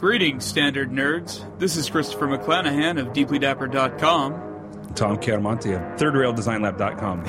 [0.00, 1.44] Greetings, standard nerds.
[1.58, 4.94] This is Christopher McClanahan of DeeplyDapper.com.
[4.94, 7.26] Tom Chiaramonte of ThirdRailDesignLab.com.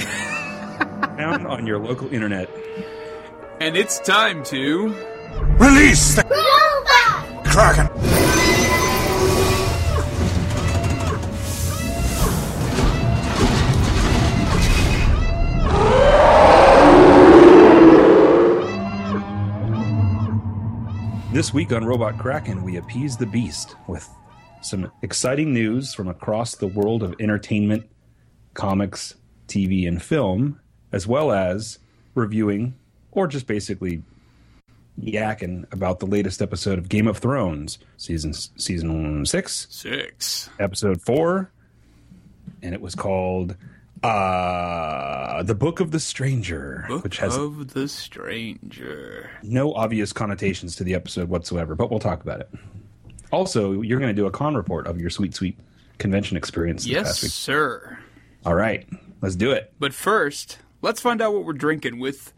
[1.18, 2.49] Found on your local internet.
[3.60, 4.96] And it's time to.
[5.60, 6.23] Release the
[7.44, 7.91] Kraken!
[21.32, 24.09] This week on Robot Kraken, we appease the beast with
[24.61, 27.89] some exciting news from across the world of entertainment,
[28.54, 29.15] comics,
[29.47, 30.59] TV, and film,
[30.92, 31.79] as well as
[32.16, 32.75] reviewing
[33.11, 34.03] or just basically
[35.02, 40.50] yakking about the latest episode of Game of Thrones, season season six, Six.
[40.59, 41.50] episode four,
[42.61, 43.56] and it was called
[44.03, 49.30] uh the Book of the Stranger, Book which has of the Stranger.
[49.44, 52.50] no obvious connotations to the episode whatsoever, but we'll talk about it.
[53.31, 55.58] Also, you're going to do a con report of your sweet, sweet
[55.97, 57.31] convention experience this Yes, past week.
[57.31, 58.00] sir.
[58.45, 58.88] All right,
[59.22, 59.72] let's do it.
[59.80, 62.33] But first, let's find out what we're drinking with.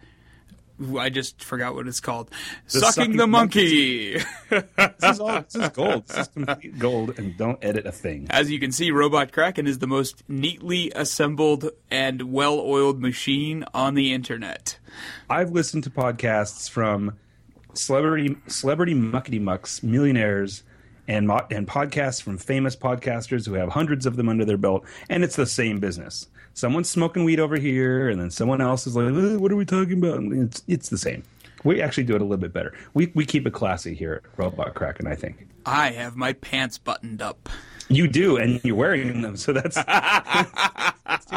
[0.98, 2.30] I just forgot what it's called.
[2.68, 4.18] Sucking, Sucking the Monkey.
[4.50, 5.42] This is all.
[5.42, 6.08] This is gold.
[6.08, 8.28] This is complete gold, and don't edit a thing.
[8.30, 13.66] As you can see, Robot Kraken is the most neatly assembled and well oiled machine
[13.74, 14.78] on the internet.
[15.30, 17.18] I've listened to podcasts from
[17.74, 20.64] celebrity, celebrity muckety mucks, millionaires,
[21.08, 24.86] and mo- and podcasts from famous podcasters who have hundreds of them under their belt,
[25.10, 26.28] and it's the same business.
[26.54, 29.66] Someone's smoking weed over here, and then someone else is like, "Eh, "What are we
[29.66, 31.24] talking about?" And it's it's the same.
[31.64, 32.74] We actually do it a little bit better.
[32.94, 35.08] We we keep it classy here at Robot Kraken.
[35.08, 37.50] I think I have my pants buttoned up.
[37.90, 39.76] you do, and you're wearing them, so that's.
[39.84, 41.28] that's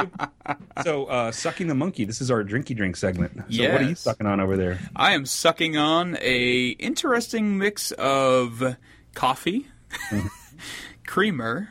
[0.85, 2.05] so, uh, sucking the monkey.
[2.05, 3.33] This is our drinky drink segment.
[3.51, 4.79] So, what are you sucking on over there?
[4.95, 8.77] I am sucking on a interesting mix of
[9.15, 9.69] coffee,
[11.07, 11.71] creamer,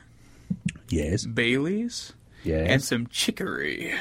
[0.89, 2.13] Yes, Bailey's,
[2.53, 3.93] and some chicory.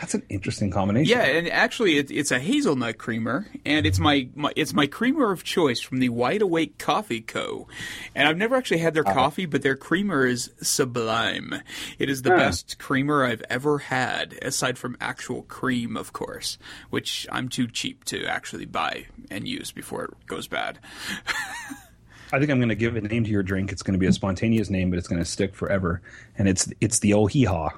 [0.00, 1.18] That's an interesting combination.
[1.18, 5.32] Yeah, and actually, it, it's a hazelnut creamer, and it's my, my it's my creamer
[5.32, 7.66] of choice from the Wide Awake Coffee Co.
[8.14, 9.12] And I've never actually had their ah.
[9.12, 11.62] coffee, but their creamer is sublime.
[11.98, 12.36] It is the hmm.
[12.36, 16.58] best creamer I've ever had, aside from actual cream, of course,
[16.90, 20.78] which I'm too cheap to actually buy and use before it goes bad.
[22.32, 23.72] I think I'm going to give a name to your drink.
[23.72, 26.02] It's going to be a spontaneous name, but it's going to stick forever.
[26.36, 27.70] And it's it's the old hee haw.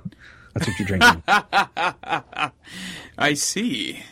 [0.55, 1.23] That's what you're drinking.
[3.19, 4.03] I see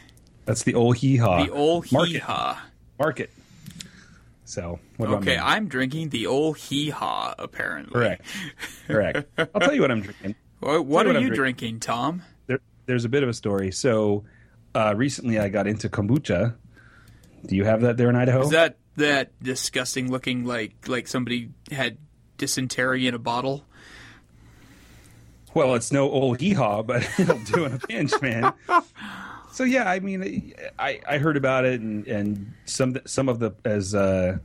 [0.45, 1.45] That's the old hee haw.
[1.45, 2.13] the old Market.
[2.13, 2.61] hee haw.
[2.99, 3.31] Market.
[4.45, 5.43] So what about Okay, me?
[5.43, 7.35] I'm drinking the old hee haw.
[7.39, 8.25] Apparently, Correct.
[8.87, 9.29] Correct.
[9.39, 10.35] I'll tell you what I'm drinking.
[10.61, 12.23] What, what are you you what I'm drinking, Tom?
[12.49, 13.71] There, there's a bit of a story.
[13.71, 14.25] So
[14.75, 16.57] uh, recently, I got into kombucha.
[17.47, 18.43] Do you have that there in Idaho?
[18.43, 21.99] Is that that disgusting looking like like somebody had
[22.37, 23.65] dysentery in a bottle?
[25.55, 28.53] Well, it's no old hee haw, but it'll do in a pinch, man.
[29.51, 33.53] So yeah, I mean, I, I heard about it, and, and some some of the
[33.65, 34.39] as uh,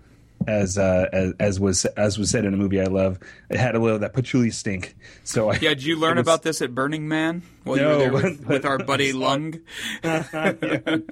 [0.47, 3.75] as, uh, as as was as was said in a movie I love, it had
[3.75, 4.95] a little of that patchouli stink.
[5.23, 7.89] So I, Yeah, did you learn was- about this at Burning Man while you No,
[7.89, 9.59] were there with, but- with our buddy Lung?
[10.03, 10.57] yeah,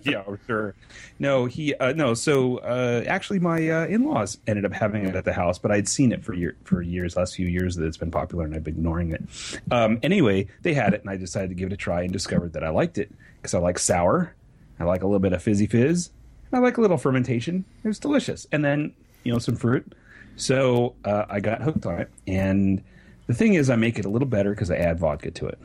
[0.04, 0.76] yeah, sure.
[1.20, 2.14] No, he uh, no.
[2.14, 5.88] So uh, actually, my uh, in-laws ended up having it at the house, but I'd
[5.88, 8.64] seen it for year, for years, last few years that it's been popular, and I've
[8.64, 9.24] been ignoring it.
[9.70, 12.54] Um, anyway, they had it, and I decided to give it a try, and discovered
[12.54, 14.34] that I liked it because I like sour,
[14.80, 16.10] I like a little bit of fizzy fizz,
[16.52, 17.66] and I like a little fermentation.
[17.84, 18.94] It was delicious, and then
[19.24, 19.94] you know some fruit.
[20.36, 22.84] So uh, I got hooked on it, and
[23.28, 25.60] the thing is, I make it a little better because I add vodka to it.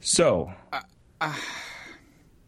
[0.00, 0.52] So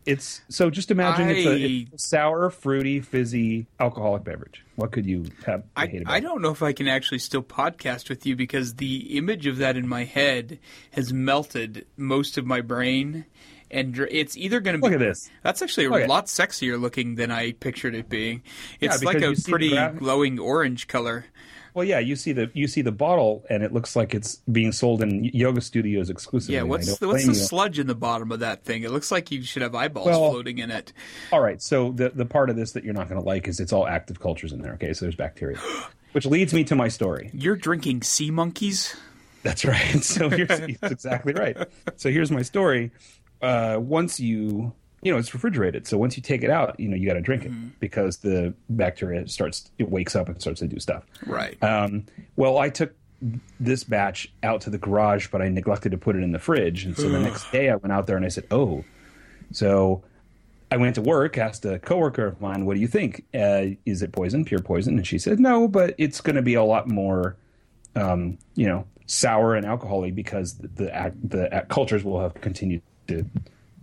[0.04, 4.64] it's so just imagine it's, a, I- it's a sour, fruity, fizzy, alcoholic beverage.
[4.76, 6.12] What could you have I, about?
[6.12, 9.58] I don't know if I can actually still podcast with you because the image of
[9.58, 10.58] that in my head
[10.92, 13.26] has melted most of my brain.
[13.72, 14.82] And dr- it's either going to be.
[14.82, 15.30] Look at this.
[15.42, 18.42] That's actually a lot sexier looking than I pictured it being.
[18.80, 21.24] It's because like a you see the pretty glowing orange color.
[21.74, 24.72] Well, yeah, you see the you see the bottle, and it looks like it's being
[24.72, 26.56] sold in yoga studios exclusively.
[26.56, 27.34] Yeah, what's the, what's the you.
[27.34, 28.82] sludge in the bottom of that thing?
[28.82, 30.92] It looks like you should have eyeballs Well- floating in it.
[31.32, 33.58] All right, so the the part of this that you're not going to like is
[33.58, 34.75] it's all active cultures in there.
[34.75, 35.56] Okay, so there's bacteria,
[36.12, 37.30] which leads me to my story.
[37.32, 38.94] You're drinking sea monkeys?
[39.42, 39.80] That's right.
[40.04, 40.48] So here's
[40.80, 41.56] that's exactly right.
[41.96, 42.90] So here's my story.
[43.42, 44.72] Uh, once you
[45.02, 47.20] you know it's refrigerated, so once you take it out, you know you got to
[47.20, 47.66] drink Mm-hmm.
[47.68, 51.04] it because the bacteria starts it wakes up and starts to do stuff.
[51.26, 51.60] Right.
[51.62, 52.04] Um,
[52.36, 52.94] well, I took
[53.60, 56.84] this batch out to the garage, but I neglected to put it in the fridge,
[56.84, 58.84] and so the next day I went out there and I said, "Oh."
[59.50, 60.02] So
[60.70, 63.24] I went to work, asked a coworker of mine, "What do you think?
[63.34, 66.54] Uh, is it poison, pure poison?" And she said, "No, but it's going to be
[66.54, 67.36] a lot more,
[67.94, 72.82] um, you know, sour and alcoholic because the the, the cultures will have continued
[73.17, 73.26] to."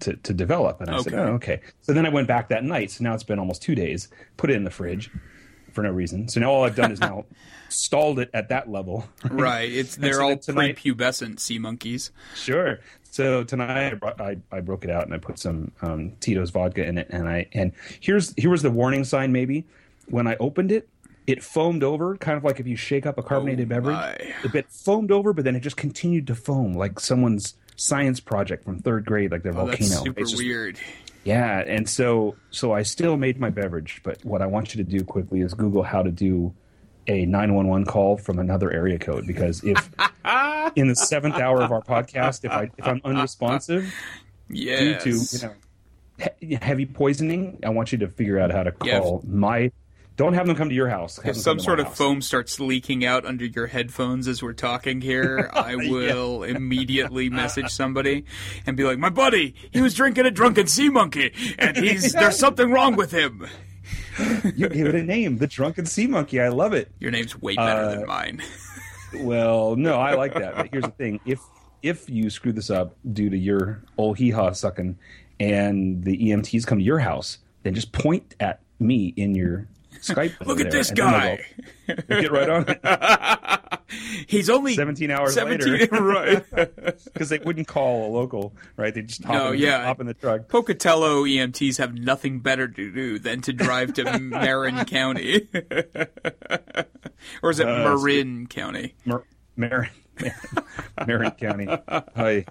[0.04, 1.10] To, to develop and I okay.
[1.10, 1.60] said, oh, okay.
[1.82, 2.90] So then I went back that night.
[2.90, 4.08] So now it's been almost two days.
[4.38, 5.12] Put it in the fridge
[5.74, 6.30] for no reason.
[6.30, 7.26] So now all I've done is now
[7.70, 9.08] stalled it at that level.
[9.30, 9.70] Right.
[9.70, 12.12] It's they're so all tonight, prepubescent sea monkeys.
[12.36, 12.80] Sure.
[13.12, 16.52] So tonight I, brought, I, I, broke it out and I put some um, Tito's
[16.52, 19.32] vodka in it, and I and here's here was the warning sign.
[19.32, 19.66] Maybe
[20.08, 20.88] when I opened it,
[21.26, 24.52] it foamed over, kind of like if you shake up a carbonated oh beverage.
[24.52, 28.80] Bit foamed over, but then it just continued to foam, like someone's science project from
[28.80, 29.78] third grade, like their oh, volcano.
[29.78, 30.78] That's super just, weird.
[31.24, 34.90] Yeah, and so so I still made my beverage, but what I want you to
[34.90, 36.54] do quickly is Google how to do
[37.08, 39.90] a 911 call from another area code because if
[40.76, 43.94] in the seventh hour of our podcast, if I if I'm unresponsive
[44.50, 45.04] yes.
[45.04, 45.54] due to you know
[46.40, 49.34] he- heavy poisoning, I want you to figure out how to call yeah.
[49.34, 49.72] my.
[50.20, 51.16] Don't have them come to your house.
[51.16, 51.98] Have if some sort of house.
[51.98, 56.58] foam starts leaking out under your headphones as we're talking here, I will yeah.
[56.58, 58.26] immediately message somebody
[58.66, 62.38] and be like, "My buddy, he was drinking a drunken sea monkey, and he's there's
[62.38, 63.48] something wrong with him."
[64.58, 66.42] you gave it a name, the drunken sea monkey.
[66.42, 66.92] I love it.
[67.00, 68.42] Your name's way better uh, than mine.
[69.20, 70.58] well, no, I like that.
[70.58, 71.40] But here's the thing: if
[71.82, 74.98] if you screw this up due to your old hee haw sucking,
[75.40, 79.66] and the EMTs come to your house, then just point at me in your
[80.02, 80.46] Skype.
[80.46, 81.46] Look at this guy.
[81.88, 83.80] We'll get right on it.
[84.28, 85.96] He's only 17 hours 17, later.
[86.02, 86.46] right.
[87.14, 88.94] Because they wouldn't call a local, right?
[88.94, 89.84] They just hop, no, in, yeah.
[89.84, 90.48] hop in the truck.
[90.48, 95.50] Pocatello EMTs have nothing better to do than to drive to Marin County.
[97.42, 98.96] or is it uh, Marin County?
[99.06, 99.26] Mar-
[99.56, 99.90] Marin.
[101.06, 101.68] Marin County.
[102.16, 102.46] Hi.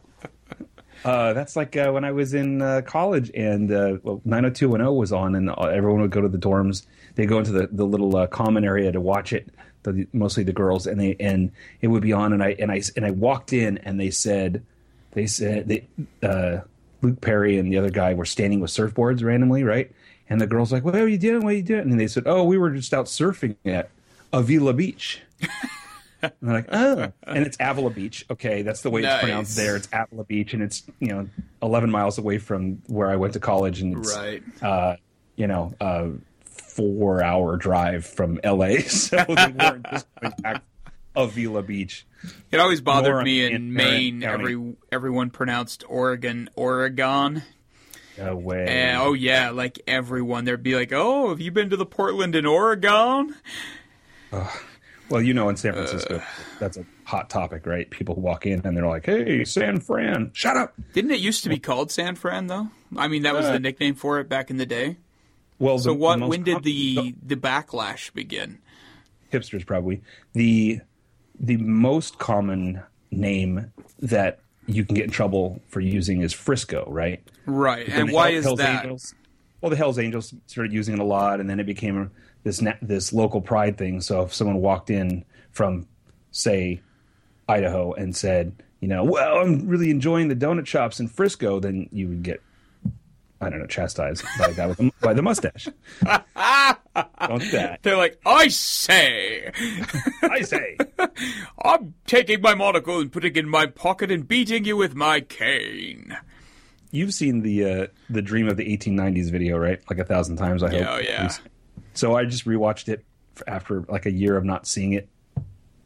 [1.05, 5.13] Uh, that's like uh, when I was in uh, college and uh, well, 90210 was
[5.13, 6.87] on, and everyone would go to the dorms.
[7.19, 9.49] They go into the, the little uh, common area to watch it.
[9.83, 11.51] The, mostly the girls, and they and
[11.81, 14.65] it would be on, and I and I and I walked in, and they said,
[15.13, 15.89] they said they,
[16.23, 16.61] uh,
[17.03, 19.91] Luke Perry and the other guy were standing with surfboards randomly, right?
[20.31, 21.43] And the girls like, "What are you doing?
[21.43, 23.91] What are you doing?" And they said, "Oh, we were just out surfing at
[24.33, 25.21] Avila Beach."
[26.23, 28.27] and they're like, oh, and it's Avila Beach.
[28.31, 29.15] Okay, that's the way nice.
[29.15, 29.75] it's pronounced there.
[29.75, 31.29] It's Avila Beach, and it's you know
[31.63, 34.43] 11 miles away from where I went to college, and it's right.
[34.63, 34.97] uh,
[35.35, 36.11] you know a
[36.79, 40.63] four hour drive from LA, so they weren't just going back
[41.17, 42.07] Avila Beach.
[42.53, 44.23] It always bothered me in, in Maine.
[44.23, 47.43] Every everyone pronounced Oregon Oregon.
[48.17, 48.67] No way.
[48.69, 52.35] And, oh yeah, like everyone, there'd be like, "Oh, have you been to the Portland
[52.35, 53.35] in Oregon?"
[55.11, 56.25] Well, you know, in San Francisco, uh,
[56.59, 57.89] that's a hot topic, right?
[57.89, 61.49] People walk in and they're like, "Hey, San Fran, shut up." Didn't it used to
[61.49, 62.69] be called San Fran though?
[62.97, 64.99] I mean, that was uh, the nickname for it back in the day.
[65.59, 66.21] Well, so the, what?
[66.21, 68.59] The when did the the backlash begin?
[69.33, 70.03] Hipsters, probably
[70.33, 70.81] the
[71.39, 77.23] the most common name that you can get in trouble for using is Frisco, right?
[77.47, 77.89] Right.
[77.89, 78.85] And why Hell, is Hell's that?
[78.85, 79.15] Angels,
[79.61, 82.11] well, the Hell's Angels started using it a lot, and then it became
[82.45, 84.01] this this local pride thing.
[84.01, 85.89] So if someone walked in from,
[86.31, 86.81] say,
[87.49, 91.89] Idaho and said, you know, well, I'm really enjoying the donut shops in Frisco, then
[91.91, 92.43] you would get,
[93.41, 95.69] I don't know, chastised by the guy with the, by the mustache.
[96.05, 97.79] don't do that.
[97.83, 99.53] They're like, I say,
[100.23, 100.77] I say,
[101.65, 105.21] I'm taking my monocle and putting it in my pocket and beating you with my
[105.21, 106.17] cane.
[106.91, 109.79] You've seen the uh, the Dream of the 1890s video, right?
[109.89, 110.87] Like a thousand times, I hope.
[110.89, 111.31] Oh yeah.
[111.95, 113.05] So I just rewatched it
[113.47, 115.09] after like a year of not seeing it,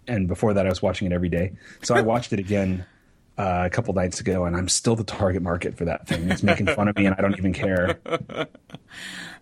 [0.07, 1.53] and before that I was watching it every day.
[1.83, 2.87] So I watched it again
[3.39, 6.31] uh, a couple nights ago, and I'm still the target market for that thing.
[6.31, 7.99] It's making fun of me, and I don't even care.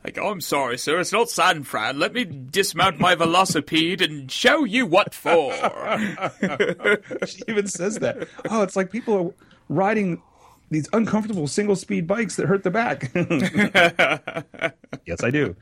[0.03, 0.99] Like, oh, I'm sorry, sir.
[0.99, 1.99] It's not San Fran.
[1.99, 5.53] Let me dismount my velocipede and show you what for.
[7.27, 8.27] she even says that.
[8.49, 9.35] Oh, it's like people are
[9.69, 10.23] riding
[10.71, 13.11] these uncomfortable single speed bikes that hurt the back.
[15.05, 15.55] yes, I do.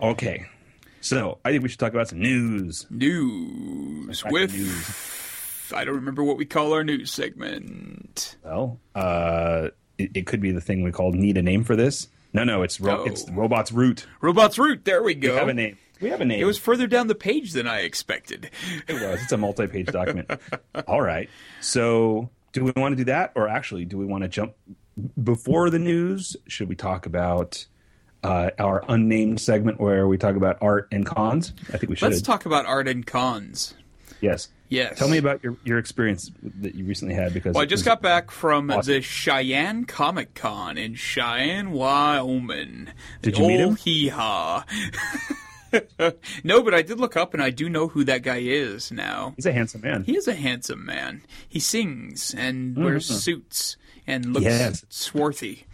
[0.00, 0.46] Okay.
[1.00, 2.86] So I think we should talk about some news.
[2.90, 4.52] News with.
[4.54, 5.23] News.
[5.72, 8.36] I don't remember what we call our news segment.
[8.44, 9.68] Well, uh,
[9.98, 12.62] it, it, could be the thing we call "need a name for this." No, no,
[12.62, 13.04] it's ro- oh.
[13.04, 14.06] it's robots root.
[14.20, 14.84] Robots root.
[14.84, 15.32] There we go.
[15.32, 15.78] We have a name.
[16.00, 16.40] We have a name.
[16.40, 18.50] It was further down the page than I expected.
[18.88, 19.22] it was.
[19.22, 20.30] It's a multi-page document.
[20.88, 21.30] All right.
[21.60, 24.54] So do we want to do that, or actually, do we want to jump
[25.22, 26.36] before the news?
[26.48, 27.66] Should we talk about
[28.22, 31.52] uh, our unnamed segment where we talk about art and cons?
[31.72, 32.10] I think we should.
[32.10, 33.74] Let's talk about art and cons.
[34.20, 34.48] Yes.
[34.68, 34.98] Yes.
[34.98, 36.30] Tell me about your, your experience
[36.60, 38.92] that you recently had because Well, I just got back from awesome.
[38.94, 42.88] the Cheyenne Comic Con in Cheyenne, Wyoming.
[43.22, 43.76] Did The you meet him?
[43.76, 44.64] Hee-haw.
[46.44, 49.34] no, but I did look up and I do know who that guy is now.
[49.36, 50.04] He's a handsome man.
[50.04, 51.22] He is a handsome man.
[51.48, 54.58] He sings and wears suits and looks Mm-hmm.
[54.58, 54.84] Yes.
[54.88, 55.64] swarthy.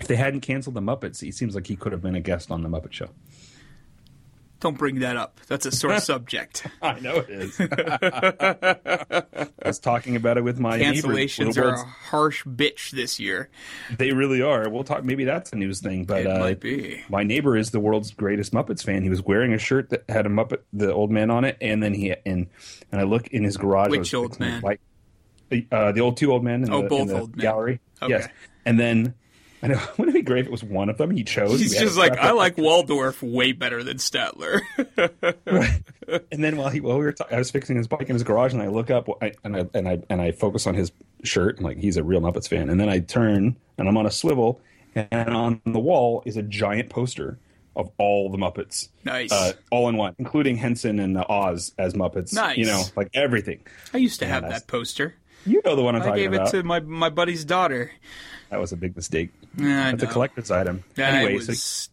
[0.00, 2.50] If they hadn't canceled the Muppets, he seems like he could have been a guest
[2.50, 3.10] on the Muppet Show.
[4.60, 5.40] Don't bring that up.
[5.48, 6.66] That's a sore subject.
[6.82, 7.58] I know it is.
[7.70, 11.08] I was talking about it with my neighbor.
[11.08, 13.48] Cancellations The are a harsh bitch this year.
[13.96, 14.68] They really are.
[14.68, 15.02] We'll talk.
[15.04, 16.04] Maybe that's a news thing.
[16.04, 17.02] But It uh, might be.
[17.08, 19.02] my neighbor is the world's greatest Muppets fan.
[19.02, 21.82] He was wearing a shirt that had a Muppet, the old man on it, and
[21.82, 22.46] then he and
[22.92, 23.90] and I look in his garage.
[23.90, 24.62] Which old man?
[25.72, 27.42] Uh, the old two old men in Oh, the, both in the old men.
[27.42, 27.80] gallery.
[28.02, 28.12] Okay.
[28.12, 28.28] Yes,
[28.64, 29.14] and then.
[29.62, 29.80] I know.
[29.98, 31.60] Wouldn't it be great if it was one of them he chose?
[31.60, 34.60] He's just like, I like Waldorf way better than Statler.
[35.46, 35.82] right.
[36.32, 38.22] And then while he while we were talking, I was fixing his bike in his
[38.22, 40.92] garage, and I look up I, and I and I and I focus on his
[41.22, 41.58] shirt.
[41.58, 42.70] I'm like, he's a real Muppets fan.
[42.70, 44.60] And then I turn and I'm on a swivel,
[44.94, 47.38] and on the wall is a giant poster
[47.76, 49.30] of all the Muppets, Nice.
[49.30, 52.34] uh, all in one, including Henson and uh, Oz as Muppets.
[52.34, 52.56] Nice.
[52.58, 53.60] you know, like everything.
[53.94, 55.14] I used to have that's- that poster.
[55.46, 56.48] You know the one I'm I talking gave about.
[56.48, 57.90] it to my my buddy's daughter.
[58.50, 59.30] That was a big mistake.
[59.56, 60.84] Yeah, I That's a collector's item.
[60.96, 61.90] Anyway, it so was.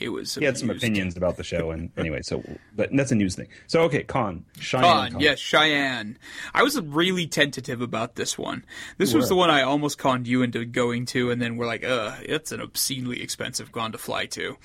[0.00, 0.34] it was.
[0.36, 2.42] he had some opinions about the show, and anyway, so
[2.74, 3.48] but that's a news thing.
[3.66, 5.12] So okay, Con Cheyenne.
[5.12, 6.18] Con, yes, Cheyenne.
[6.54, 8.64] I was really tentative about this one.
[8.96, 11.84] This was the one I almost conned you into going to, and then we're like,
[11.84, 14.56] ugh, it's an obscenely expensive con to fly to.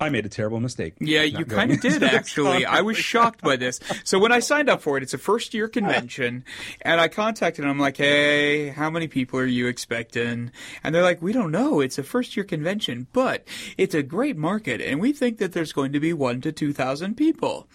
[0.00, 0.94] I made a terrible mistake.
[0.98, 2.64] Yeah, you kind of did actually.
[2.64, 3.80] I was shocked by this.
[4.02, 6.44] So when I signed up for it, it's a first year convention,
[6.82, 7.70] and I contacted them.
[7.70, 10.52] I'm like, "Hey, how many people are you expecting?"
[10.82, 11.80] And they're like, "We don't know.
[11.80, 15.72] It's a first year convention, but it's a great market, and we think that there's
[15.72, 17.68] going to be one to two thousand people."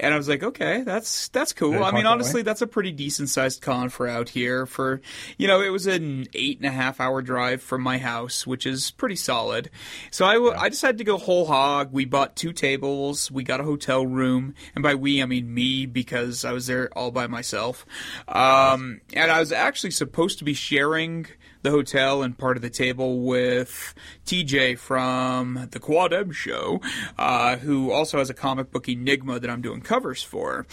[0.00, 1.74] And I was like, okay, that's that's cool.
[1.74, 2.42] It I mean, honestly, way?
[2.42, 4.66] that's a pretty decent sized con for out here.
[4.66, 5.00] For
[5.36, 8.66] you know, it was an eight and a half hour drive from my house, which
[8.66, 9.70] is pretty solid.
[10.10, 11.92] So i decided to go whole hog.
[11.92, 13.30] We bought two tables.
[13.30, 16.90] We got a hotel room, and by we I mean me because I was there
[16.96, 17.86] all by myself.
[18.28, 21.26] Um, and I was actually supposed to be sharing
[21.66, 23.92] the hotel and part of the table with
[24.24, 26.80] TJ from the Quad M show,
[27.18, 30.66] uh, who also has a comic book Enigma that I'm doing covers for.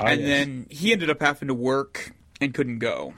[0.00, 0.28] and yes.
[0.28, 3.14] then he ended up having to work and couldn't go.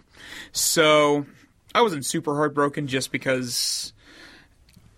[0.53, 1.27] So
[1.75, 3.93] I wasn't super heartbroken just because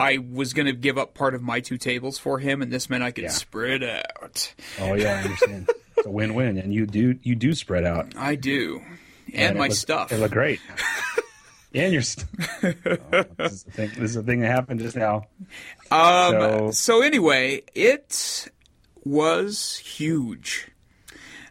[0.00, 2.88] I was going to give up part of my two tables for him, and this
[2.88, 3.30] meant I could Yeah.
[3.30, 4.54] spread out.
[4.80, 5.68] Oh yeah, I understand.
[5.98, 8.82] it's a win-win, and you do you do spread out, I do.
[9.34, 10.12] And, it my look- stuff.
[10.12, 10.60] It looked great.
[11.72, 12.26] Yeah, and your st-
[13.12, 15.26] oh, this, is the thing, this is the thing that happened just now.
[15.90, 18.48] Um, So- so, anyway, it
[19.04, 20.68] was huge.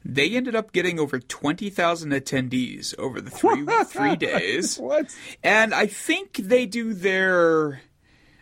[0.04, 5.16] They ended up getting over twenty thousand attendees over the three three days, What?
[5.44, 7.82] and I think they do their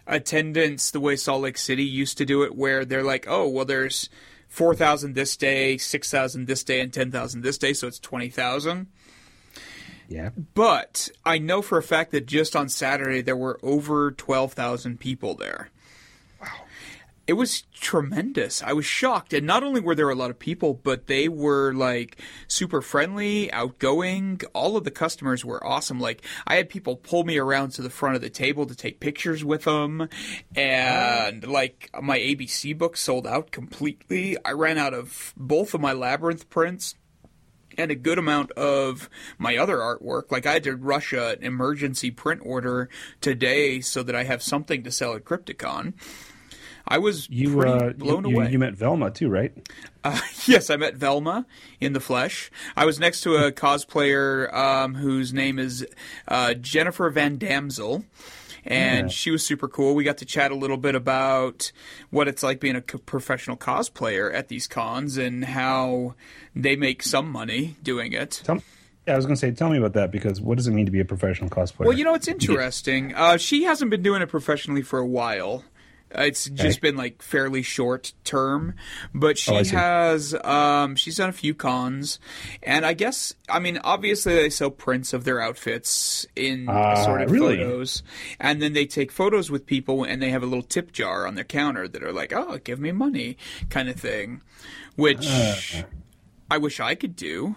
[0.08, 3.66] attendance the way Salt Lake City used to do it, where they're like, "Oh, well,
[3.66, 4.10] there's
[4.48, 8.00] four thousand this day, six thousand this day, and ten thousand this day, so it's
[8.00, 8.88] twenty thousand.
[10.10, 10.32] Yeah.
[10.56, 15.36] But I know for a fact that just on Saturday there were over 12,000 people
[15.36, 15.70] there.
[16.42, 16.48] Wow.
[17.28, 18.64] It was tremendous.
[18.64, 19.34] I was shocked.
[19.34, 23.54] And not only were there a lot of people, but they were like super friendly,
[23.54, 24.42] outgoing.
[24.54, 26.00] All of the customers were awesome.
[26.00, 29.00] Like I had people pull me around to the front of the table to take
[29.00, 30.10] pictures with them.
[30.56, 34.38] And like my ABC book sold out completely.
[34.44, 36.96] I ran out of both of my Labyrinth prints
[37.80, 40.32] and a good amount of my other artwork.
[40.32, 42.90] Like I had to rush an emergency print order
[43.22, 45.94] today so that I have something to sell at Crypticon.
[46.88, 48.52] I was You pretty uh, blown you, you- away.
[48.52, 49.54] You met Velma too, right?
[50.04, 51.46] Uh, yes, I met Velma
[51.80, 52.50] in the flesh.
[52.76, 55.86] I was next to a cosplayer um, whose name is
[56.28, 58.06] uh, Jennifer Van Damsel.
[58.66, 59.14] And Yeah.
[59.14, 59.96] she was super cool.
[59.96, 61.72] We got to chat a little bit about
[62.10, 66.16] what it's like being a professional cosplayer at these cons and how
[66.56, 68.42] they make some money doing it.
[69.08, 70.86] Yeah, I was going to say, tell me about that because what does it mean
[70.86, 71.86] to be a professional cosplayer?
[71.86, 73.16] Well, you know, it's interesting.
[73.16, 75.64] Uh, she hasn't been doing it professionally for a while.
[76.18, 78.74] Uh, It's just been like fairly short term,
[79.14, 82.20] but she Oh, has um, she's done a few cons,
[82.64, 87.30] and I guess I mean obviously they sell prints of their outfits in Ah, assorted
[87.30, 87.58] really?
[87.58, 88.02] photos,
[88.40, 91.36] and then they take photos with people, and they have a little tip jar on
[91.36, 93.38] their counter that are like, "Oh, give me money,"
[93.70, 94.42] kind of thing,
[94.96, 95.26] which.
[95.28, 95.84] Ah.
[96.52, 97.56] I wish I could do.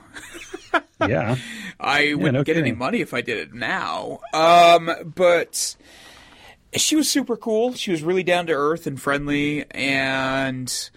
[1.00, 1.36] yeah.
[1.80, 4.20] I wouldn't no get any money if I did it now.
[4.34, 5.76] Um, but
[6.74, 7.74] she was super cool.
[7.74, 10.90] She was really down to earth and friendly, and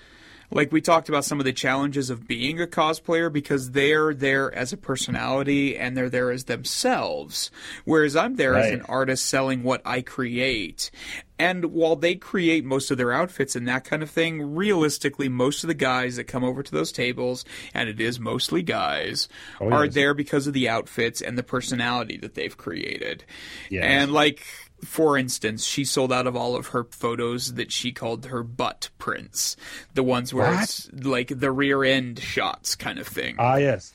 [0.52, 4.54] like we talked about some of the challenges of being a cosplayer because they're there
[4.54, 7.50] as a personality and they're there as themselves.
[7.84, 10.92] Whereas i'm there as an artist selling what i create.
[11.38, 15.64] And while they create most of their outfits and that kind of thing realistically most
[15.64, 19.28] of the guys that come over to those tables and it is mostly guys
[19.60, 23.26] Oh, are there because of the outfits and the personality that they've created.
[23.70, 23.84] Yes.
[23.84, 24.46] and like
[24.86, 28.90] for instance, she sold out of all of her photos that she called her butt
[28.98, 29.58] prints.
[29.94, 30.64] The ones where What?
[30.64, 33.36] it's like the rear end shots kind of thing.
[33.40, 33.94] Ah, yes.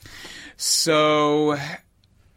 [0.56, 1.56] So,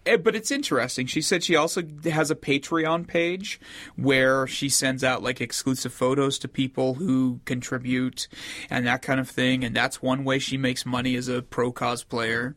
[0.06, 1.06] eh, but it's interesting.
[1.08, 3.60] She said she also has a Patreon page
[3.96, 8.28] where she sends out like exclusive photos to people who contribute
[8.70, 9.64] and that kind of thing.
[9.64, 12.56] And that's one way she makes money as a pro cosplayer.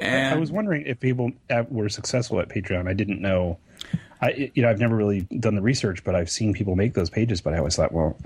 [0.00, 1.30] And I was wondering if people
[1.70, 2.88] were successful at Patreon.
[2.88, 3.58] I didn't know.
[4.24, 7.10] I you know I've never really done the research, but I've seen people make those
[7.10, 7.40] pages.
[7.40, 8.16] But I always thought, well,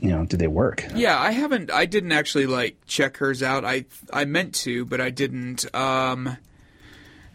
[0.00, 0.84] you know, did they work?
[0.94, 1.70] Yeah, I haven't.
[1.70, 3.64] I didn't actually like check hers out.
[3.64, 5.72] I I meant to, but I didn't.
[5.74, 6.36] Um,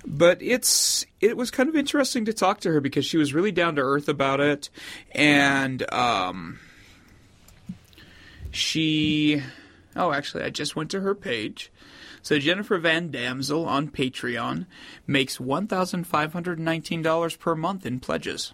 [0.05, 3.51] but it's it was kind of interesting to talk to her because she was really
[3.51, 4.69] down to earth about it,
[5.12, 6.59] and um,
[8.51, 9.41] she.
[9.95, 11.71] Oh, actually, I just went to her page.
[12.24, 14.65] So Jennifer Van Damsel on Patreon
[15.06, 18.53] makes one thousand five hundred nineteen dollars per month in pledges.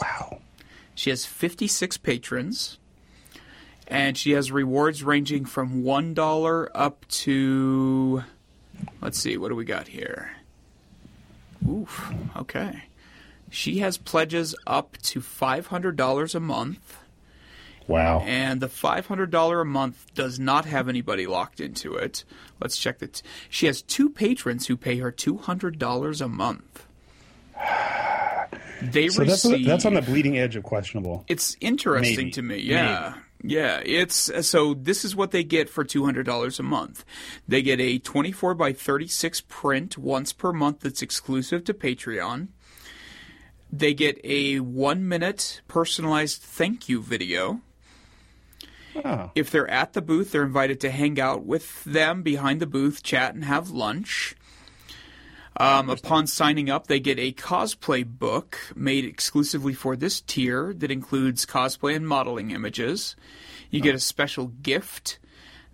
[0.00, 0.40] Wow.
[0.94, 2.78] She has 56 patrons,
[3.88, 8.22] and she has rewards ranging from $1 up to.
[9.00, 10.32] Let's see, what do we got here?
[11.66, 12.84] Oof, okay.
[13.50, 16.98] She has pledges up to $500 a month,
[17.90, 18.20] Wow.
[18.20, 22.24] and the $500 a month does not have anybody locked into it.
[22.60, 23.22] Let's check that.
[23.48, 26.86] She has two patrons who pay her $200 a month.
[28.82, 29.66] They so that's receive.
[29.66, 31.26] that's on the bleeding edge of questionable.
[31.28, 32.30] It's interesting Maybe.
[32.30, 32.56] to me.
[32.60, 33.14] Yeah.
[33.42, 37.04] Yeah, it's so this is what they get for $200 a month.
[37.48, 42.48] They get a 24 by 36 print once per month that's exclusive to Patreon.
[43.72, 47.60] They get a 1 minute personalized thank you video.
[49.04, 52.66] Oh, If they're at the booth, they're invited to hang out with them behind the
[52.66, 54.34] booth, chat, and have lunch.
[55.56, 60.90] Um, upon signing up, they get a cosplay book made exclusively for this tier that
[60.90, 63.14] includes cosplay and modeling images.
[63.70, 65.18] You get a special gift.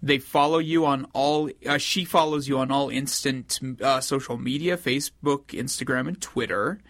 [0.02, 1.50] They follow you on all.
[1.64, 6.80] Uh, she follows you on all instant uh, social media: Facebook, Instagram, and Twitter.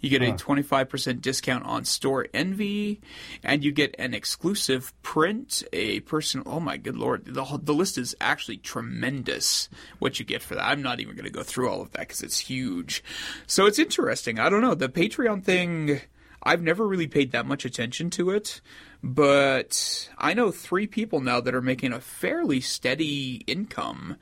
[0.00, 3.00] You get a twenty five percent discount on Storenvy,
[3.42, 5.62] and you get an exclusive print.
[5.72, 6.46] A personal.
[6.48, 7.24] Oh my good lord!
[7.24, 9.68] The the list is actually tremendous.
[9.98, 10.64] What you get for that?
[10.64, 13.02] I'm not even going to go through all of that because it's huge.
[13.46, 14.38] So it's interesting.
[14.38, 16.00] I don't know the Patreon thing.
[16.42, 18.60] I've never really paid that much attention to it,
[19.00, 24.16] but I know three people now that are making a fairly steady income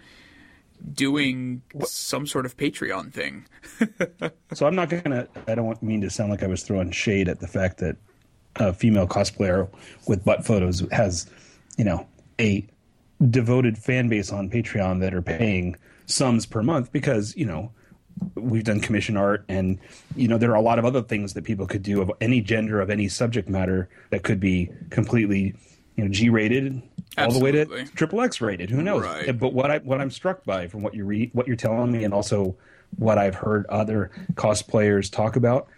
[0.93, 3.47] doing some sort of Patreon thing.
[4.53, 5.29] so I'm not gonna.
[5.47, 7.97] I don't mean to sound like I was throwing shade at the fact that
[8.57, 9.69] a female cosplayer
[10.07, 11.27] with butt photos has,
[11.77, 12.07] you know,
[12.41, 12.67] a
[13.29, 17.71] devoted fan base on Patreon that are paying sums per month because you know
[18.35, 19.79] we've done commission art and
[20.17, 22.41] you know there are a lot of other things that people could do of any
[22.41, 25.55] gender of any subject matter that could be completely
[25.97, 26.29] you know G
[27.19, 28.71] all the way to triple X rated.
[28.71, 29.03] Who knows?
[29.03, 29.39] Right.
[29.39, 32.05] But what I what I'm struck by from what you read, what you're telling me,
[32.05, 32.57] and also
[32.97, 35.69] what I've heard other cosplayers talk about,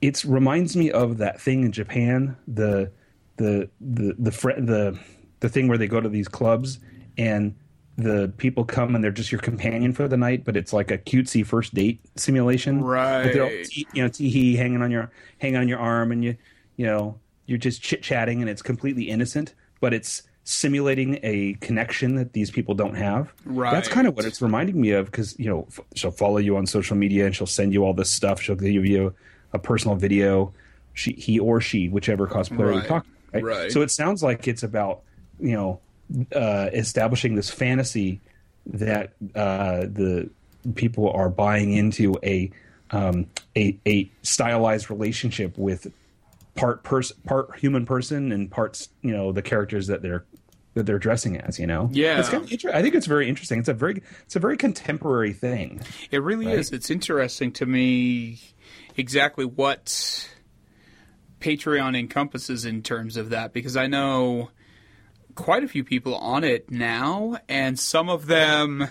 [0.00, 2.90] it reminds me of that thing in Japan, the
[3.36, 4.98] the the the fr- the
[5.40, 6.78] the thing where they go to these clubs
[7.18, 7.54] and
[7.96, 10.96] the people come and they're just your companion for the night, but it's like a
[10.96, 12.80] cutesy first date simulation.
[12.80, 13.64] But they're all Right.
[13.64, 16.36] te- you know, tee hanging on your hanging on your arm, and you
[16.76, 22.16] you know you're just chit chatting, and it's completely innocent, but it's simulating a connection
[22.16, 23.32] that these people don't have.
[23.44, 23.70] Right.
[23.72, 26.56] That's kind of what it's reminding me of because you know f- she'll follow you
[26.56, 28.40] on social media and she'll send you all this stuff.
[28.40, 29.14] She'll give you
[29.52, 30.52] a personal video.
[30.94, 32.74] She, he or she, whichever cosplayer Right.
[32.74, 33.10] you're talking.
[33.32, 33.44] Right?
[33.44, 33.72] Right.
[33.72, 35.00] So it sounds like it's about
[35.40, 35.80] you know
[36.34, 38.20] uh, establishing this fantasy
[38.66, 40.28] that uh, the
[40.74, 42.50] people are buying into a
[42.90, 43.26] um,
[43.56, 45.90] a, a stylized relationship with
[46.54, 50.24] part person, part human person, and parts you know the characters that they're
[50.74, 51.58] that they're dressing as.
[51.58, 52.18] You know, Yeah.
[52.18, 53.58] It's kind of inter- I think it's very interesting.
[53.58, 55.80] It's a very it's a very contemporary thing.
[56.10, 56.58] It really Right.
[56.58, 56.70] is.
[56.72, 58.40] It's interesting to me
[58.96, 60.28] exactly what
[61.40, 64.50] Patreon encompasses in terms of that because I know
[65.34, 68.88] quite a few people on it now, and some of them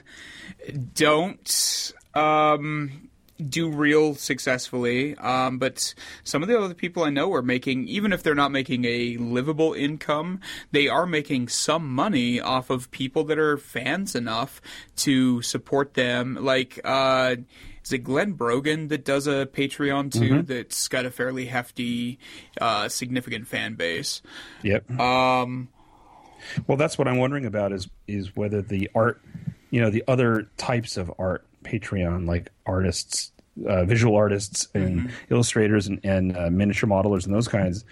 [0.94, 1.94] don't.
[2.13, 3.10] Um,
[3.49, 5.15] do real successfully.
[5.17, 8.51] Um, but some of the other people I know are making, even if they're not
[8.51, 10.39] making a livable income,
[10.71, 14.62] they are making some money off of people that are fans enough
[14.97, 16.38] to support them.
[16.39, 17.36] Like, uh,
[17.84, 20.43] is it Glenn Brogan that does a Patreon too?
[20.43, 22.19] That's got a fairly hefty,
[22.60, 24.21] uh, significant fan base.
[24.63, 24.99] Yep.
[24.99, 25.69] Um,
[26.67, 29.21] Well, that's what I'm wondering about is is whether the art,
[29.69, 33.32] you know, the other types of art, Patreon, like artists,
[33.67, 37.84] uh, visual artists, and illustrators, and, and uh, miniature modelers, and those kinds,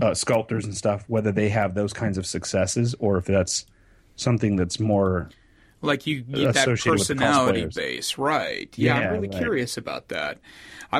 [0.00, 3.66] uh, sculptors and stuff, whether they have those kinds of successes, or if that's
[4.16, 5.30] something that's more.
[5.82, 8.68] like you get that Associated with the personality base, right?
[8.76, 9.38] Yeah, Yeah, I'm really right.
[9.38, 10.38] curious about that.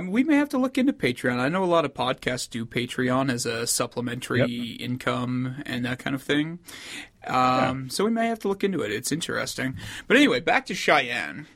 [0.08, 1.38] We may have to look into Patreon.
[1.38, 6.14] I know a lot of podcasts do Patreon as a supplementary income and that kind
[6.14, 6.60] of thing.
[7.26, 8.92] Um, So we may have to look into it.
[8.92, 9.76] It's interesting.
[10.06, 11.46] But anyway, back to Cheyenne.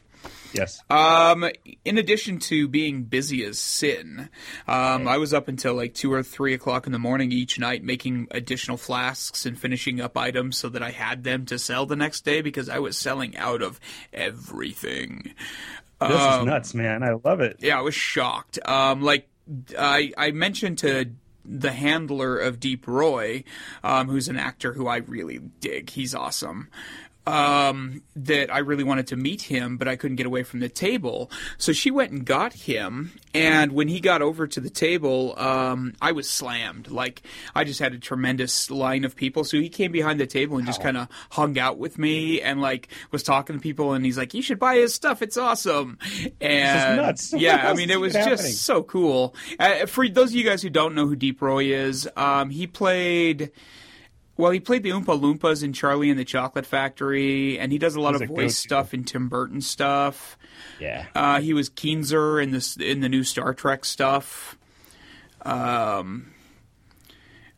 [0.55, 0.83] Yes.
[0.89, 1.45] Um,
[1.85, 4.29] in addition to being busy as sin,
[4.69, 7.83] um, I was up until like two or three o'clock in the morning each night
[7.83, 11.97] making additional flasks and finishing up items so that I had them to sell the
[11.97, 13.81] next day because I was selling out of
[14.13, 15.35] everything.
[16.01, 17.03] this is nuts, man.
[17.03, 17.57] I love it.
[17.61, 18.59] Yeah, I was shocked.
[18.65, 19.29] Um, like
[19.79, 21.11] I, I mentioned to
[21.45, 23.45] the handler of Deep Roy,
[23.83, 25.91] um, who's an actor who I really dig.
[25.91, 26.69] He's awesome.
[27.27, 30.69] Um, that I really wanted to meet him, but I couldn't get away from the
[30.69, 31.31] table.
[31.57, 35.95] So she went and got him, and when he got over to the table, um,
[36.01, 36.91] I was slammed.
[36.91, 37.23] Like
[37.55, 39.45] I just had a tremendous line of people.
[39.45, 42.61] So he came behind the table and just kind of hung out with me and
[42.61, 45.23] like was talking to people, and he's like, "You should buy his stuff.
[45.23, 45.99] It's awesome."
[46.41, 47.33] And nuts.
[47.37, 48.37] yeah, I mean, it was happening?
[48.37, 49.35] just so cool.
[49.59, 52.67] Uh, for those of you guys who don't know who Deep Roy is, um, he
[52.67, 53.51] played.
[54.37, 57.95] Well, he played the Oompa Loompas in Charlie and the Chocolate Factory, and he does
[57.95, 58.51] a lot He's of a voice go-to.
[58.53, 60.37] stuff in Tim Burton stuff.
[60.81, 61.07] Yeah.
[61.15, 64.59] Uh, he was Keenser in this in the new Star Trek stuff.
[65.43, 66.33] Um,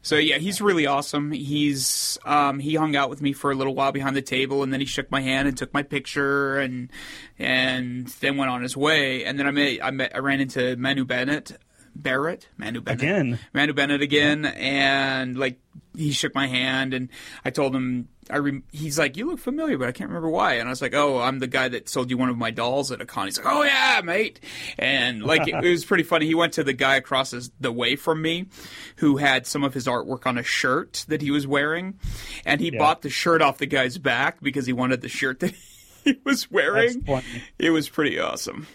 [0.03, 1.33] so yeah, he's really awesome.
[1.33, 4.73] He's um, he hung out with me for a little while behind the table, and
[4.73, 6.91] then he shook my hand and took my picture, and
[7.39, 9.25] and then went on his way.
[9.25, 11.57] And then I met I met I ran into Manu Bennett.
[11.97, 13.39] Barrett, Manu Bennett Again.
[13.53, 15.59] Manu Bennett again, and like
[15.97, 17.09] he shook my hand, and
[17.45, 20.55] I told him I re- he's like you look familiar, but I can't remember why,
[20.55, 22.93] and I was like, oh, I'm the guy that sold you one of my dolls
[22.93, 23.27] at a con.
[23.27, 24.41] He's like, oh yeah, mate,
[24.79, 26.27] and like it, it was pretty funny.
[26.27, 28.47] He went to the guy across his, the way from me,
[28.97, 31.99] who had some of his artwork on a shirt that he was wearing,
[32.45, 35.55] and he bought the shirt off the guy's back because he wanted the shirt that
[36.05, 37.05] he was wearing.
[37.59, 38.67] It was pretty awesome.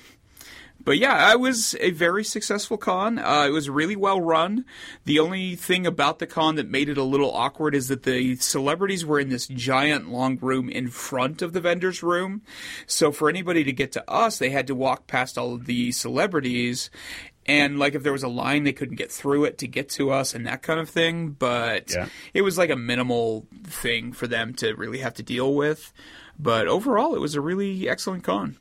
[0.84, 3.20] But yeah, it was a very successful con.
[3.20, 4.66] Uh, it was really well run.
[5.06, 8.36] The only thing about the con that made it a little awkward is that the
[8.38, 12.42] celebrities were in this giant long room in front of the vendor's room.
[12.88, 15.92] So for anybody to get to us, they had to walk past all of the
[15.92, 16.90] celebrities.
[17.46, 20.12] And like if there was a line, they couldn't get through it to get to
[20.12, 21.30] us and that kind of thing.
[21.32, 22.08] But Yeah.
[22.34, 25.92] it was like a minimal thing for them to really have to deal with.
[26.40, 28.58] But overall, it was a really excellent con.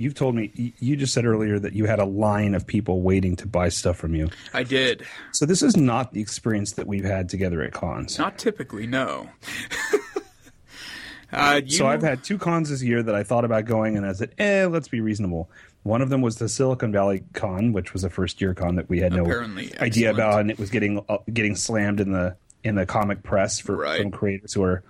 [0.00, 3.36] You've told me you just said earlier that you had a line of people waiting
[3.36, 4.30] to buy stuff from you.
[4.54, 5.04] I did.
[5.32, 8.18] So this is not the experience that we've had together at cons.
[8.18, 9.28] Not typically, no.
[11.32, 14.06] uh, you, So I've had two cons this year that I thought about going, and
[14.06, 15.50] I said, "Eh, let's be reasonable."
[15.82, 18.88] One of them was the Silicon Valley Con, which was a first year con that
[18.88, 20.18] we had no Apparently idea excellent.
[20.18, 23.76] about, and it was getting uh, getting slammed in the in the comic press for
[23.76, 24.00] Right.
[24.00, 24.82] from creators who are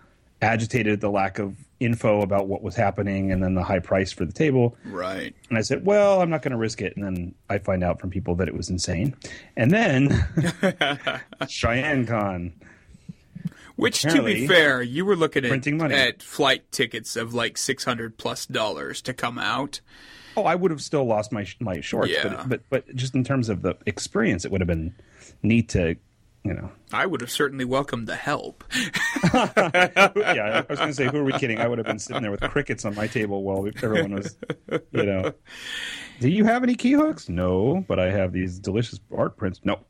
[0.42, 4.12] agitated at the lack of info about what was happening, and then the high price
[4.12, 4.76] for the table.
[4.84, 5.34] right.
[5.48, 8.00] And I said, "Well, I'm not going to risk it." And then I find out
[8.00, 9.14] from people that it was insane.
[9.56, 10.24] And then
[11.48, 12.52] Cheyenne Con.
[13.76, 15.94] Which, to be fair, you were looking at, printing money.
[15.94, 19.80] at flight tickets of like six hundred plus dollars to come out.
[20.36, 22.28] Oh, I would have still lost my my shorts, Yeah.
[22.28, 24.94] but but but just in terms of the experience, it would have been
[25.42, 25.96] neat to,
[26.44, 26.70] you know.
[26.92, 28.64] I would have certainly welcomed the help.
[29.32, 31.58] Yeah, I was going to say, who are we kidding?
[31.60, 34.36] I would have been sitting there with crickets on my table while everyone was,
[34.90, 35.32] you know.
[36.20, 37.28] Do you have any key hooks?
[37.28, 39.60] No, but I have these delicious art prints.
[39.64, 39.80] No,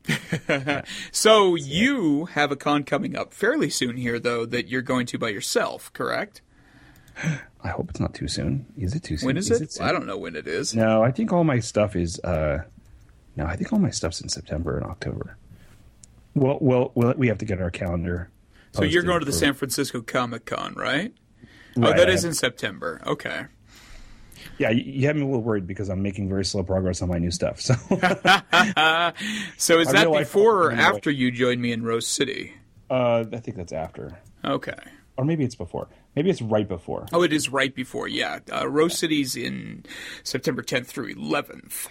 [1.11, 5.17] So you have a con coming up fairly soon here, though, that you're going to
[5.17, 6.41] by yourself, correct?
[7.63, 8.65] I hope it's not too soon.
[8.77, 9.27] Is it too soon?
[9.27, 9.71] When is, it?
[9.73, 9.85] soon?
[9.85, 10.73] I don't know when it is.
[10.75, 12.19] No, I think all my stuff is.
[12.21, 12.63] uh
[13.35, 15.37] No, I think all my stuff's in September and October.
[16.33, 18.29] Well, well, well, we have to get our calendar.
[18.73, 21.13] So you're going to the for- San Francisco Comic Con, right?
[21.77, 23.01] oh, Right, that I is in September.
[23.05, 23.45] Okay.
[24.57, 27.09] Yeah, you, you have me a little worried because I'm making very slow progress on
[27.09, 27.59] my new stuff.
[27.61, 27.73] So
[29.57, 32.53] So is that before or after you joined me in Rose City?
[32.89, 34.73] uh, I think that's after, Okay.
[35.17, 35.87] or maybe it's before.
[36.15, 37.05] Maybe it's right before.
[37.13, 38.07] Oh, it is right before.
[38.07, 39.85] Yeah, uh, Rose City's in
[40.23, 41.87] September 10th through 11th.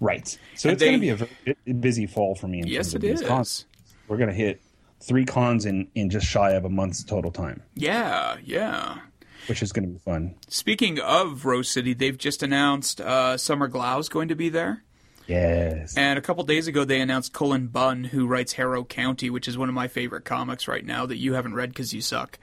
[0.00, 0.26] Right.
[0.54, 2.60] So And it's going to be a very busy fall for me.
[2.60, 3.26] In Yes, terms of it these is.
[3.28, 3.66] cons.
[4.06, 4.60] We're going to hit
[5.00, 8.98] three cons in, in just shy of a month's total time, Yeah, yeah.
[9.46, 10.34] which is going to be fun.
[10.48, 14.82] Speaking of Rose City, they've just announced uh, Summer Glau's going to be there.
[15.26, 15.94] Yes.
[15.96, 19.58] And a couple days ago, they announced Cullen Bunn, who writes Harrow County, which is
[19.58, 22.38] one of my favorite comics right now that you haven't read because you suck.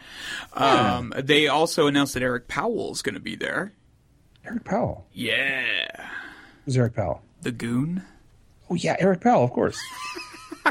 [0.53, 3.73] Um, they also announced that Eric Powell's going to be there.
[4.45, 5.07] Eric Powell.
[5.11, 6.09] Yeah.
[6.65, 7.23] Who's Eric Powell?
[7.45, 8.01] The Goon.
[8.71, 9.79] Oh, yeah, Eric Powell, of course.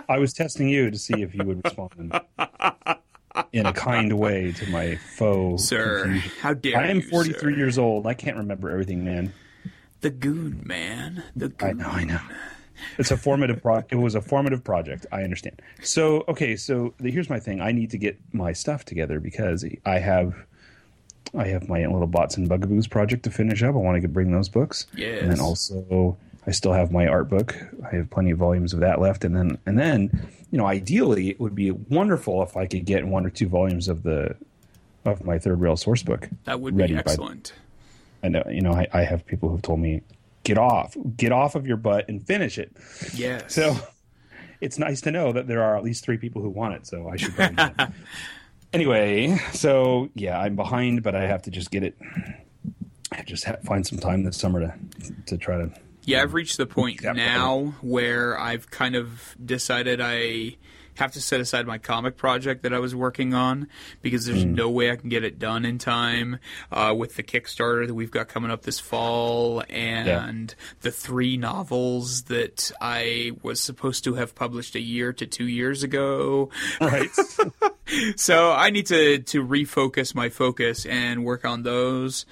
[0.09, 1.93] I was testing you to see if you would respond
[3.53, 5.63] in a kind way to my faux.
[5.63, 6.31] Sir, confusion.
[6.41, 6.79] how dare you?
[6.79, 7.51] I am 43 sir.
[7.57, 8.09] years old.
[8.09, 9.33] I can't remember everything, man.
[10.01, 11.23] The Goon, man.
[11.37, 11.69] The Goon.
[11.69, 12.21] I know, I know.
[12.99, 15.07] It's a formative pro- it was a formative project.
[15.13, 15.63] I understand.
[15.81, 17.61] So, okay, so the, here's my thing.
[17.61, 20.35] I need to get my stuff together because I have
[21.37, 23.77] I have my little bots and bugaboos project to finish up.
[23.77, 24.89] I want to get, bring those books.
[24.91, 25.29] And Yes.
[25.29, 27.57] then also I still have my art book.
[27.91, 31.31] I have plenty of volumes of that left and then and then, you know, ideally
[31.31, 34.37] it would be wonderful if I could get one or two volumes of the
[35.05, 36.29] of my third rail source book.
[36.45, 37.53] That would be by- excellent.
[38.23, 40.01] I know, you know, I, I have people who've told me,
[40.45, 42.75] get off, get off of your butt and finish it.
[43.15, 43.55] Yes.
[43.55, 43.77] So
[44.63, 46.87] it's nice to know that there are at least three people who want it.
[46.87, 47.35] So I should.
[48.75, 51.97] Anyway, so yeah, I'm behind, but I have to just get it.
[53.13, 54.75] I just have, find some time this summer to
[55.27, 55.71] to try to.
[56.05, 60.57] Yeah, I've reached the point now where I've kind of decided I
[60.97, 63.67] have to set aside my comic project that I was working on
[64.01, 64.55] because there's Hmm.
[64.55, 66.38] no way I can get it done in time
[66.71, 72.23] uh, with the Kickstarter that we've got coming up this fall and the three novels
[72.25, 76.51] that I was supposed to have published a year to two years ago.
[76.81, 77.11] Right.
[78.17, 82.25] So I need to to refocus my focus and work on those.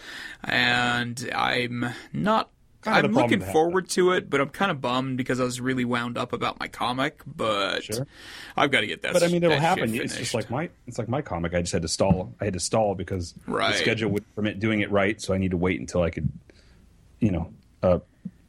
[0.42, 2.48] And I'm not.
[2.82, 5.60] Kind of I'm looking forward to it, but I'm kind of bummed because I was
[5.60, 7.20] really wound up about my comic.
[7.24, 8.06] But Sure.
[8.56, 9.12] I've got to get that.
[9.12, 9.94] but I mean, it'll happen.
[9.94, 11.54] It's just like my it's like my comic.
[11.54, 12.34] I just had to stall.
[12.40, 13.72] I had to stall because Right.
[13.72, 15.20] the schedule would permit doing it right.
[15.20, 16.28] So I need to wait until I could,
[17.20, 17.52] you know,
[17.84, 17.98] uh,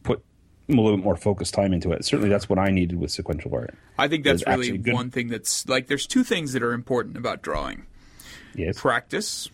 [0.01, 0.23] put
[0.67, 2.03] a little bit more focused time into it.
[2.03, 3.75] Certainly, that's what I needed with sequential art.
[3.99, 5.85] I think that's really one thing that's like.
[5.87, 7.85] There's two things that are important about drawing:
[8.55, 8.79] Yes.
[8.79, 9.49] practice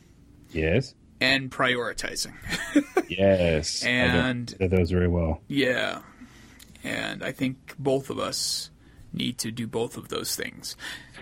[0.52, 0.96] Yes.
[1.22, 2.34] And prioritizing.
[3.10, 3.84] Yes.
[3.84, 5.42] And- I those very well.
[5.48, 6.02] Yeah.
[6.84, 8.70] And I think both of us
[9.12, 10.78] need to do both of those things.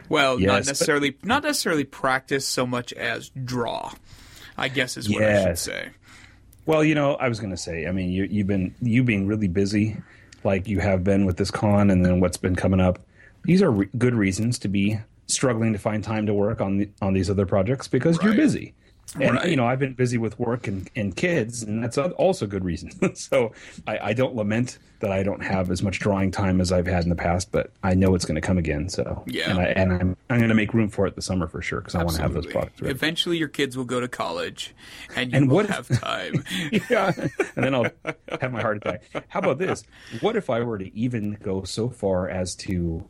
[0.10, 3.94] Well, Yes, not but- necessarily not necessarily practice so much as draw.
[4.58, 5.90] I guess is what I should say.
[6.66, 9.26] Well, you know, I was going to say, I mean, you, you've been you being
[9.28, 9.96] really busy,
[10.44, 13.00] like you have been with this con, and then what's been coming up.
[13.44, 16.90] These are re- good reasons to be struggling to find time to work on the,
[17.02, 18.74] on these other projects because you're busy.
[19.16, 19.50] And Right.
[19.50, 22.66] you know, I've been busy with work and, and kids, and that's also a good
[22.66, 22.92] reason.
[23.16, 23.54] so
[23.88, 27.04] I, I don't lament that I don't have as much drawing time as I've had
[27.04, 28.90] in the past, but I know it's going to come again.
[28.90, 29.50] So Yeah.
[29.52, 31.80] and, I, and I'm I'm going to make room for it this summer for sure
[31.80, 32.92] because I want to have those products ready.
[32.94, 34.76] Eventually, your kids will go to college,
[35.16, 36.44] and you And will if- have time.
[36.90, 37.12] yeah,
[37.56, 37.86] and then I'll
[38.42, 39.04] have my heart attack.
[39.30, 39.84] How about this?
[40.20, 43.08] What if I were to even go so far as to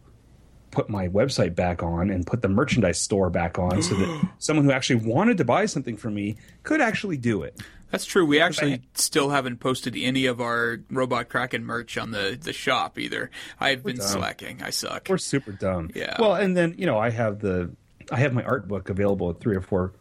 [0.72, 4.66] put my website back on and put the merchandise store back on so that someone
[4.66, 7.60] who actually wanted to buy something from me could actually do it?
[7.90, 8.26] That's true.
[8.26, 13.00] We actually still haven't posted any of our Robot Kraken merch on the, the shop
[13.00, 13.32] either.
[13.62, 14.62] I've been slacking.
[14.62, 15.08] I suck.
[15.10, 15.92] We're super dumb.
[15.96, 16.18] Yeah.
[16.20, 17.72] Well, and then you know I have the
[18.12, 19.94] I have my art book available at three or four,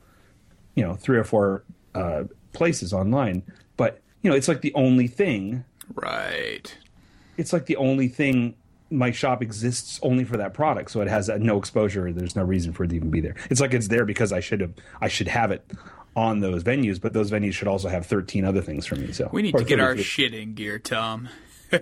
[0.75, 1.63] you know, three or four
[1.95, 3.45] uh, places online.
[3.77, 6.77] But you know, it's like the only thing Right.
[7.37, 8.57] it's like the only thing
[8.91, 12.73] my shop exists only for that product so it has no exposure there's no reason
[12.73, 15.09] for it to even be there it's like it's there because i should have i
[15.09, 15.69] should have it
[16.15, 19.29] on those venues but those venues should also have 13 other things for me so
[19.33, 20.03] We need to get our 33.
[20.05, 21.29] shit in gear, Tom.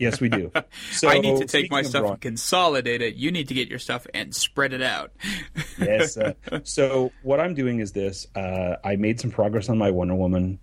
[0.01, 0.51] yes we do
[0.93, 3.17] so I need to take my stuff and consolidate it.
[3.17, 5.13] You need to get your stuff and spread it out.
[5.79, 6.17] yes.
[6.17, 10.15] Uh, so what I'm doing is this: uh, I made some progress on my Wonder
[10.15, 10.59] Woman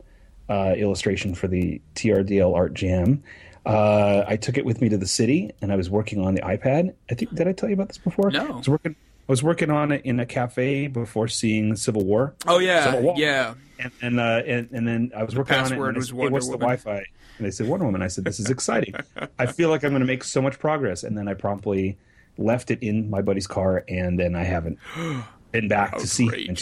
[0.49, 3.23] uh, illustration for the TRDL Art Jam.
[3.65, 6.41] Uh, I took it with me to the city, and I was working on the
[6.41, 6.93] iPad.
[7.09, 8.31] I think did I tell you about this before?
[8.31, 8.47] No.
[8.47, 8.95] I was working.
[8.95, 12.33] I was working on it in a cafe before seeing Civil War.
[12.47, 13.15] Oh yeah, Civil War.
[13.17, 13.53] yeah.
[13.79, 15.71] And and, uh, and and then I was working on it.
[15.73, 17.05] And was said, hey, what's Woman." the Wi-Fi?
[17.37, 18.01] And they said Wonder Woman.
[18.01, 18.95] I said this is exciting.
[19.39, 21.03] I feel like I'm going to make so much progress.
[21.03, 21.97] And then I promptly
[22.37, 24.79] left it in my buddy's car, and then I haven't
[25.51, 26.55] been back to see him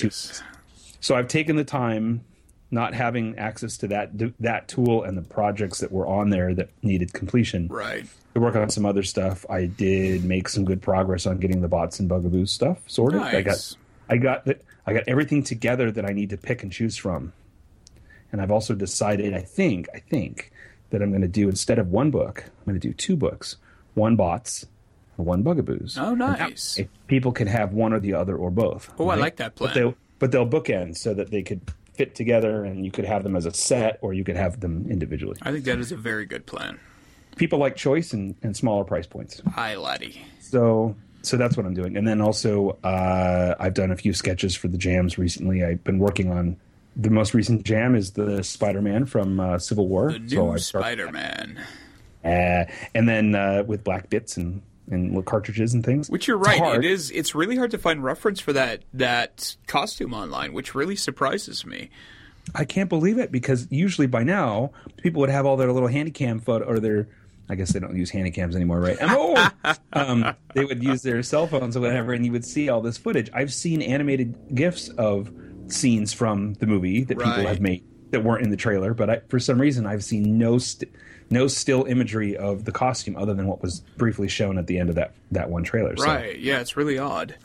[1.02, 2.24] so I've taken the time,
[2.72, 6.70] not having access to that that tool and the projects that were on there that
[6.84, 8.06] needed completion, Right.
[8.36, 9.46] to work on some other stuff.
[9.50, 13.22] I did make some good progress on getting the bots and bugaboos stuff sorted.
[13.22, 13.76] I got Nice.
[14.10, 17.34] I got the, I got everything together that I need to pick and choose from.
[18.32, 20.52] And I've also decided, I think, I think
[20.92, 23.58] that I'm going to do instead of one book, I'm going to do two books,
[23.96, 24.66] one bots,
[25.16, 25.98] one bugaboos.
[26.00, 26.78] Oh, that nice.
[26.78, 28.92] way, people can have one or the other or both.
[29.00, 29.70] Oh, I like that plan.
[29.70, 31.62] But they'll, but they'll bookend so that they could
[32.00, 34.88] fit together, and you could have them as a set, or you could have them
[34.90, 35.38] individually.
[35.42, 36.80] I think that is a very good plan.
[37.36, 39.42] People like choice and, and smaller price points.
[39.54, 40.22] Hi, laddie.
[40.40, 41.98] So so that's what I'm doing.
[41.98, 45.62] And then also uh, I've done a few sketches for the jams recently.
[45.66, 46.56] I've been working on
[46.96, 50.14] the most recent jam is the Spider-Man from uh, Civil War.
[50.14, 51.60] The new so Spider-Man.
[52.24, 52.64] uh,
[52.96, 56.10] and then uh, with black bits and and little cartridges and things.
[56.10, 56.60] Which you're It's right.
[56.60, 56.84] hard.
[56.86, 57.12] It is.
[57.12, 61.90] It's really hard to find reference for that that costume online, which really surprises me.
[62.56, 66.12] I can't believe it because usually by now people would have all their little handy
[66.12, 67.08] cam photo or their
[67.52, 68.98] I guess they don't use handy cams anymore, right?
[69.02, 69.52] I'm
[69.94, 72.98] um, they would use their cell phones or whatever, and you would see all this
[72.98, 73.30] footage.
[73.34, 75.32] I've seen animated gifs of
[75.68, 79.20] scenes from the movie that people have made that weren't in the trailer, but I,
[79.30, 80.92] for some reason I've seen no st-
[81.30, 84.90] no still imagery of the costume other than what was briefly shown at the end
[84.90, 85.96] of that that one trailer.
[85.98, 86.40] So- Right.
[86.40, 87.36] Yeah, it's really odd.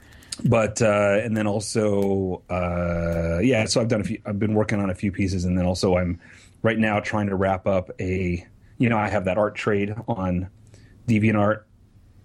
[0.45, 4.81] but uh, and then also uh, yeah so i've done a few i've been working
[4.81, 6.19] on a few pieces and then also i'm
[6.63, 8.45] right now trying to wrap up a
[8.79, 10.49] you know i have that art trade on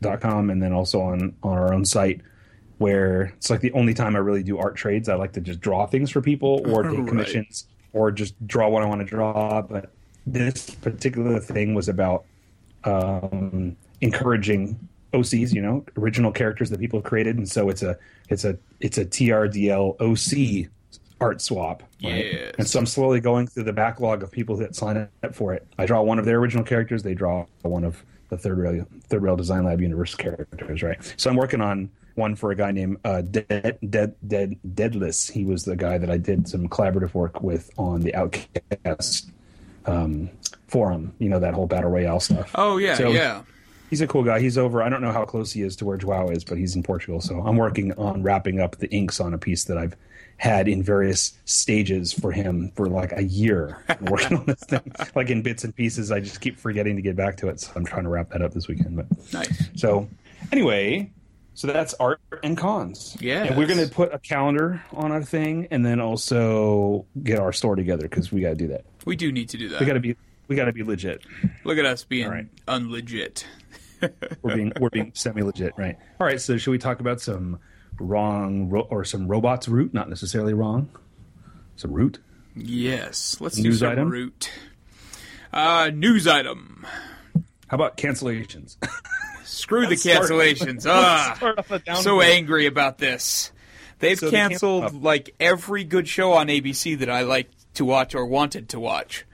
[0.01, 2.21] deviantart.com and then also on on our own site
[2.77, 5.59] where it's like the only time i really do art trades i like to just
[5.59, 7.07] draw things for people or take Right.
[7.07, 9.91] commissions or just draw what i want to draw but
[10.33, 12.25] this particular thing was about
[12.83, 14.79] um, encouraging
[15.13, 17.97] OCs, you know, original characters that people have created, and so it's a
[18.29, 20.69] it's a it's a TRDL OC
[21.19, 21.83] art swap.
[22.03, 22.25] Right?
[22.25, 22.53] Yes.
[22.57, 25.67] And so I'm slowly going through the backlog of people that sign up for it.
[25.77, 29.23] I draw one of their original characters, they draw one of the third rail third
[29.23, 31.13] rail design lab universe characters, right?
[31.17, 35.31] So I'm working on one for a guy named uh, Dead Dead Dead Deadless.
[35.31, 39.31] He was the guy that I did some collaborative work with on the Outcast
[39.89, 40.29] um,
[40.67, 41.13] forum.
[41.19, 42.51] You know that whole battle royale stuff.
[42.55, 43.43] Oh yeah, So- yeah.
[43.89, 44.39] He's a cool guy.
[44.39, 44.83] He's over.
[44.83, 47.21] I don't know how close he is to where Joao is, but he's in Portugal.
[47.21, 49.95] So I'm working on wrapping up the inks on a piece that I've
[50.37, 53.83] had in various stages for him for like a year.
[54.01, 56.11] Working on this thing, like in bits and pieces.
[56.11, 57.61] I just keep forgetting to get back to it.
[57.61, 58.95] So I'm trying to wrap that up this weekend.
[58.95, 59.69] But Nice.
[59.75, 60.07] so
[60.51, 61.09] anyway,
[61.55, 63.17] so that's art and cons.
[63.19, 63.45] Yeah.
[63.45, 67.51] And we're going to put a calendar on our thing and then also get our
[67.51, 68.85] store together because we got to do that.
[69.05, 69.79] We do need to do that.
[69.79, 70.15] We got to be
[70.47, 71.23] we got to be legit.
[71.63, 72.47] Look at us being All right.
[72.67, 73.45] unlegit.
[74.41, 75.97] We're being we're being semi legit, right?
[76.21, 76.39] All right.
[76.39, 77.59] So should we talk about some
[77.99, 79.93] wrong ro- or some robots root?
[79.93, 80.89] Not necessarily wrong.
[81.75, 82.19] Some root.
[82.55, 83.37] Yes.
[83.41, 84.09] Let's do some item?
[84.09, 84.51] root.
[85.51, 86.85] Uh, news item.
[87.67, 88.77] How about cancellations?
[89.43, 90.85] Screw the cancellations.
[90.89, 93.51] Ah, start off a down so angry about this.
[93.99, 98.13] They've So they canceled like every good show on ABC that I liked to watch
[98.13, 99.25] or wanted to watch.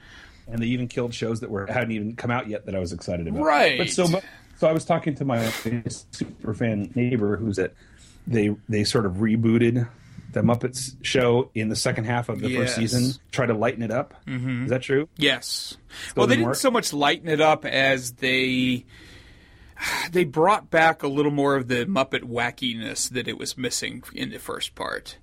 [0.48, 2.94] and they even killed shows that were hadn't even come out yet that I was
[2.94, 3.44] excited about.
[3.44, 3.78] Right.
[3.78, 4.08] But so
[4.58, 7.74] so I was talking to my super fan neighbor who's at
[8.28, 9.88] they they sort of rebooted
[10.32, 13.14] the Muppets show in the second half of the first season.
[13.32, 14.14] Try to lighten it up.
[14.28, 14.66] Mm-hmm.
[14.66, 15.08] Is that true?
[15.18, 15.78] Yes.
[16.16, 16.56] well, they didn't work?
[16.56, 18.86] so much lighten it up as they
[20.12, 24.30] they brought back a little more of the Muppet wackiness that it was missing in
[24.30, 25.18] the first part.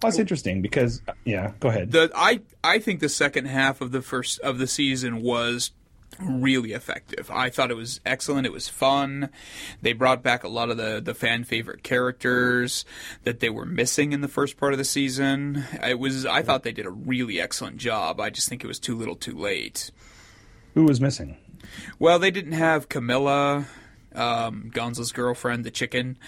[0.00, 1.52] That's interesting because yeah.
[1.60, 1.92] Go ahead.
[1.92, 5.72] The I I think the second half of the first of the season was
[6.18, 7.30] really effective.
[7.30, 8.46] I thought it was excellent.
[8.46, 9.30] It was fun.
[9.80, 12.84] They brought back a lot of the the fan favorite characters
[13.24, 15.64] that they were missing in the first part of the season.
[15.82, 18.20] It was I thought they did a really excellent job.
[18.20, 19.90] I just think it was too little, too late.
[20.74, 21.36] Who was missing?
[21.98, 23.66] Well, they didn't have Camilla,
[24.14, 26.18] um, Gonzo's girlfriend, the chicken,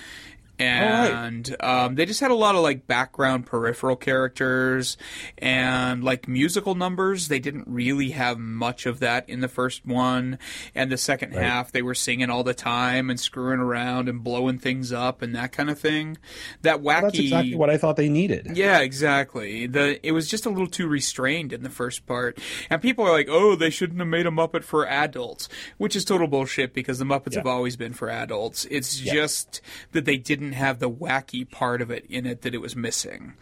[0.59, 4.97] and um, they just had a lot of like background peripheral characters
[5.39, 7.29] and like musical numbers.
[7.29, 10.39] They didn't really have much of that in the first one,
[10.75, 14.59] and the second half they were singing all the time and screwing around and blowing
[14.59, 16.19] things up and that kind of thing.
[16.63, 17.03] That wacky.
[17.03, 18.57] That's exactly what I thought they needed.
[18.57, 19.67] Yeah, exactly.
[19.67, 22.39] The it was just a little too restrained in the first part,
[22.71, 26.05] and people are like, "Oh, they shouldn't have made a Muppet for adults," which is
[26.05, 27.39] total bullshit because the Muppets Yeah.
[27.41, 28.67] have always been for adults.
[28.71, 29.61] It's just
[29.93, 33.35] that they didn't have the wacky part of it in it that it was missing.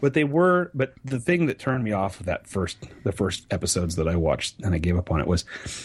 [0.00, 0.72] But they were.
[0.74, 4.16] But the thing that turned me off of that first, the first episodes that I
[4.16, 5.44] watched, and I gave up on it was,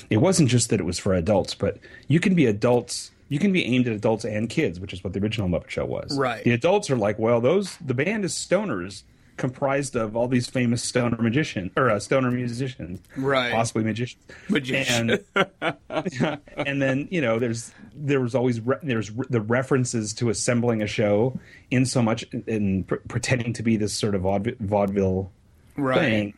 [0.10, 3.12] it wasn't just that it was for adults, but you can be adults.
[3.30, 5.86] You can be aimed at adults and kids, which is what the original Muppet Show
[5.86, 6.18] was.
[6.18, 6.44] Right.
[6.44, 9.04] The adults are like, well, those the band is stoners,
[9.38, 13.52] comprised of all these famous stoner magicians or uh, stoner musicians, Right.
[13.52, 14.24] Possibly magicians.
[14.50, 15.20] Magician.
[15.62, 15.80] And,
[16.58, 20.82] and then you know, there's there was always re- there's re- the references to assembling
[20.82, 21.38] a show
[21.72, 25.32] in so much in pr- pretending to be this sort of vaud- vaudeville
[25.78, 26.00] Right.
[26.00, 26.34] thing.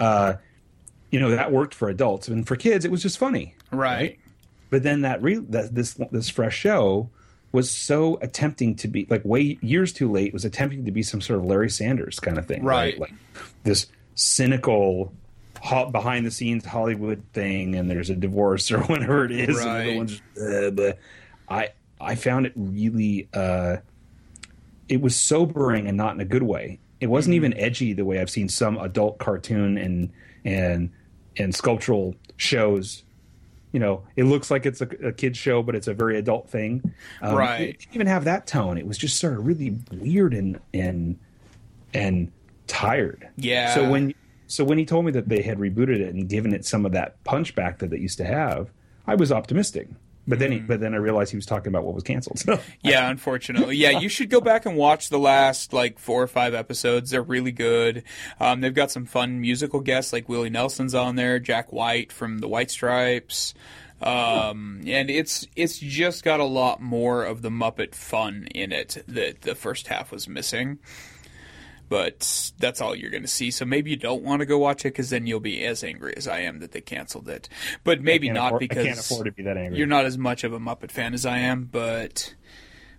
[0.00, 0.34] Uh,
[1.10, 3.54] you know that worked for adults, and for kids it was just funny.
[3.70, 4.18] Right.
[4.70, 7.10] But then that re- that this this fresh show
[7.52, 11.20] was so attempting to be like way years too late was attempting to be some
[11.20, 12.98] sort of Larry Sanders kind of thing, Right.
[12.98, 13.12] Like
[13.64, 15.12] this cynical
[15.60, 19.56] ho- behind the scenes Hollywood thing, and there's a divorce or whatever it is.
[19.64, 20.10] Right.
[20.40, 20.92] uh,
[21.48, 21.70] I
[22.00, 23.78] I found it really uh,
[24.88, 26.78] it was sobering and not in a good way.
[27.00, 30.10] It wasn't even edgy the way I've seen some adult cartoon and
[30.44, 30.90] and
[31.36, 33.04] and sculptural shows.
[33.78, 36.50] You know, it looks like it's a, a kid's show, but it's a very adult
[36.50, 36.92] thing.
[37.22, 37.60] Um, Right.
[37.60, 38.76] It didn't even have that tone.
[38.76, 41.16] It was just sort of really weird and and
[41.94, 42.32] and
[42.66, 43.28] tired.
[43.36, 43.72] Yeah.
[43.76, 44.14] So when
[44.48, 46.90] so when he told me that they had rebooted it and given it some of
[46.90, 48.72] that punch back that it used to have,
[49.06, 49.86] I was optimistic.
[50.28, 52.38] But then he, but then I realized he was talking about what was canceled.
[52.38, 53.76] So Yeah, unfortunately.
[53.76, 57.10] Yeah, you should go back and watch the last like four or five episodes.
[57.10, 58.04] They're really good.
[58.38, 62.38] Um, they've got some fun musical guests like Willie Nelson's on there, Jack White from
[62.38, 63.54] the White Stripes.
[64.00, 69.02] Um, and it's it's just got a lot more of the Muppet fun in it
[69.08, 70.78] that the first half was missing.
[71.88, 73.50] But that's all you're going to see.
[73.50, 76.14] So maybe you don't want to go watch it because then you'll be as angry
[76.16, 77.48] as I am that they canceled it.
[77.84, 79.78] But maybe not afford- I can't afford to be that angry.
[79.78, 82.34] You're not as much of a Muppet fan as I am, but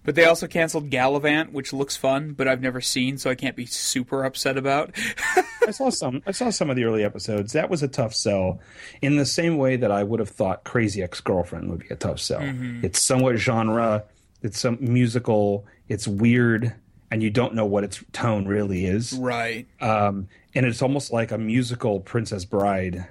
[0.03, 3.55] but they also canceled Galavant, which looks fun, but I've never seen, so I can't
[3.55, 4.95] be super upset about.
[5.67, 6.23] I saw some.
[6.25, 7.53] I saw some of the early episodes.
[7.53, 8.59] That was a tough sell,
[9.01, 11.95] in the same way that I would have thought Crazy Ex Girlfriend would be a
[11.95, 12.39] tough sell.
[12.39, 12.85] Mm-hmm.
[12.85, 14.05] It's somewhat genre.
[14.41, 15.67] It's some musical.
[15.89, 16.73] It's weird,
[17.11, 19.13] and you don't know what its tone really is.
[19.13, 19.67] right.
[19.81, 23.07] Um, and it's almost like a musical Princess Bride,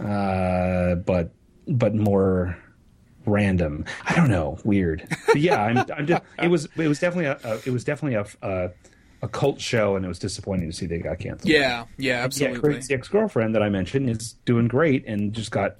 [0.00, 1.32] uh, but
[1.66, 2.56] but more
[3.26, 3.84] random.
[4.04, 5.06] I don't know, weird.
[5.26, 6.22] But yeah, I'm, I'm just.
[6.40, 8.70] It was it was definitely a, a it was definitely a, a
[9.22, 11.48] a cult show, and it was disappointing to see they got canceled.
[11.48, 12.60] Yeah, yeah, Yeah, absolutely.
[12.60, 15.76] Crazy Ex Girlfriend that I mentioned is doing great and just got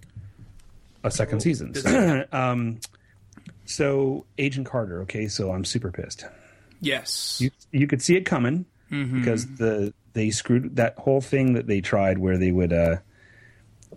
[1.05, 1.75] a second season.
[1.75, 2.81] So, um,
[3.67, 5.03] so Agent Carter.
[5.03, 6.25] Okay, so I'm super pissed.
[6.81, 7.39] Yes.
[7.41, 8.67] You you could see it coming
[9.21, 12.97] because the they screwed that whole thing that they tried where they would uh,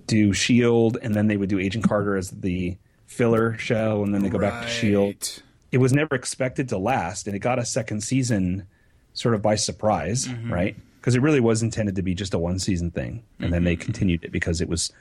[0.07, 4.23] do Shield and then they would do Agent Carter as the filler show and then
[4.23, 5.41] they go back to Shield.
[5.71, 8.67] It was never expected to last and it got a second season
[9.13, 10.75] sort of by surprise, right?
[10.99, 13.75] Because it really was intended to be just a one season thing and then they
[13.75, 14.91] continued it because it was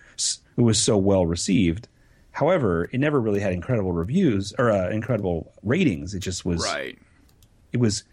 [0.57, 1.89] it was so well received.
[2.33, 6.15] However, it never really had incredible reviews or uh, incredible ratings.
[6.15, 6.99] It just was Right.
[7.77, 8.05] It was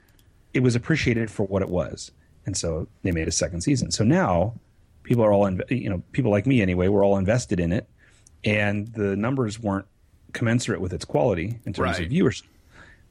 [0.54, 2.12] it was appreciated for what it was,
[2.46, 3.92] and so they made a second season.
[3.92, 4.54] So now
[5.04, 6.88] people are all inv- you know people like me anyway.
[6.90, 7.88] We're all invested in it,
[8.44, 9.86] and the numbers weren't
[10.34, 12.02] commensurate with its quality in terms Right.
[12.04, 12.44] of viewers.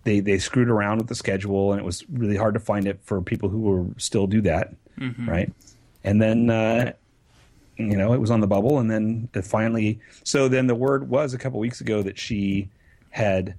[0.05, 3.01] They they screwed around with the schedule, and it was really hard to find it
[3.03, 4.75] for people who were still do that,
[5.27, 5.51] right?
[6.05, 6.51] And then.
[6.51, 6.93] Uh,
[7.79, 9.99] you know, it was on the bubble, and then it finally.
[10.25, 12.69] So then the word was a couple weeks ago that she
[13.11, 13.55] had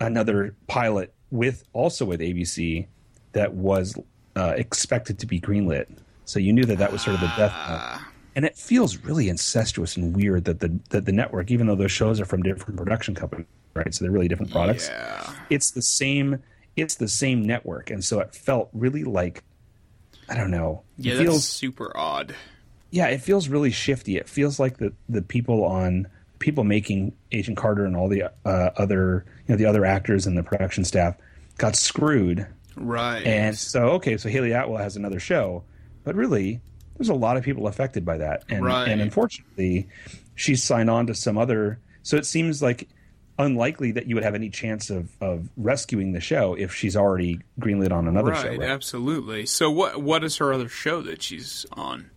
[0.00, 2.86] another pilot with also with ABC
[3.32, 3.96] that was
[4.36, 5.86] uh, expected to be greenlit.
[6.24, 7.52] So you knew that that was sort of the death.
[7.52, 8.00] knell.
[8.34, 11.92] And it feels really incestuous and weird that the that the network, even though those
[11.92, 13.94] shows are from different production companies, right?
[13.94, 14.88] So they're really different products.
[14.88, 15.32] Yeah.
[15.48, 16.42] It's the same.
[16.76, 19.42] It's the same network, and so it felt really like
[20.28, 20.82] I don't know.
[20.98, 22.34] Yeah, it that's feels super odd.
[22.90, 24.16] yeah, it feels really shifty.
[24.18, 26.06] It feels like the the people on
[26.38, 30.36] people making Agent Carter and all the uh, other you know the other actors and
[30.36, 31.16] the production staff
[31.58, 32.46] got screwed.
[32.76, 33.24] Right.
[33.24, 35.64] And so okay, so Hayley Atwell has another show,
[36.04, 36.60] but really
[36.96, 38.88] there's a lot of people affected by that, and Right.
[38.88, 39.88] and unfortunately,
[40.34, 41.78] she's signed on to some other.
[42.02, 42.88] So it seems like
[43.38, 47.40] unlikely that you would have any chance of of rescuing the show if she's already
[47.60, 48.48] greenlit on another right, show.
[48.50, 48.62] Right?
[48.62, 49.46] absolutely.
[49.46, 52.10] So what what is her other show that she's on?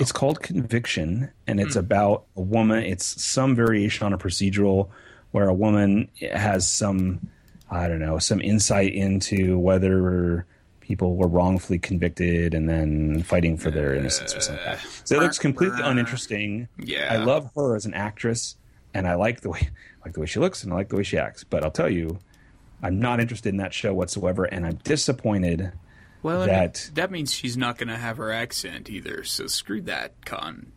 [0.00, 1.80] It's called Conviction, and it's hmm.
[1.80, 2.82] about a woman.
[2.84, 4.88] It's some variation on a procedural
[5.32, 7.28] where a woman has some,
[7.70, 10.46] I don't know, some insight into whether
[10.80, 14.64] people were wrongfully convicted and then fighting for their innocence or something.
[14.64, 14.78] Like.
[15.04, 16.68] So it looks completely uninteresting.
[16.78, 17.08] Yeah.
[17.10, 18.56] I love her as an actress,
[18.92, 19.68] and I like the way I
[20.04, 21.44] like the way she looks and I like the way she acts.
[21.44, 22.18] But I'll tell you,
[22.82, 25.72] I'm not interested in that show whatsoever, and I'm disappointed.
[26.22, 29.24] Well, that- that means she's not going to have her accent either.
[29.24, 30.72] So screw that con.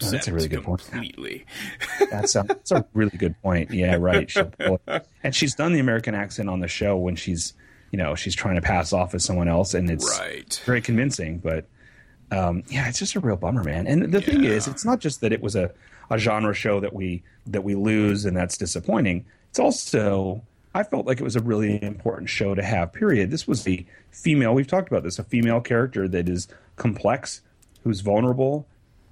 [0.00, 0.84] that's a really good point.
[0.84, 1.46] Completely.
[2.10, 3.70] That's a, that's a really good point.
[3.70, 4.30] Yeah, right.
[4.30, 5.06] She'll pull it.
[5.22, 7.52] And she's done the American accent on the show when she's,
[7.90, 10.60] you know, she's trying to pass off as someone else, and it's Right.
[10.64, 11.38] very convincing.
[11.38, 11.66] But
[12.30, 13.86] um, yeah, it's just a real bummer, man.
[13.86, 15.70] And the thing is, it's not just that it was a,
[16.10, 19.26] a genre show that we that we lose, and that's disappointing.
[19.50, 20.42] It's also
[20.74, 22.92] I felt like it was a really important show to have.
[22.92, 23.30] Period.
[23.30, 24.54] This was the female.
[24.54, 25.18] We've talked about this.
[25.18, 27.40] A female character that is complex,
[27.84, 28.66] who's vulnerable,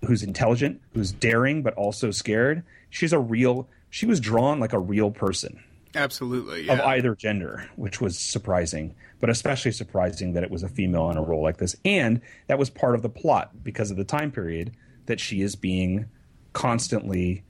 [0.06, 2.62] who's intelligent, who's daring, but also scared.
[2.90, 3.68] She's a real.
[3.90, 5.62] She was drawn like a real person
[5.94, 6.68] Absolutely.
[6.68, 11.16] of either gender, which was surprising, but especially surprising that it was a female in
[11.16, 11.76] a role like this.
[11.84, 14.72] And that was part of the plot because of the time period
[15.06, 16.06] that she is being
[16.52, 17.44] constantly,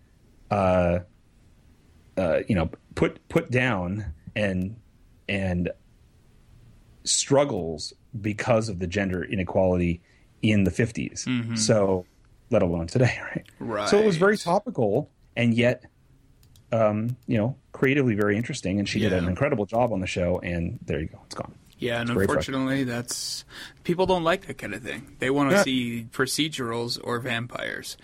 [0.50, 1.00] uh,
[2.16, 4.76] uh, you know, put put down and
[5.28, 5.70] and
[7.04, 10.00] struggles because of the gender inequality
[10.42, 11.56] in the 50s.
[11.56, 12.04] So,
[12.50, 13.46] let alone today, right?
[13.88, 15.84] So it was very topical and yet
[16.72, 20.40] um, you know, creatively very interesting, and she did an incredible job on the show.
[20.42, 21.54] And there you go, it's gone.
[21.78, 23.44] Yeah, and It's unfortunately, that's
[23.84, 25.14] people don't like that kind of thing.
[25.18, 25.62] They want to Yeah.
[25.62, 27.96] see procedurals or vampires.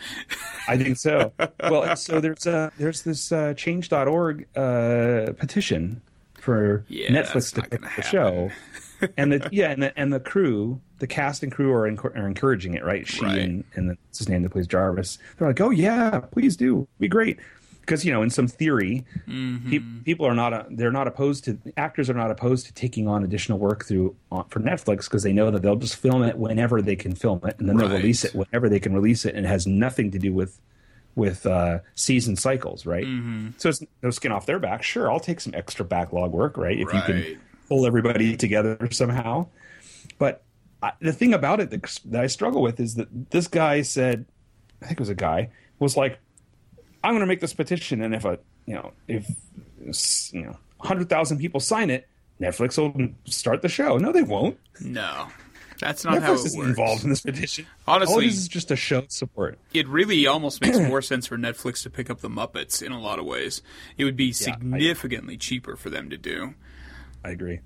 [0.68, 1.32] I think so.
[1.60, 6.02] well, so there's uh, there's this uh, Change.org uh, petition
[6.34, 8.50] for Yeah, Netflix to pick the show,
[9.16, 12.26] and the yeah, and the and the crew, the cast and crew are, encour- are
[12.26, 13.06] encouraging it, right?
[13.06, 13.38] She Right.
[13.38, 15.18] and and the, his name that plays Jarvis.
[15.38, 17.38] They're like, oh yeah, please do, be great.
[17.82, 19.70] Because you know, in some theory, Mm-hmm.
[19.70, 23.06] pe- people are not uh, they're not opposed to actors are not opposed to taking
[23.08, 26.38] on additional work through on, for Netflix because they know that they'll just film it
[26.38, 29.34] whenever they can film it, and then they'll release it whenever they can release it,
[29.34, 30.58] and it has nothing to do with
[31.14, 33.04] with uh, season cycles, right?
[33.04, 33.50] Mm-hmm.
[33.58, 34.82] So it's no skin off their back.
[34.82, 36.78] Sure, I'll take some extra backlog work, right?
[36.78, 39.46] If you can pull everybody together somehow.
[40.18, 40.42] But
[40.82, 44.24] I, the thing about it that, that I struggle with is that this guy said,
[44.80, 46.18] I think it was a guy, was like,
[47.04, 49.28] I'm going to make this petition, and if a you know if
[50.32, 52.08] you know hundred thousand people sign it,
[52.40, 53.96] Netflix will start the show.
[53.98, 54.58] No, they won't.
[54.80, 55.28] No,
[55.80, 56.68] that's not how Netflix it isn't works.
[56.70, 57.66] involved in this petition.
[57.86, 59.58] all Honestly- it is is just a show support.
[59.74, 63.00] It really almost makes more sense for Netflix to pick up the Muppets in a
[63.00, 63.62] lot of ways.
[63.96, 66.54] It would be significantly cheaper for them to do.
[67.24, 67.60] I agree.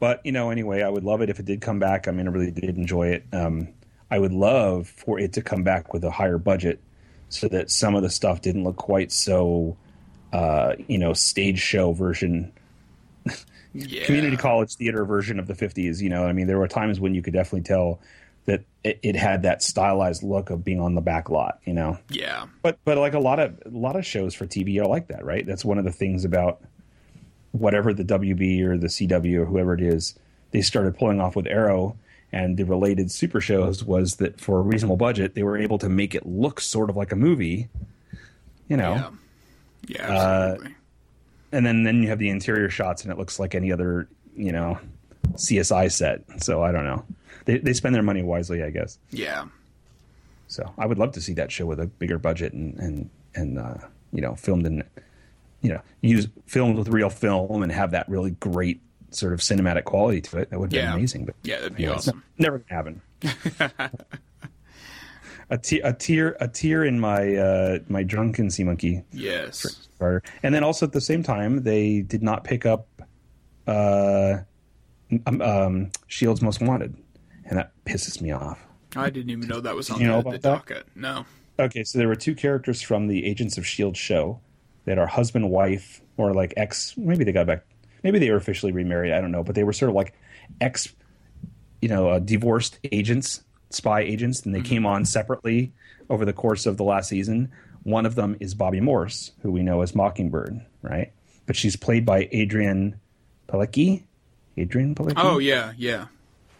[0.00, 2.08] But you know, anyway, I would love it if it did come back.
[2.08, 3.24] I mean, I really did enjoy it.
[3.32, 3.68] Um,
[4.10, 6.80] I would love for it to come back with a higher budget,
[7.34, 9.76] so that some of the stuff didn't look quite so,
[10.32, 12.52] uh, you know, stage show version,
[13.74, 14.04] Yeah.
[14.04, 16.00] community college theater version of the '50s.
[16.00, 17.98] You know, I mean, there were times when you could definitely tell
[18.46, 21.58] that it, it had that stylized look of being on the back lot.
[21.64, 22.46] You know, Yeah.
[22.62, 25.24] but but like a lot of a lot of shows for TV are like that,
[25.24, 25.44] right?
[25.44, 26.60] That's one of the things about
[27.52, 30.14] whatever the WB or the CW or whoever it is,
[30.52, 31.96] they started pulling off with Arrow
[32.34, 35.88] and the related super shows was that for a reasonable budget, they were able to
[35.88, 37.68] make it look sort of like a movie,
[38.68, 38.94] you know.
[38.94, 39.10] Yeah.
[39.86, 40.56] Yeah, Uh.
[41.52, 44.50] And then then you have the interior shots and it looks like any other, you
[44.50, 44.78] know,
[45.34, 46.24] CSI set.
[46.42, 47.04] So I don't know.
[47.44, 48.98] They they spend their money wisely, I guess.
[49.10, 49.46] yeah.
[50.48, 53.58] So I would love to see that show with a bigger budget and and and
[53.58, 53.76] uh,
[54.12, 54.82] you know filmed in
[55.62, 58.80] you know use filmed with real film and have that really great
[59.14, 60.50] sort of cinematic quality to it.
[60.50, 60.94] That would be Yeah.
[60.94, 61.24] amazing.
[61.26, 62.22] But Yeah, that'd be anyway, it's awesome.
[62.38, 63.02] not- never gonna happen.
[65.50, 69.88] a tear, a tear, a tear in my uh, my drunken sea monkey Yes.
[70.42, 72.86] And then also at the same time, they did not pick up
[73.66, 74.38] uh,
[75.26, 76.94] um, um, Shield's Most Wanted,
[77.46, 78.58] and that pisses me off.
[78.96, 80.86] I didn't even know that was on you know the, the docket.
[80.94, 81.24] No.
[81.58, 84.40] Okay, so there were two characters from the Agents of Shield show
[84.84, 86.94] that are husband wife or like ex.
[86.98, 87.64] Maybe they got back.
[88.04, 89.12] Maybe they were officially remarried.
[89.12, 90.14] I don't know, but they were sort of like
[90.60, 90.94] ex,
[91.82, 95.72] you know, uh, divorced agents, spy agents, and they came on separately
[96.08, 97.50] over the course of the last season.
[97.82, 101.12] One of them is Bobbi Morse, who we know as Mockingbird, right?
[101.46, 102.94] But she's played by Adrianne
[103.48, 104.04] Palicki.
[104.56, 105.14] Adrianne Palicki.
[105.16, 106.06] Oh yeah, yeah.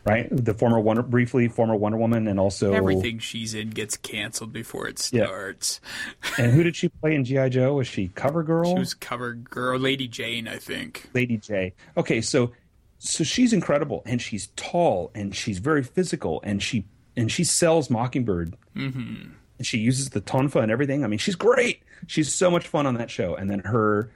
[0.05, 4.53] Right, the former Wonder, briefly former Wonder Woman, and also Everything she's in gets canceled
[4.53, 5.81] before it starts.
[5.83, 6.31] Yeah.
[6.45, 7.75] And who did she play in GI Joe?
[7.75, 8.75] Was she Cover Girl?
[8.75, 11.09] She was cover girl, Lady Jane, I think.
[11.15, 11.73] Lady Jaye.
[11.97, 12.53] Okay, so
[12.99, 16.87] so she's incredible and she's tall and she's very physical and she
[17.17, 18.57] and she sells Mockingbird.
[18.77, 19.31] Mm-hmm.
[19.59, 21.05] And she uses the tonfa and everything.
[21.05, 21.83] I mean, she's great.
[22.07, 23.35] She's so much fun on that show.
[23.37, 24.11] And then her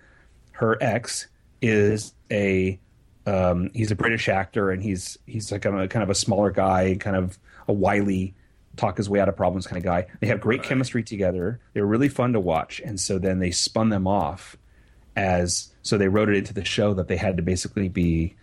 [0.53, 1.29] her ex
[1.63, 2.79] is a
[3.29, 6.97] um, he's a British actor and he's he's like a kind of a smaller guy,
[6.99, 8.35] kind of a wily
[8.77, 10.07] talk his way out of problems kind of guy.
[10.21, 11.61] They have great chemistry together.
[11.75, 12.81] They were really fun to watch.
[12.85, 14.57] And so then they spun them off
[15.15, 18.37] as so they wrote it into the show that they had to basically be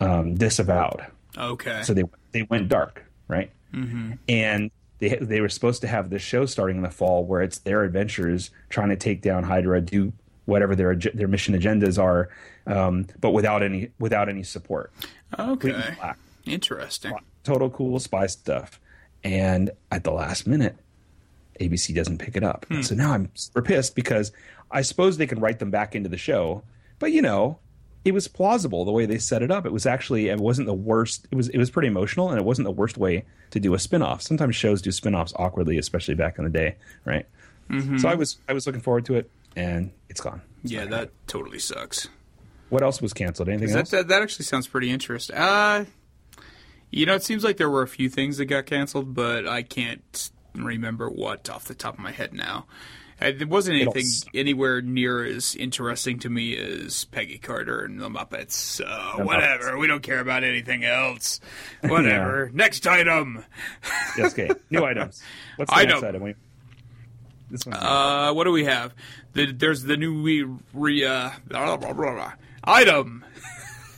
[0.00, 1.06] um, disavowed.
[1.38, 1.82] Okay.
[1.84, 3.50] So they they went dark, right?
[3.72, 4.12] Mm-hmm.
[4.28, 7.58] And they they were supposed to have this show starting in the fall where it's
[7.58, 10.12] their adventures trying to take down Hydra, do
[10.44, 12.28] whatever their their mission agendas are,
[12.66, 14.92] um, but without any without any support.
[15.38, 15.94] okay.
[16.44, 17.12] Interesting.
[17.44, 18.80] Total cool spy stuff.
[19.22, 20.76] And at the last minute,
[21.60, 22.66] ABC doesn't pick it up.
[22.70, 24.32] And so now I'm super pissed because
[24.70, 26.62] I suppose they can write them back into the show,
[26.98, 27.58] but you know,
[28.04, 29.66] it was plausible the way they set it up.
[29.66, 31.28] It was actually it wasn't the worst.
[31.30, 33.78] It was it was pretty emotional, and it wasn't the worst way to do a
[33.78, 34.22] spin-off.
[34.22, 37.26] Sometimes shows do spin-offs awkwardly, especially back in the day, right?
[37.68, 37.98] Mm-hmm.
[37.98, 40.40] So I was I was looking forward to it, and it's gone.
[40.62, 42.08] Yeah, that totally sucks.
[42.70, 43.48] What else was canceled?
[43.48, 43.90] Anything That, else?
[43.90, 45.36] that that actually sounds pretty interesting.
[45.36, 45.84] Uh,
[46.90, 49.62] you know, it seems like there were a few things that got canceled, but I
[49.62, 52.66] can't remember what off the top of my head now.
[53.20, 58.52] There wasn't anything anywhere near as interesting to me as Peggy Carter and the Muppets.
[58.52, 58.84] So
[59.18, 61.38] The whatever, we don't care about anything else.
[61.82, 62.50] Whatever.
[62.54, 63.44] Next item.
[64.16, 64.50] Yes, okay.
[64.70, 65.22] New items.
[65.56, 66.22] What's the next item?
[66.22, 66.36] Wait.
[67.50, 67.76] This one.
[67.76, 68.94] Uh, what do we have?
[69.34, 72.32] The, there's the new re, re uh, blah, blah, blah.
[72.64, 73.24] Item.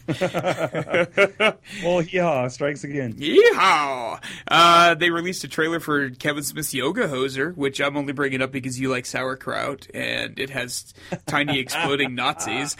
[0.21, 3.15] well, yeah, strikes again.
[3.15, 4.21] Yeehaw!
[4.49, 8.51] Uh, they released a trailer for Kevin Smith's Yoga Hoser, which I'm only bringing up
[8.51, 10.93] because you like sauerkraut, and it has
[11.27, 12.77] tiny exploding Nazis.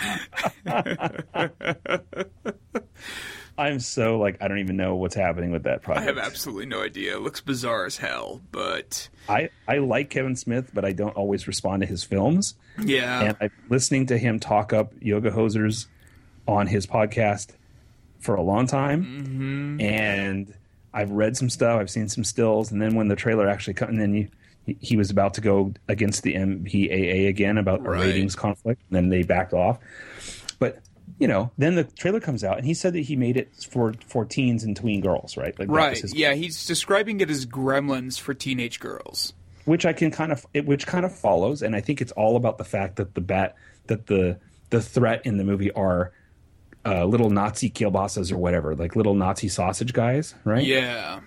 [3.59, 6.03] I'm so like I don't even know what's happening with that project.
[6.03, 7.17] I have absolutely no idea.
[7.17, 11.47] It looks bizarre as hell, but I, I like Kevin Smith, but I don't always
[11.47, 12.55] respond to his films.
[12.83, 13.21] yeah.
[13.23, 15.87] And I'm listening to him talk up yoga hosers
[16.49, 17.51] on his podcast
[18.21, 19.05] for a long time.
[19.05, 19.81] Mm-hmm.
[19.81, 20.55] And
[20.95, 23.91] I've read some stuff, I've seen some stills, and then when the trailer actually comes,
[23.91, 24.29] and then you,
[24.67, 28.97] he- he was about to go against the MPAA again about a ratings conflict, and
[28.97, 29.79] then they backed off.
[31.23, 33.95] You know, then the trailer comes out, and he said that he made it for
[34.09, 35.57] for teens and tween girls, right?
[35.57, 35.97] Like Right.
[35.97, 39.33] his- Yeah, he's describing it as gremlins for teenage girls.
[39.65, 42.59] which I can kind of which kind of follows, and I think it's all about
[42.59, 43.55] the fact that the bat
[43.87, 44.39] that the
[44.71, 46.11] the threat in the movie are
[46.85, 50.65] uh, little Nazi kielbasa's or whatever, like little Nazi sausage guys, right?
[50.65, 51.21] Yeah.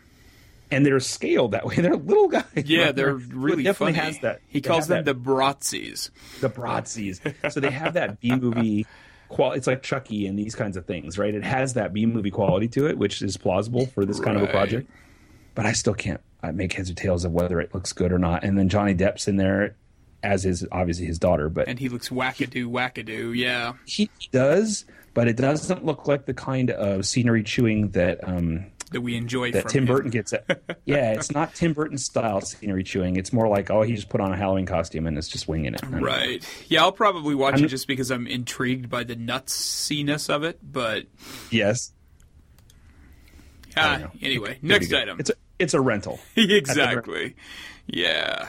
[0.72, 1.76] and they're scaled that way.
[1.84, 2.44] They're little guys.
[2.56, 2.96] Yeah, right?
[2.98, 4.06] they're it really definitely funny.
[4.08, 4.42] has that.
[4.50, 6.10] he calls them that- the Bratzis.
[6.42, 7.22] the Bratzies.
[7.54, 8.86] so they have that B movie.
[9.30, 11.34] Qual- it's like Chucky and these kinds of things, right?
[11.34, 14.44] It has that B movie quality to it, which is plausible for this kind of
[14.44, 14.90] a project.
[15.56, 16.22] But I still can't
[16.54, 18.44] make heads or tails of whether it looks good or not.
[18.44, 19.76] And then Johnny Depp's in there,
[20.22, 23.36] as is obviously his daughter, but And he looks wackadoo, wackadoo.
[23.36, 23.74] Yeah.
[23.86, 24.86] he does.
[25.14, 28.66] But it doesn't look like the kind of scenery chewing that um,
[28.96, 29.94] That we enjoy that Tim him.
[29.94, 30.32] Burton gets.
[30.32, 30.46] it.
[30.86, 33.18] Yeah, it's not Tim Burton style scenery chewing.
[33.18, 35.74] It's more like oh, he just put on a Halloween costume and is just winging
[35.74, 35.82] it.
[35.90, 36.42] Right.
[36.70, 40.60] Yeah, I'll probably watch I'm- it just because I'm intrigued by the nutsiness of it.
[40.64, 41.08] But
[41.52, 41.92] Yes.
[43.76, 45.20] Ah, anyway, next item.
[45.20, 46.20] It's a it's a rental.
[46.38, 47.36] exactly.
[47.88, 48.48] Yeah.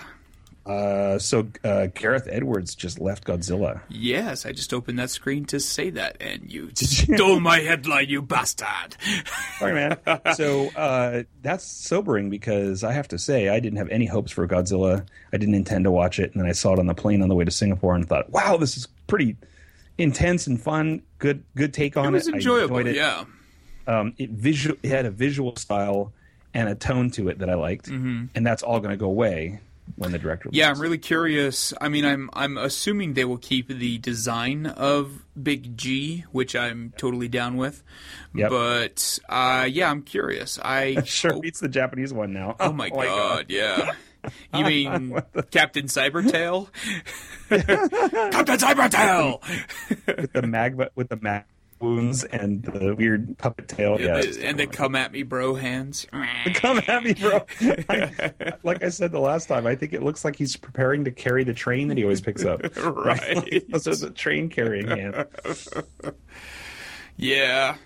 [0.67, 3.81] Uh, so uh, Gareth Edwards just left Godzilla.
[3.89, 8.21] Yes, I just opened that screen to say that, and you stole my headline, you
[8.21, 8.97] bastard.
[9.59, 9.97] Sorry, man.
[10.35, 14.47] so uh, that's sobering because I have to say I didn't have any hopes for
[14.49, 15.07] Godzilla.
[15.33, 17.29] I didn't intend to watch it, and then I saw it on the plane on
[17.29, 19.37] the way to Singapore and thought, "Wow, this is pretty
[19.99, 21.01] intense and fun.
[21.19, 22.13] Good, good take on It it.
[22.13, 22.79] was I enjoyable.
[22.79, 22.97] it.
[22.97, 23.25] Yeah.
[23.87, 26.13] Um, it visual, it had a visual style
[26.53, 29.61] and a tone to it that I liked, and that's all going to go away
[29.95, 30.49] when the director.
[30.53, 31.73] Yeah, I'm really curious.
[31.81, 36.93] I mean, I'm I'm assuming they will keep the design of Big G, which I'm
[36.97, 37.83] totally down with.
[38.35, 38.51] Yep.
[38.51, 40.59] But uh, yeah, I'm curious.
[40.63, 42.57] I sure hope- beats the Japanese one now.
[42.61, 43.93] Oh my god, yeah.
[44.53, 45.23] You mean
[45.53, 46.69] Captain Cybertail?
[47.49, 49.41] Captain Cybertail!
[50.17, 51.45] with the magma with the mag
[51.81, 54.01] wounds and the weird puppet tail.
[54.01, 56.07] Yeah, it's and the come at me, bro hands.
[56.55, 57.45] come at me, bro.
[57.89, 61.11] I- like I said the last time, I think it looks like he's preparing to
[61.11, 62.61] carry the train that he always picks up.
[62.77, 63.65] Right.
[63.81, 65.27] so it's a train carrying hand.
[67.17, 67.77] Yeah.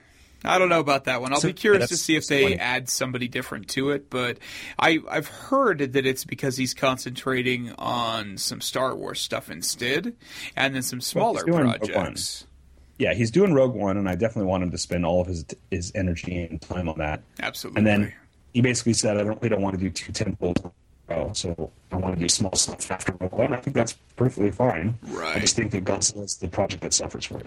[0.43, 1.34] I don't know about that one.
[1.34, 2.61] I'll So- be curious to see if they disappointing.
[2.61, 4.38] add somebody different to it, but
[4.78, 10.14] I, I've heard that it's because he's concentrating on some Star Wars stuff instead,
[10.57, 11.64] and then some smaller One.
[11.78, 12.47] projects.
[13.01, 15.46] Yeah, he's doing Rogue One, and I definitely want him to spend all of his
[15.70, 17.22] his energy and time on that.
[17.40, 17.78] Absolutely.
[17.78, 18.12] And then
[18.53, 20.70] he basically said, "I don't really don't want to do two tentpoles."
[21.09, 23.55] Oh, so I want to do small stuff after Rogue One.
[23.55, 24.98] I think that's perfectly fine.
[25.09, 25.36] Right.
[25.36, 27.46] I just think that Godzilla's the project that suffers for it.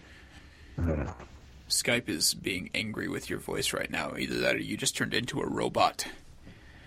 [0.79, 1.13] I don't know.
[1.69, 4.15] Skype is being angry with your voice right now.
[4.17, 6.07] Either that or you just turned into a robot.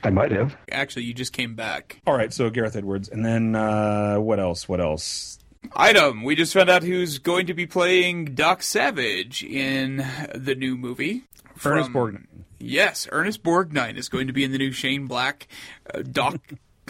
[0.02, 0.56] I might have.
[0.72, 2.00] Actually, you just came back.
[2.04, 4.68] All right, so Gareth Edwards, and then uh, what else?
[4.68, 5.35] What else?
[5.74, 6.22] Item.
[6.22, 11.24] We just found out who's going to be playing Doc Savage in the new movie.
[11.64, 12.26] Ernest Borgnine.
[12.58, 15.46] Yes, Ernest Borgnine is going to be in the new Shane Black
[15.92, 16.40] uh, Doc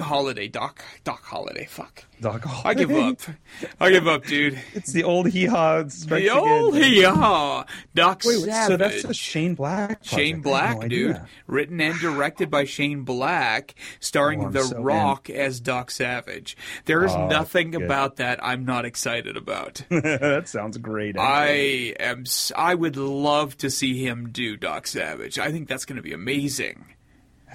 [0.01, 1.67] Holiday, Doc, Doc Holiday.
[1.67, 2.05] Fuck.
[2.21, 3.21] Doc I give up.
[3.81, 4.59] I give up, dude.
[4.73, 6.93] It's the old hee haw The old again.
[6.93, 7.65] hee-haw.
[7.95, 8.69] Doc Wait, wait, Savage.
[8.69, 9.89] so that's a Shane Black.
[9.89, 10.07] project.
[10.07, 11.21] Shane Black, no dude.
[11.47, 14.83] Written and directed by Shane Black, starring Oh, The so in.
[14.83, 16.57] Rock as Doc Savage.
[16.87, 19.83] There is Oh, nothing about that I'm not excited about.
[19.91, 21.19] that sounds great.
[21.19, 22.25] I am.
[22.57, 25.39] I would love to see him do Doc Savage.
[25.39, 26.87] I think that's going to be amazing.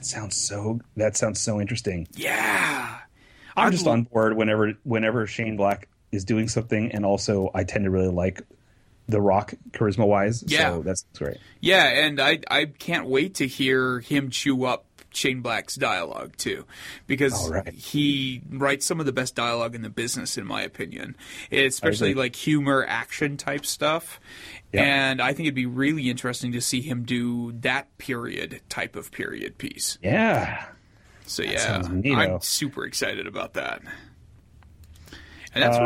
[0.02, 0.80] That sounds so.
[0.98, 2.08] That sounds so interesting.
[2.14, 2.98] Yeah.
[3.56, 7.52] I'm I'd just lo- on board whenever whenever Shane Black is doing something, and also
[7.54, 8.42] I tend to really like
[9.08, 10.44] The Rock charisma wise.
[10.48, 10.72] Yeah.
[10.72, 11.38] so that's great.
[11.60, 16.66] Yeah, and I I can't wait to hear him chew up Shane Black's dialogue too,
[17.08, 17.74] because right.
[17.74, 21.16] he writes some of the best dialogue in the business, in my opinion.
[21.52, 24.20] Especially like humor, action type stuff.
[24.74, 24.84] Yeah.
[24.84, 29.12] And I think it'd be really interesting to see him do that period type of
[29.12, 29.98] period piece.
[30.02, 30.66] Yeah,
[31.26, 31.88] So yeah, sounds.
[31.90, 33.82] I'm super excited about that.
[35.54, 35.82] And that's Uh,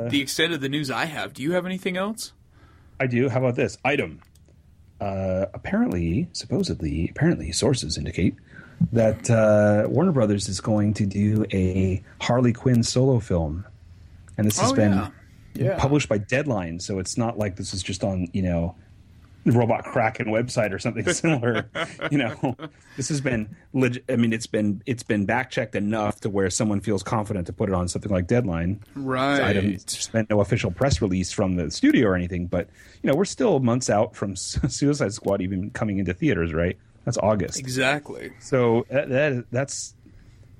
[0.00, 1.34] really the extent of the news I have.
[1.34, 2.32] Do you have anything else?
[2.98, 3.28] I do.
[3.28, 4.20] How about this item?
[5.00, 8.34] Uh, apparently, supposedly, apparently, sources indicate
[8.92, 13.64] that uh, Warner Brothers is going to do a Harley Quinn solo film,
[14.38, 15.08] and this has Oh, been yeah.
[15.54, 15.78] Yeah.
[15.78, 18.74] published by Deadline, so it's not like this is just on you know
[19.44, 21.68] the Robot Kraken website or something similar.
[22.10, 22.56] you know,
[22.96, 26.50] this has been leg- I mean, it's been it's been back checked enough to where
[26.50, 28.80] someone feels confident to put it on something like Deadline.
[28.94, 29.40] Right.
[29.40, 32.68] I there's been no official press release from the studio or anything, but
[33.02, 36.76] you know we're still months out from Suicide Squad even coming into theaters, right?
[37.04, 37.58] That's August.
[37.58, 38.32] Exactly.
[38.40, 39.94] So that, that that's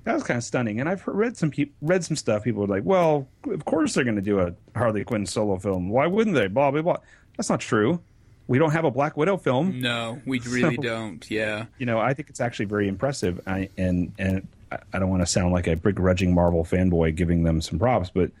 [0.03, 0.79] that was kind of stunning.
[0.79, 2.43] And I've read some peop read some stuff.
[2.43, 5.89] People were like, "Well, of course they're going to do a Harley Quinn solo film.
[5.89, 6.97] Why wouldn't they?" Blah blah blah.
[7.37, 8.01] That's not true.
[8.47, 9.79] We don't have a Black Widow film.
[9.81, 11.29] No, we really So- don't.
[11.31, 11.65] Yeah.
[11.77, 13.39] You know, I think it's actually very impressive.
[13.47, 17.43] I, and and I- I don't want to sound like a begrudging Marvel fanboy giving
[17.43, 18.31] them some props, but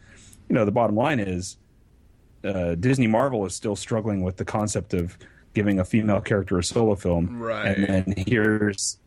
[0.49, 1.57] you know, the bottom line is
[2.43, 5.17] uh, Disney Marvel is still struggling with the concept of
[5.53, 7.67] giving a female character a solo film, Right.
[7.77, 8.97] And then here's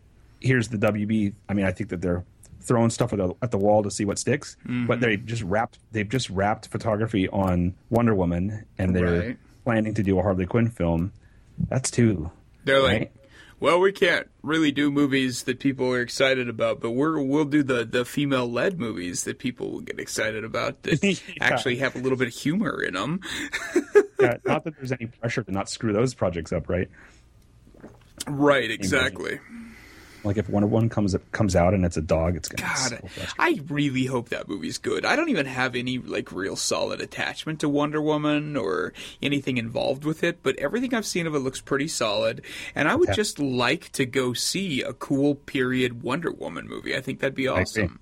[0.40, 1.32] here's the WB.
[1.48, 2.24] I mean, I think that they're
[2.60, 4.86] throwing stuff at the, at the wall to see what sticks, Mm-hmm.
[4.86, 9.36] but they just wrapped they've just wrapped photography on Wonder Woman, and they're Right.
[9.64, 11.12] planning to do a Harley Quinn film.
[11.68, 12.30] That's two.
[12.64, 13.12] They're like, Right.
[13.60, 17.62] well, we can't really do movies that people are excited about, but we're we'll do
[17.62, 21.14] the the female led movies that people will get excited about that Yeah.
[21.40, 23.20] actually have a little bit of humor in them.
[24.20, 26.88] Yeah, not that there's any pressure to not screw those projects up, right?
[28.26, 28.70] right.
[28.70, 29.40] Exactly.
[30.22, 33.10] Like if Wonder Woman comes comes out and it's a dog, it's gonna be God,
[33.14, 33.26] so.
[33.38, 35.04] I really hope that movie's good.
[35.04, 40.06] I don't even have any like real solid attachment to Wonder Woman or anything involved
[40.06, 42.40] with it, but everything I've seen of it looks pretty solid.
[42.74, 43.14] And I would Yeah.
[43.16, 46.96] just like to go see a cool period Wonder Woman movie.
[46.96, 47.98] I think that'd be awesome.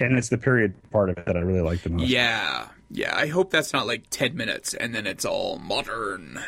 [0.00, 2.08] and it's the period part of it that I really like the most.
[2.08, 3.16] Yeah, yeah.
[3.16, 6.40] I hope that's not like ten minutes and then it's all modern.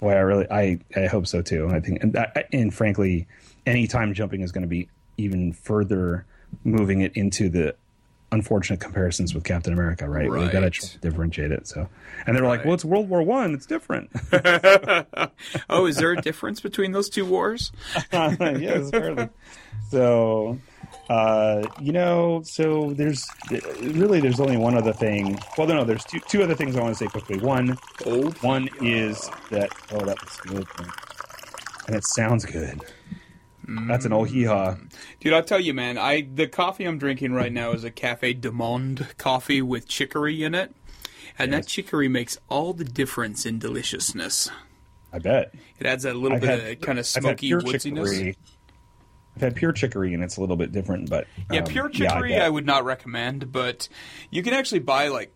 [0.00, 1.68] Boy, I really, I, I hope so too.
[1.70, 2.16] I think, and,
[2.52, 3.26] and frankly,
[3.64, 6.26] any time jumping is going to be even further
[6.64, 7.74] moving it into the
[8.32, 10.30] unfortunate comparisons with Captain America, right?
[10.30, 11.66] We've got to try to differentiate it.
[11.66, 11.88] So,
[12.26, 13.54] and they're like, well, it's World War One.
[13.54, 14.10] It's different.
[15.68, 17.72] Oh, is there a difference between those two wars?
[18.12, 19.28] yes, apparently.
[19.90, 20.58] So,
[21.08, 23.26] uh, you know, so there's
[23.80, 25.38] really there's only one other thing.
[25.56, 27.38] Well, no, no, there's two two other things I want to say quickly.
[27.38, 28.40] One, Old.
[28.42, 30.66] one is that oh, that looks good,
[31.86, 32.80] and it sounds good.
[33.88, 34.76] That's an old hee haw.
[35.18, 35.98] Dude, I'll tell you, man.
[35.98, 40.44] I the coffee I'm drinking right now is a Cafe du Monde coffee with chicory
[40.44, 40.72] in it,
[41.38, 44.50] and that chicory makes all the difference in deliciousness.
[45.12, 45.52] I bet.
[45.80, 47.82] It adds that little I've bit had- of kind of smoky woodsiness.
[47.82, 48.36] chicory.
[49.36, 52.06] I've had pure chicory, and it's a little bit different, but Yeah, um, pure yeah,
[52.06, 52.36] I chicory.
[52.36, 53.88] I, would not recommend, but
[54.30, 55.32] you can actually buy like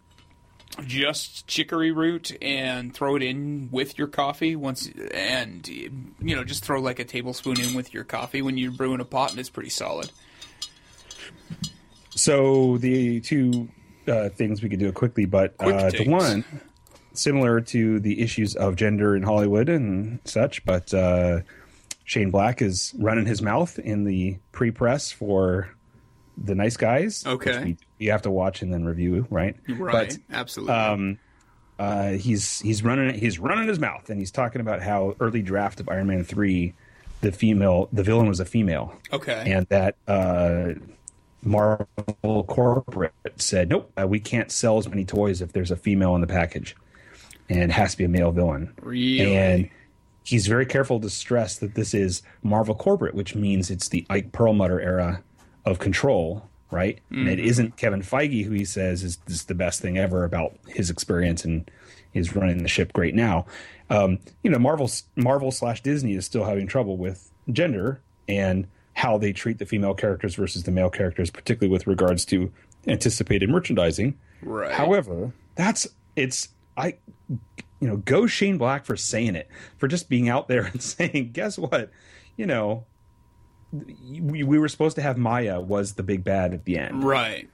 [0.86, 5.90] just chicory root and throw it in with your coffee once and you
[6.20, 9.32] know just throw like a tablespoon in with your coffee when you're brewing a pot
[9.32, 10.10] and it's pretty solid.
[12.10, 13.68] So the two
[14.08, 16.44] uh, things we could do quickly, but uh, the one
[17.12, 21.40] similar to the issues of gender in Hollywood and such, but uh,
[22.10, 25.70] Shane Black is running his mouth in the pre-press for
[26.36, 27.24] the Nice Guys.
[27.24, 27.76] Okay.
[27.98, 29.54] you have to watch and then review, right?
[29.68, 30.18] Right.
[30.32, 30.74] Absolutely.
[30.74, 31.18] um,
[31.78, 35.78] uh, he's he's running he's running his mouth and he's talking about how early draft
[35.78, 36.74] of Iron Man three,
[37.20, 39.44] the female the villain was a female okay.
[39.46, 40.72] and that uh,
[41.44, 46.16] Marvel corporate said, "Nope, uh, we can't sell as many toys if there's a female
[46.16, 46.74] in the package,
[47.48, 49.36] and it has to be a male villain." Really?
[49.36, 49.70] And
[50.24, 54.32] he's very careful to stress that this is Marvel corporate, which means it's the Ike
[54.32, 55.22] Perlmutter era
[55.64, 56.98] of control, right?
[57.10, 60.56] And it isn't Kevin Feige who he says is, is the best thing ever about
[60.68, 61.70] his experience and
[62.14, 63.46] is running the ship great now.
[63.88, 69.18] Um, you know, Marvel Marvel slash Disney is still having trouble with gender and how
[69.18, 72.52] they treat the female characters versus the male characters, particularly with regards to
[72.86, 74.16] anticipated merchandising.
[74.42, 74.72] Right.
[74.72, 76.96] However, that's it's I
[77.80, 81.30] you know, go Shane Black for saying it, for just being out there and saying,
[81.32, 81.90] guess what?
[82.36, 82.84] You know,
[83.72, 87.04] we, we were supposed to have Maya was the big bad at the end.
[87.04, 87.48] Right.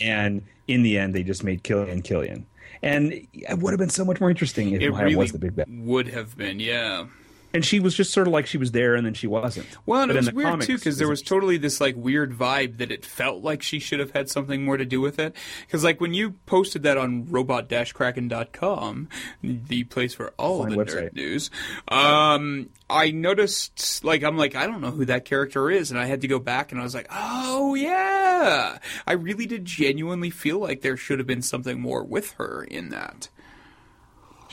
[0.00, 2.46] And in the end, they just made Killian Killian.
[2.82, 5.38] And it would have been so much more interesting if It Maya really was the
[5.38, 5.66] big bad.
[5.70, 7.06] would have been, yeah.
[7.52, 9.66] And she was just sort of like she was there and then she wasn't.
[9.86, 12.32] Well, and But it was weird comics, too because there was totally this like weird
[12.32, 15.34] vibe that it felt like she should have had something more to do with it.
[15.66, 19.08] Because like when you posted that on robot-kraken.com,
[19.42, 21.10] the place for all Fine the website.
[21.10, 21.50] nerd news,
[21.88, 26.06] um, I noticed like I'm like I don't know who that character is, and I
[26.06, 30.58] had to go back and I was like, oh yeah, I really did genuinely feel
[30.58, 33.28] like there should have been something more with her in that.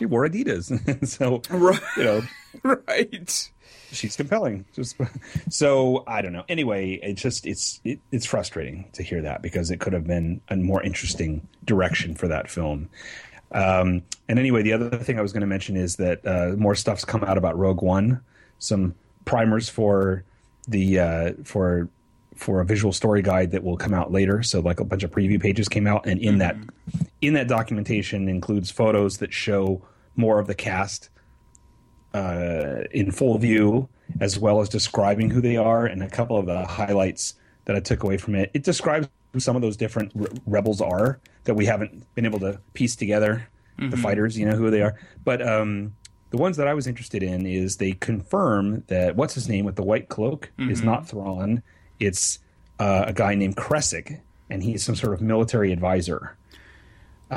[0.04, 1.08] She wore Adidas.
[1.08, 1.80] so, Right.
[1.98, 2.22] you know,
[2.64, 3.50] right.
[3.92, 4.66] she's compelling.
[4.76, 4.98] Just
[5.50, 6.44] so I don't know.
[6.50, 10.42] Anyway, it's just it's it, it's frustrating to hear that because it could have been
[10.50, 12.90] a more interesting direction for that film.
[13.54, 16.76] Um, and anyway, the other thing I was going to mention is that uh, more
[16.76, 18.20] stuff's come out about Rogue One.
[18.60, 18.96] Some
[19.26, 20.24] primers for
[20.68, 21.88] the uh, for
[22.36, 24.42] for a visual story guide that will come out later.
[24.42, 26.58] So like a bunch of preview pages came out, and in that
[27.22, 29.82] in that documentation includes photos that show
[30.16, 31.10] more of the cast
[32.14, 33.90] uh, in full view,
[34.20, 37.36] as well as describing who they are, and a couple of the highlights
[37.66, 38.52] that I took away from it.
[38.54, 42.40] It describes who some of those different re- rebels are that we haven't been able
[42.40, 43.48] to piece together.
[43.90, 44.96] The fighters, you know who they are,
[45.26, 45.96] but um,
[46.30, 49.76] the ones that I was interested in is they confirm that what's his name with
[49.76, 51.64] the white cloak is not Thrawn.
[52.00, 52.38] It's
[52.80, 56.38] uh, a guy named Kressig, and he's some sort of military advisor.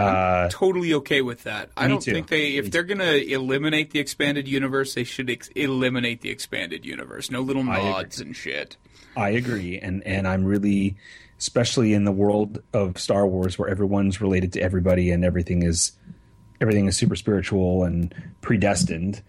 [0.03, 1.71] Uh, totally okay with that.
[1.77, 2.13] I don't too.
[2.13, 6.31] think they, if they're going to eliminate the expanded universe, they should ex- eliminate the
[6.31, 7.31] expanded universe.
[7.31, 8.77] No little nods and shit.
[9.17, 10.97] I agree, and and I'm really,
[11.39, 15.93] especially in the world of Star Wars, where everyone's related to everybody and everything is,
[16.61, 19.23] everything is super spiritual and predestined.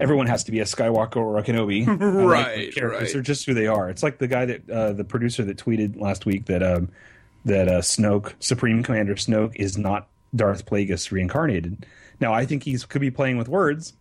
[0.00, 3.16] Everyone has to be a Skywalker or a Kenobi, I like Right, characters right.
[3.16, 3.90] are just who they are.
[3.90, 6.88] It's like the guy that uh, the producer that tweeted last week that um,
[7.44, 11.86] that uh, Snoke, Supreme Commander Snoke, is not Darth Plagueis reincarnated.
[12.20, 13.94] Now, I think he could be playing with words,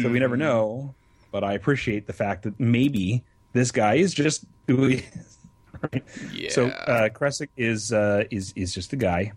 [0.00, 0.40] so we never Hmm.
[0.42, 0.94] know.
[1.30, 3.22] But I appreciate the fact that maybe
[3.52, 5.34] this guy is just who he is.
[6.32, 6.50] Yeah.
[6.50, 9.30] So uh, Kressig is uh, is is just a guy,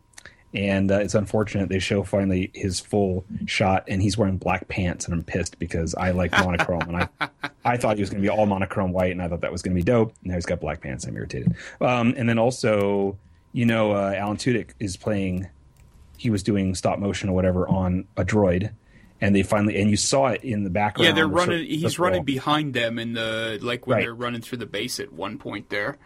[0.56, 5.06] and uh, it's unfortunate they show finally his full shot, and he's wearing black pants,
[5.06, 7.30] and I'm pissed because I like monochrome, and I
[7.64, 9.62] I thought he was going to be all monochrome white, and I thought that was
[9.62, 10.14] going to be dope.
[10.24, 11.06] Now he's got black pants.
[11.06, 11.54] I'm irritated.
[11.80, 13.18] Um, and then also,
[13.54, 15.48] you know, uh, Alan Tudyk is playing.
[16.18, 18.72] He was doing stop motion or whatever on a droid.
[19.24, 21.06] And they finally, and you saw it in the background.
[21.08, 21.66] yeah, they're running.
[21.66, 24.02] He's running behind them in the like when Right.
[24.04, 25.98] they're running through the base at one point there.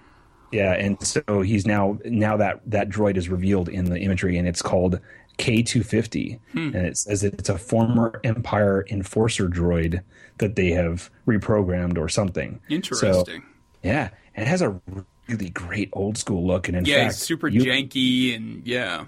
[0.51, 4.45] Yeah, and so he's now now that that droid is revealed in the imagery, and
[4.47, 4.99] it's called
[5.37, 10.01] K two fifty, and it says that it's a former Empire enforcer droid
[10.39, 12.59] that they have reprogrammed or something.
[12.69, 13.43] So, Interesting.
[13.81, 14.79] yeah, and it has a
[15.27, 19.05] really great old school look, and in yeah, fact, super you- janky and yeah,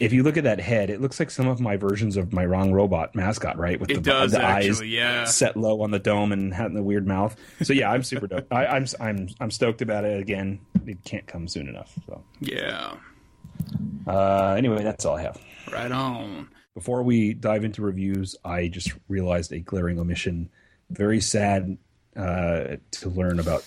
[0.00, 2.44] if you look at that head, it looks like some of my versions of my
[2.46, 3.78] wrong robot mascot, right?
[3.78, 5.24] With It the, does, the eyes yeah.
[5.24, 7.36] set low on the dome and having the weird mouth.
[7.62, 8.46] So yeah, I'm super dope.
[8.50, 10.18] I, I'm I'm I'm stoked about it.
[10.18, 11.92] Again, it can't come soon enough.
[12.06, 12.94] So yeah.
[14.06, 15.38] uh, anyway, that's all I have.
[15.70, 16.48] Right on.
[16.74, 20.48] Before we dive into reviews, I just realized a glaring omission.
[20.88, 21.76] Very sad
[22.16, 23.64] uh, to learn about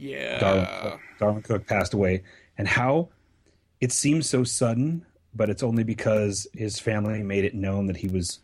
[0.00, 0.38] Yeah.
[0.38, 1.00] Darwyn, Cooke.
[1.18, 2.22] Darwyn Cooke passed away,
[2.58, 3.08] and how
[3.80, 8.08] it seems so sudden, but it's only because his family made it known that he
[8.08, 8.40] was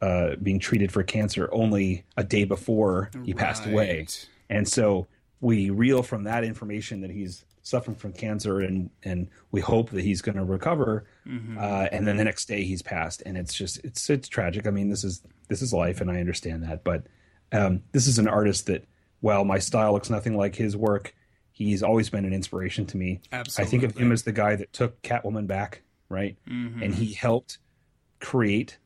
[0.00, 4.06] uh, being treated for cancer only a day before he passed away,
[4.50, 5.06] and so
[5.40, 10.02] we reel from that information that he's suffering from cancer, and and we hope that
[10.04, 11.56] he's going to recover, Mm-hmm.
[11.58, 14.66] uh, and then the next day he's passed, and it's just it's it's tragic.
[14.66, 17.04] I mean, this is this is life, and I understand that, but
[17.52, 18.84] um, this is an artist that,
[19.20, 21.14] while my style looks nothing like his work,
[21.52, 23.20] he's always been an inspiration to me.
[23.32, 26.36] I think of him as the guy that took Catwoman back, right?
[26.48, 26.82] Mm-hmm.
[26.82, 27.58] And he helped
[28.20, 28.78] create,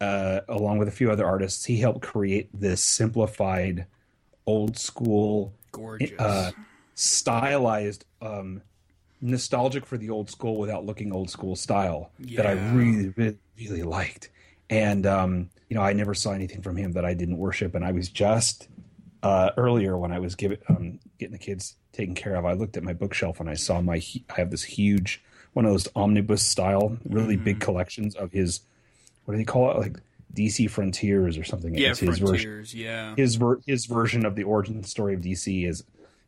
[0.00, 3.86] uh, along with a few other artists, he helped create this simplified,
[4.46, 6.18] old school, Gorgeous.
[6.18, 6.52] uh,
[6.94, 8.62] stylized, um,
[9.20, 13.82] nostalgic for the old school without looking old school style that I really, really, really
[13.82, 14.30] liked.
[14.70, 17.84] And um, you know, I never saw anything from him that I didn't worship, and
[17.84, 18.68] I was just
[19.22, 22.76] uh, earlier when I was giving um, getting the kids taken care of, I looked
[22.76, 23.96] at my bookshelf and I saw my
[24.30, 28.60] I have this huge one of those omnibus style, really big collections of his
[29.24, 29.96] what do they call it like
[30.34, 31.74] DC Frontiers or something.
[31.74, 32.74] Yeah, It's his version Frontiers.
[32.74, 35.82] Yeah, his ver- his version of the origin story of DC is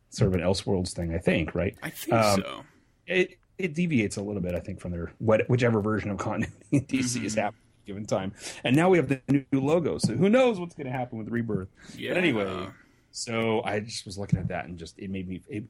[0.09, 1.75] sort of an Elseworlds thing, I think, right?
[1.81, 2.63] I think Um, so.
[3.07, 6.57] It it deviates a little bit, I think, from their what, whichever version of continuity
[6.71, 7.25] DC Mm-hmm.
[7.25, 8.33] is happening at a given time.
[8.63, 11.29] And now we have the new logo, so who knows what's going to happen with
[11.29, 11.69] Rebirth?
[11.97, 12.11] Yeah.
[12.11, 12.67] But anyway,
[13.13, 15.41] so I just was looking at that and just it made me.
[15.47, 15.63] It,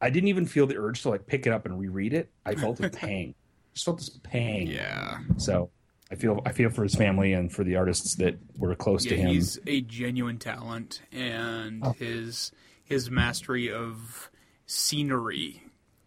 [0.00, 2.30] I didn't even feel the urge to like pick it up and reread it.
[2.44, 3.34] I felt a pang.
[3.72, 4.66] Just felt this pang.
[4.66, 5.18] Yeah.
[5.38, 5.70] So
[6.10, 9.16] I feel I feel for his family and for the artists that were close to
[9.16, 9.28] him.
[9.28, 11.92] he's a genuine talent, and Oh.
[11.92, 12.50] his
[12.84, 14.28] his mastery of
[14.66, 15.62] scenery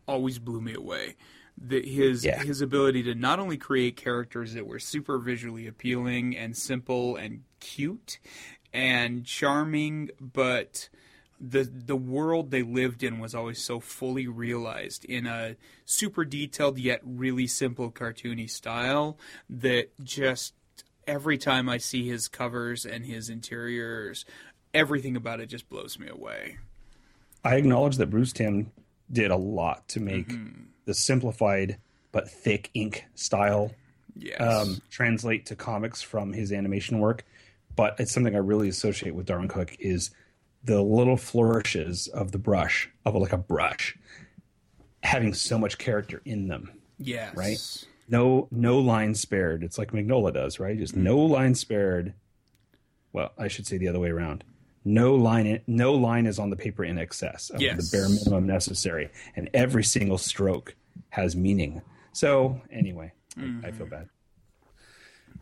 [0.07, 1.15] always blew me away.
[1.57, 2.43] The, his Yeah.
[2.43, 7.43] his ability to not only create characters that were super visually appealing and simple and
[7.61, 8.19] cute
[8.75, 10.89] and charming, but
[11.39, 15.55] the the world they lived in was always so fully realized in a
[15.85, 19.17] super detailed yet really simple cartoony style
[19.49, 20.53] that just
[21.07, 24.25] every time I see his covers and his interiors,
[24.73, 26.57] everything about it just blows me away.
[27.43, 28.71] I acknowledge that Bruce Timm
[29.11, 30.63] did a lot to make Mm-hmm.
[30.85, 31.77] the simplified
[32.11, 33.71] but thick ink style
[34.17, 34.39] Yes.
[34.41, 37.25] um, translate to comics from his animation work.
[37.75, 40.11] But it's something I really associate with Darwyn Cooke is
[40.63, 43.97] the little flourishes of the brush of like a brush
[45.03, 46.71] having so much character in them.
[46.97, 47.35] yes.
[47.35, 47.85] right?
[48.07, 49.63] No, no line spared.
[49.63, 50.77] It's like Mignola does, right?
[50.77, 51.33] Just no mm-hmm.
[51.33, 52.13] line spared.
[53.13, 54.43] Well, I should say the other way around.
[54.83, 57.89] No line, no line is on the paper in excess of Yes.
[57.89, 60.75] the bare minimum necessary, and every single stroke
[61.09, 61.81] has meaning.
[62.13, 63.91] So, anyway, I, I feel mm.
[63.91, 64.09] bad.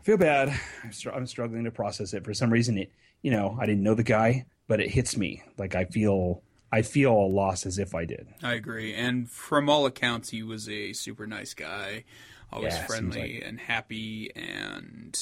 [0.04, 0.60] I feel bad.
[0.82, 2.26] I'm, str- I'm struggling to process it.
[2.26, 2.92] For some reason, it,
[3.22, 5.42] you know, I didn't know the guy, but it hits me.
[5.56, 8.26] Like I feel, I feel a loss as if I did.
[8.42, 8.92] I agree.
[8.92, 12.04] And from all accounts, he was a super nice guy,
[12.52, 14.30] always Yeah, friendly and happy.
[14.36, 15.18] And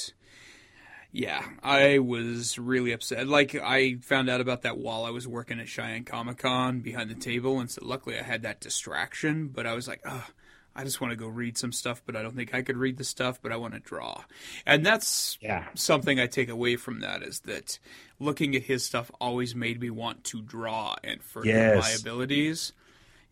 [1.13, 3.29] yeah, I was really upset.
[3.29, 7.09] Like, I found out about that while I was working at Cheyenne Comic Con behind
[7.09, 7.61] the table.
[7.61, 9.47] And so luckily I had that distraction.
[9.47, 10.27] But I was like, oh,
[10.75, 12.97] I just want to go read some stuff, but I don't think I could read
[12.97, 14.25] the stuff, but I want to draw.
[14.65, 15.69] And that's Yeah.
[15.75, 17.79] something I take away from that is that
[18.19, 21.77] looking at his stuff always made me want to draw and further Yes.
[21.77, 22.73] my abilities.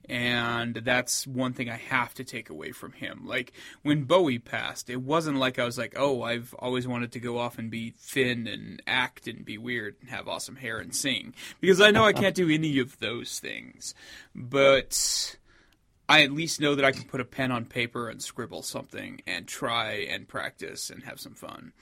[0.09, 3.27] And that's one thing I have to take away from him.
[3.27, 7.21] Like when Bowie passed, it wasn't like I was like, "Oh, I've always wanted to
[7.21, 10.95] go off and be thin and act and be weird and have awesome hair and
[10.97, 13.95] sing," because I know I can't do any of those things.
[14.35, 15.37] But
[16.11, 19.23] I at least know that I can put a pen on paper and scribble something
[19.29, 21.73] and try and practice and have some fun.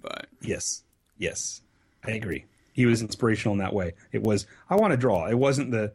[0.00, 0.82] But Yes.
[1.18, 1.62] Yes.
[2.04, 2.44] I agree.
[2.72, 3.94] He was inspirational in that way.
[4.12, 5.26] It was I want to draw.
[5.26, 5.92] It wasn't the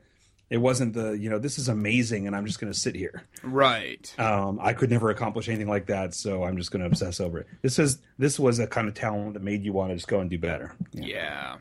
[0.50, 3.24] it wasn't the, you know, this is amazing and I'm just going to sit here.
[3.44, 7.20] right, Um, I could never accomplish anything like that, so I'm just going to obsess
[7.20, 7.48] over it.
[7.64, 10.20] This is this was a kind of talent that made you want to just go
[10.20, 10.76] and do better.
[10.94, 11.58] yeah,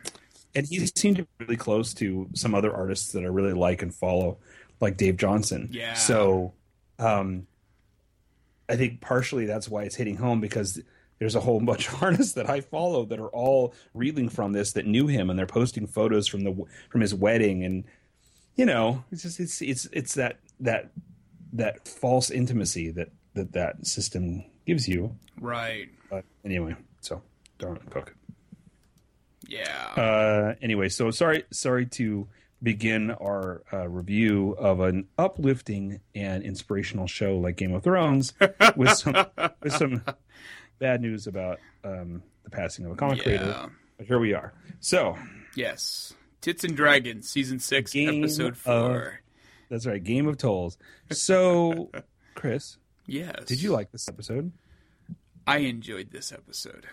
[0.55, 3.81] And he seemed to be really close to some other artists that I really like
[3.83, 4.37] and follow,
[4.85, 5.69] like Dave Johnson.
[5.73, 5.95] Yeah.
[5.95, 6.53] So,
[6.99, 7.47] um,
[8.69, 10.81] I think partially that's why it's hitting home because
[11.19, 14.73] there's a whole bunch of artists that I follow that are all reeling from this
[14.73, 16.55] that knew him and they're posting photos from the
[16.89, 17.85] from his wedding and
[18.57, 20.91] you know it's just it's it's it's that that
[21.53, 25.15] that false intimacy that that that system gives you.
[25.41, 27.21] right, But anyway, so
[27.59, 28.15] darn it, Cooke.
[29.49, 29.93] yeah.
[29.97, 32.27] Uh, anyway, so sorry, sorry to
[32.65, 38.33] begin our uh, review of an uplifting and inspirational show like Game of Thrones
[38.77, 39.15] with some
[39.63, 40.03] with some
[40.81, 43.23] bad news about um, the passing of a comic Yeah.
[43.25, 43.71] creator.
[43.99, 44.53] But here we are.
[44.81, 45.17] So
[45.55, 46.15] Yes.
[46.41, 49.21] Tits and Dragons, season six, Game episode of- four.
[49.71, 50.77] that's right, Game of Tolls.
[51.13, 51.91] So,
[52.35, 53.45] Chris, yes.
[53.47, 54.53] did you like this episode?
[55.47, 56.87] I enjoyed this episode.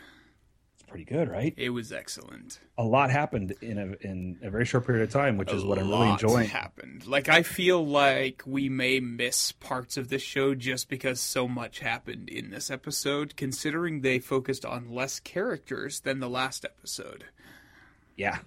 [0.92, 1.54] Pretty good, right?
[1.56, 2.60] It was excellent.
[2.78, 5.80] A lot happened in a in a very short period of time, which is what
[5.80, 6.50] I'm really enjoying.
[6.50, 7.08] happened.
[7.08, 11.80] Like I feel like we may miss parts of this show just because so much
[11.80, 17.24] happened in this episode, considering they focused on less characters than the last episode.
[18.18, 18.40] Yeah.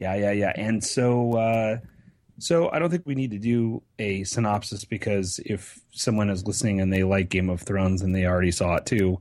[0.00, 0.52] Yeah, yeah, yeah.
[0.56, 1.78] And so uh
[2.40, 6.80] so I don't think we need to do a synopsis because if someone is listening
[6.80, 9.20] and they like Game of Thrones and they already saw it too,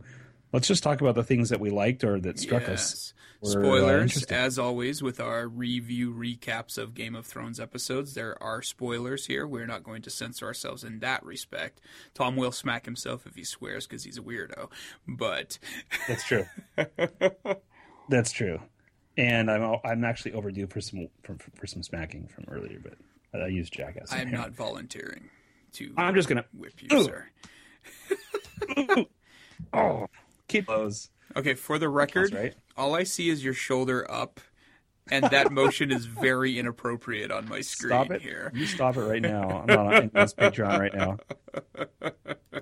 [0.52, 3.14] let's just talk about the things that we liked or that struck us.
[3.42, 3.56] Yes.
[3.56, 4.38] were, uh, Spoilers, interesting.
[4.38, 8.14] as always, with our review recaps of Game of Thrones episodes.
[8.14, 9.48] There are spoilers here.
[9.48, 11.80] We're not going to censor ourselves in that respect.
[12.14, 14.70] Tom will smack himself if he swears because he's a weirdo.
[15.08, 15.58] But
[16.08, 16.46] That's true.
[18.10, 18.60] That's true.
[19.18, 23.48] and I'm I'm actually overdue for some for, for some smacking from earlier, but I
[23.48, 24.12] used Jackass.
[24.12, 25.30] I am not volunteering
[25.74, 25.94] to.
[25.96, 27.06] I'm just gonna whip you, Ugh.
[27.06, 27.28] sir.
[29.74, 30.08] oh
[30.50, 31.10] keep those.
[31.36, 32.56] Okay, for the record, right.
[32.76, 34.40] all I see is your shoulder up,
[35.10, 38.22] and that motion is very inappropriate on my screen Stop it!
[38.22, 38.52] here.
[38.54, 39.62] You stop it right now.
[39.62, 41.18] I'm not on this Patreon right now.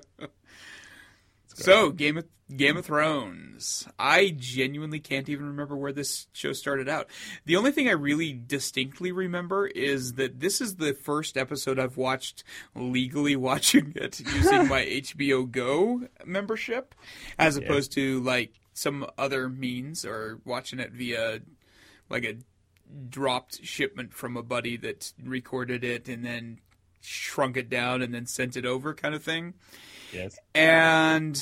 [1.58, 2.24] So, Game of
[2.56, 3.86] Game of Thrones.
[3.98, 7.08] I genuinely can't even remember where this show started out.
[7.44, 11.98] The only thing I really distinctly remember is that this is the first episode I've
[11.98, 12.44] watched
[12.74, 16.94] legally watching it using my HBO Go membership,
[17.38, 21.40] as opposed to like some other means or watching it via
[22.08, 22.36] like a
[23.10, 26.60] dropped shipment from a buddy that recorded it and then
[27.02, 29.52] shrunk it down and then sent it over kind of thing
[30.12, 30.36] Yes.
[30.54, 31.40] and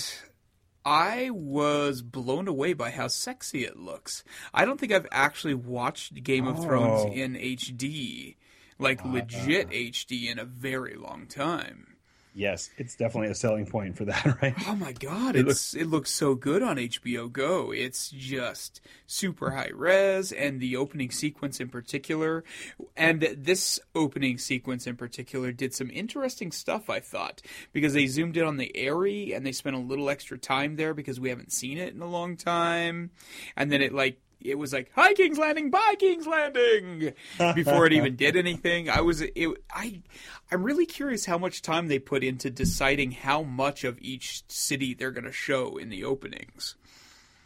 [0.85, 4.23] I was blown away by how sexy it looks.
[4.55, 7.12] I don't think I've actually watched Game of Thrones Oh.
[7.12, 8.37] in HD,
[8.79, 11.96] like legit HD, in a very long time.
[12.37, 14.55] Yes, it's definitely a selling point for that, right?
[14.68, 17.72] Oh my god, It it's it looks so good on HBO Go.
[17.72, 22.45] It's just super high res and the opening sequence in particular
[22.95, 27.41] and this opening sequence in particular did some interesting stuff I thought
[27.72, 30.93] because they zoomed in on the Eyrie and they spent a little extra time there
[30.93, 33.12] because we haven't seen it in a long time.
[33.57, 37.13] And then it like it was like hi King's Landing, bye King's Landing
[37.55, 38.89] before it even did anything.
[38.89, 40.03] I was it I
[40.51, 44.95] I'm really curious how much time they put into deciding how much of each city
[44.95, 46.77] they're going to show in the openings.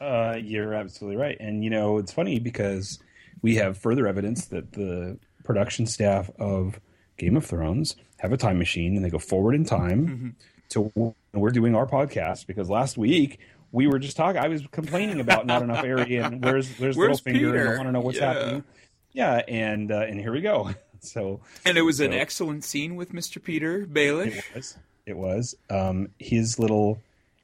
[0.00, 1.36] Uh, you're absolutely right.
[1.40, 2.98] And, you know, it's funny because
[3.42, 6.80] we have further evidence that the production staff of
[7.18, 10.36] Game of Thrones have a time machine and they go forward in time
[10.70, 13.40] to we're doing our podcast because last week
[13.72, 14.40] we were just talking.
[14.40, 17.88] I was complaining about not enough Eyrie and where's where's, Where's Littlefinger and I want
[17.88, 18.32] to know what's Yeah.
[18.32, 18.64] happening.
[19.12, 20.70] Yeah, and uh, and here we go.
[21.02, 23.40] So And it was an excellent scene with Mr.
[23.42, 24.36] Petyr Baelish.
[24.36, 24.76] It was.
[25.06, 25.54] It was.
[25.70, 27.00] Um, his little.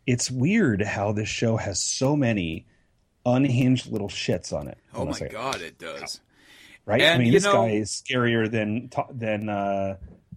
[0.06, 2.66] It's weird how this show has so many
[3.24, 4.76] unhinged little shits on it.
[4.94, 6.20] Oh my god, it does.
[6.84, 7.02] Right?
[7.02, 9.96] I mean, this know- guy is scarier than than uh,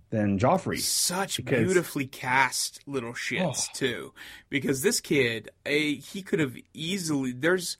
[0.09, 0.79] than Joffrey.
[0.79, 3.73] Such Because- beautifully cast little shits Oh.
[3.73, 4.13] too,
[4.49, 7.31] because this kid, a he could have easily.
[7.31, 7.77] There's,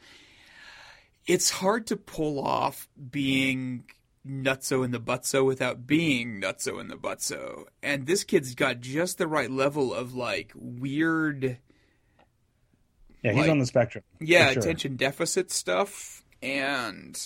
[1.25, 3.86] it's hard to pull off being
[4.27, 9.17] nutso in the butso without being nutso in the butso, and this kid's got just
[9.17, 11.57] the right level of like weird,
[13.23, 14.03] Yeah, he's like- on the spectrum.
[14.19, 14.61] yeah, sure.
[14.61, 17.19] attention deficit stuff, and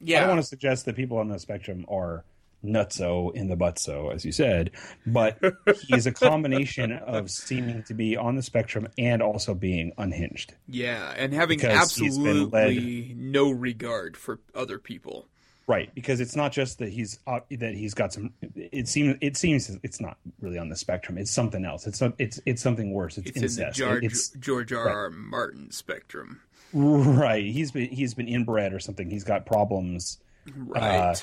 [0.00, 2.24] I yeah, don't want to suggest that people on the spectrum are
[2.64, 4.70] nutso in the butso, as you said,
[5.06, 5.38] but
[5.86, 10.54] he's a combination of seeming to be on the spectrum and also being unhinged.
[10.66, 15.26] yeah, and having absolutely no regard for other people.
[15.66, 18.32] Right, because it's not just that he's uh, that he's got some.
[18.56, 21.18] It seems it seems it's not really on the spectrum.
[21.18, 21.86] It's something else.
[21.86, 23.18] It's some- it's it's something worse.
[23.18, 23.78] It's, It's in the incest.
[23.78, 24.88] George, It's George R.
[24.88, 25.10] R.
[25.10, 26.40] Martin spectrum.
[26.72, 27.44] right.
[27.44, 29.10] He's been he's been inbred or something.
[29.10, 30.18] He's got problems.
[30.56, 30.82] Right.
[30.82, 31.14] Uh,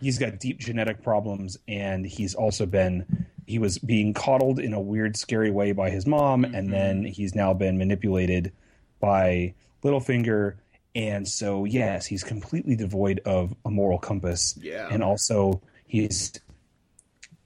[0.00, 4.80] he's got deep genetic problems, and he's also been he was being coddled in a
[4.80, 6.54] weird, scary way by his mom, Mm-hmm.
[6.54, 8.52] and then he's now been manipulated
[9.00, 10.54] by Littlefinger.
[10.96, 14.56] And so, yes, he's completely devoid of a moral compass.
[14.62, 14.88] Yeah.
[14.90, 16.32] and also he's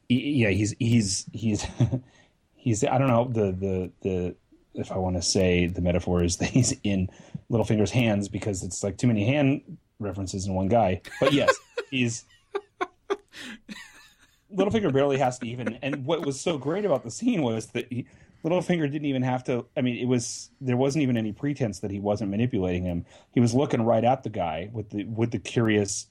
[0.09, 1.67] yeah he's he's he's
[2.55, 4.37] he's I don't know the the the
[4.75, 7.09] if I want to say the metaphor is that he's in
[7.51, 11.01] Littlefinger's hands because it's like too many hand references in one guy.
[11.21, 11.53] But yes,
[11.91, 12.25] he's
[14.55, 15.79] Littlefinger barely has to even.
[15.83, 18.07] And what was so great about the scene was that he,
[18.45, 19.67] Littlefinger didn't even have to.
[19.77, 23.05] I mean, it was there wasn't even any pretense that he wasn't manipulating him.
[23.33, 26.07] He was looking right at the guy with the with the curious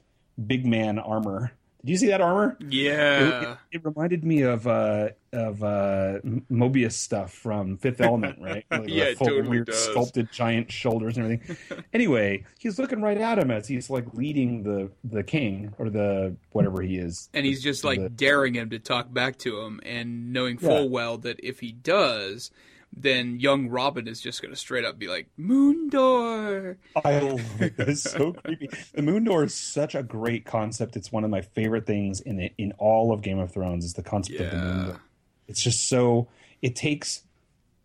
[0.46, 1.54] big man armor.
[1.88, 2.58] Did you see that armor?
[2.70, 3.54] Yeah.
[3.72, 6.20] it, it reminded me of uh, of uh,
[6.52, 8.66] Moebius stuff from Fifth Element, right?
[8.70, 9.86] Like Yeah, full totally weird does.
[9.86, 11.86] sculpted giant shoulders and everything.
[11.94, 16.36] anyway, he's looking right at him as he's like leading the the king or the
[16.52, 17.30] whatever he is.
[17.34, 20.84] and he's just like the- daring him to talk back to him and knowing full
[20.84, 20.90] Yeah.
[20.90, 22.52] well that if he does,
[22.96, 26.78] then young Robin is just going to straight up be like, Moon Door.
[27.04, 27.76] I love it.
[27.78, 28.70] It's so creepy.
[28.94, 30.96] The moon door is such a great concept.
[30.96, 33.94] It's one of my favorite things in it, in all of Game of Thrones is
[33.94, 35.02] the concept of the moon door.
[35.48, 36.28] It's just so
[36.62, 37.24] it takes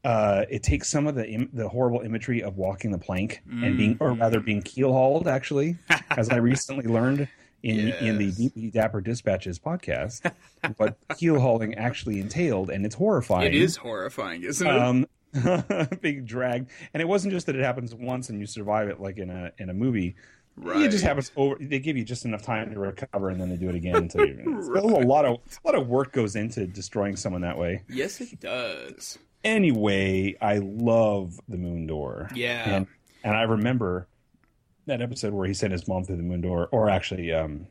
[0.04, 3.76] uh, it takes some of the Im- the horrible imagery of walking the plank and
[3.76, 5.28] being, or rather, being keel hauled.
[5.28, 5.76] Actually,
[6.10, 7.28] as I recently learned
[7.62, 10.30] in in the Deeply Dapper Dispatches podcast,
[10.76, 13.47] what keel hauling actually entailed, and it's horrifying.
[13.47, 14.78] It is horrifying, isn't it?
[14.78, 15.06] um,
[16.01, 19.18] being dragged, and it wasn't just that it happens once and you survive it like
[19.18, 20.16] in a in a movie.
[20.55, 20.82] Right.
[20.82, 21.56] It just happens over.
[21.59, 24.26] They give you just enough time to recover, and then they do it again until
[24.26, 24.43] you.
[24.44, 24.82] right.
[24.84, 27.82] A lot of a lot of work goes into destroying someone that way.
[27.89, 29.18] Yes, it does.
[29.44, 32.28] Anyway, I love the moon door.
[32.34, 32.68] Yeah.
[32.68, 32.86] and
[33.24, 34.06] and I remember
[34.86, 37.66] that episode where he sent his mom through the moon door, or actually, um,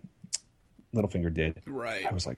[0.93, 1.61] Littlefinger did.
[1.65, 2.05] Right.
[2.05, 2.37] I was like,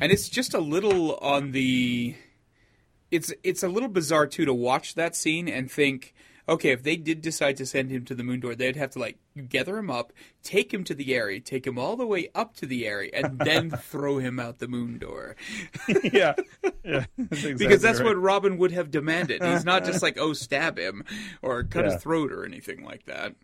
[0.00, 2.14] and it's just a little on the
[3.10, 6.14] it's it's a little bizarre too to watch that scene and think
[6.48, 8.98] okay if they did decide to send him to the moon door they'd have to
[8.98, 9.16] like
[9.48, 10.12] gather him up
[10.42, 13.38] take him to the Eyrie take him all the way up to the Eyrie and
[13.44, 15.36] then throw him out the moon door
[16.12, 16.34] yeah,
[16.84, 18.06] yeah, that's exactly because that's right.
[18.08, 21.02] what robin would have demanded he's not just like oh stab him
[21.42, 21.92] or cut Yeah.
[21.92, 23.34] his throat or anything like that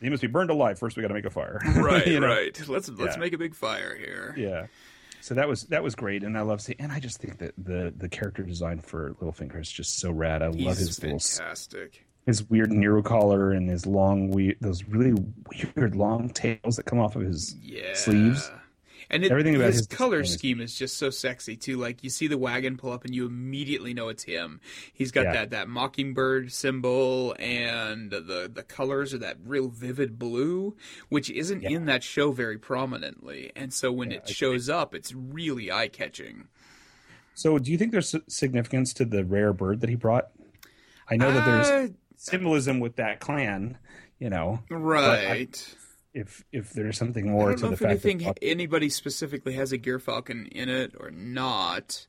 [0.00, 0.78] he must be burned alive.
[0.78, 1.58] First, we got to make a fire.
[1.74, 2.28] right You know?
[2.28, 3.20] right let's let's Yeah.
[3.20, 4.66] make a big fire here Yeah.
[5.20, 6.80] So that was that was great, and I love seeing.
[6.80, 10.42] And I just think that the the character design for Littlefinger is just so rad.
[10.42, 14.84] I love he's his little fantastic his weird Nero collar and his long we those
[14.84, 15.14] really
[15.74, 17.94] weird long tails that come off of his yeah.
[17.94, 18.50] sleeves.
[19.10, 21.78] And it, Everything about his, his color is- scheme is just so sexy too.
[21.78, 24.60] Like you see the wagon pull up, and you immediately know it's him.
[24.92, 25.32] He's got Yeah.
[25.32, 30.76] that that mockingbird symbol, and the the colors are that real vivid blue,
[31.08, 33.50] which isn't in that show very prominently.
[33.56, 36.48] And so when it shows up, it's really eye catching.
[37.34, 40.28] So, do you think there's significance to the rare bird that he brought?
[41.08, 43.78] I know that there's Uh, symbolism with that clan,
[44.18, 44.62] you know.
[44.68, 45.74] right.
[46.14, 48.88] If if there's something I more don't to know the if fact anything that anybody
[48.88, 52.06] specifically has a gear falcon in it or not.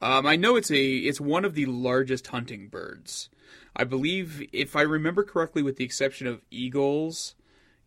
[0.00, 3.28] Um, I know it's a it's one of the largest hunting birds.
[3.74, 7.34] I believe, if I remember correctly, with the exception of eagles,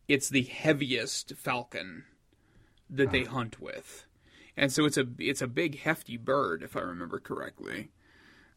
[0.07, 2.05] it's the heaviest falcon
[2.89, 4.05] that they hunt with,
[4.57, 7.89] and so it's a it's a big hefty bird, if I remember correctly.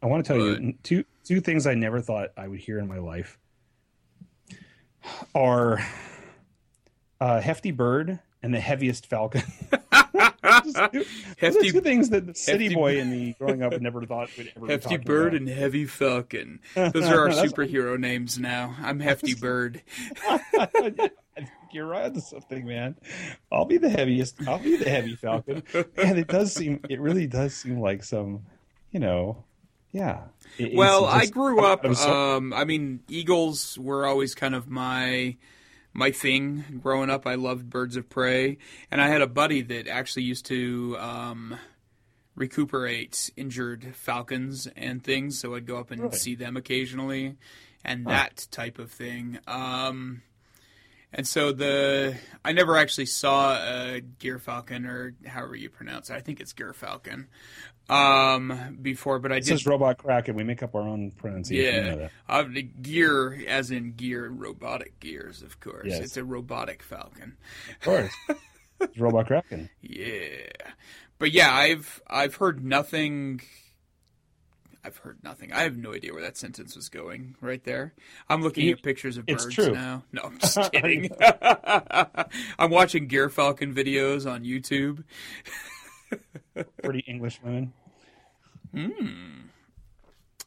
[0.02, 2.78] I want to tell But- you two two things I never thought I would hear
[2.78, 3.38] in my life
[5.34, 5.78] are
[7.22, 9.42] uh, hefty bird and the heaviest falcon.
[9.72, 10.24] Just two,
[10.62, 11.04] those are
[11.38, 14.66] Hefty- two things that the city boy in me growing up never thought would ever
[14.66, 15.40] Hefty Bird about.
[15.40, 16.60] and Heavy Falcon.
[16.74, 18.74] Those are our superhero names now.
[18.82, 19.82] I'm Hefty Bird.
[20.28, 21.00] I think
[21.72, 22.96] You're right to something, man.
[23.50, 24.36] I'll be the heaviest.
[24.46, 25.62] I'll be the heavy falcon.
[25.96, 26.80] And it does seem.
[26.90, 28.42] It really does seem like some.
[28.90, 29.44] You know.
[29.92, 30.22] Yeah.
[30.58, 31.84] It- Well, I grew up.
[31.84, 35.36] Um, I mean, eagles were always kind of my
[35.92, 37.26] my thing growing up.
[37.26, 38.58] I loved birds of prey,
[38.90, 41.58] and I had a buddy that actually used to um,
[42.34, 45.38] recuperate injured falcons and things.
[45.38, 46.16] So I'd go up and Really?
[46.16, 47.36] see them occasionally,
[47.84, 49.38] and that type of thing.
[49.46, 50.22] Um,
[51.12, 56.14] and so the I never actually saw a gear falcon or however you pronounce it.
[56.14, 57.28] I think it's gear falcon
[57.88, 61.10] um, before, but I it did says Robot Kraken, and we make up our own
[61.12, 61.74] pronunciation.
[61.74, 62.10] You know yeah, that.
[62.28, 65.86] uh, the gear as in gear, robotic gears, of course.
[65.88, 66.00] Yes.
[66.00, 67.36] It's a robotic falcon.
[67.70, 68.12] Of course.
[68.80, 69.68] it's robot kraken.
[69.82, 70.46] Yeah,
[71.18, 73.40] but yeah, I've I've heard nothing.
[74.84, 75.52] I've heard nothing.
[75.52, 77.36] I have no idea where that sentence was going.
[77.40, 77.94] Right there,
[78.28, 79.70] I'm looking You- at pictures of birds true.
[79.72, 80.02] now.
[80.12, 81.10] No, I'm just kidding.
[82.58, 85.04] I'm watching gear falcon videos on YouTube.
[86.82, 87.72] Pretty English women.
[88.74, 89.46] Hmm.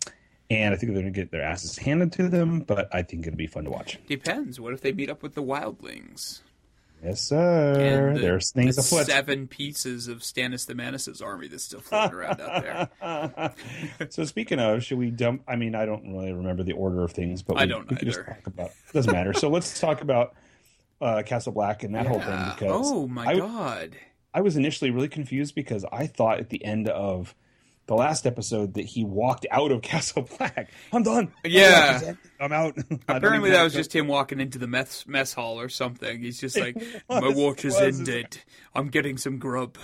[0.49, 3.25] and I think they're going to get their asses handed to them, but I think
[3.25, 3.97] it'll be fun to watch.
[4.07, 4.59] Depends.
[4.59, 6.41] What if they meet up with the wildlings?
[7.03, 8.13] Yes, sir.
[8.13, 9.07] the, There's things the afoot.
[9.07, 14.09] seven pieces of Stannis the Manus's army that's still floating around out there.
[14.09, 15.43] so speaking of, should we dump?
[15.47, 17.95] I mean, I don't really remember the order of things, but we, I don't we
[17.95, 18.27] could just either.
[18.35, 18.67] talk about.
[18.67, 19.33] It doesn't matter.
[19.33, 20.35] so let's talk about
[21.01, 23.95] uh, Castle Black and that whole thing because oh my I, god!
[24.33, 27.33] I was initially really confused because I thought at the end of
[27.91, 30.69] the last episode that he walked out of Castle Black.
[30.93, 31.33] I'm done.
[31.43, 32.13] Yeah.
[32.39, 32.77] I'm out.
[33.07, 36.21] Apparently, that was go- just him walking into the mess mess hall or something.
[36.21, 36.75] He's just like,
[37.09, 37.99] my watch is was.
[37.99, 38.39] ended.
[38.73, 39.77] I'm getting some grub.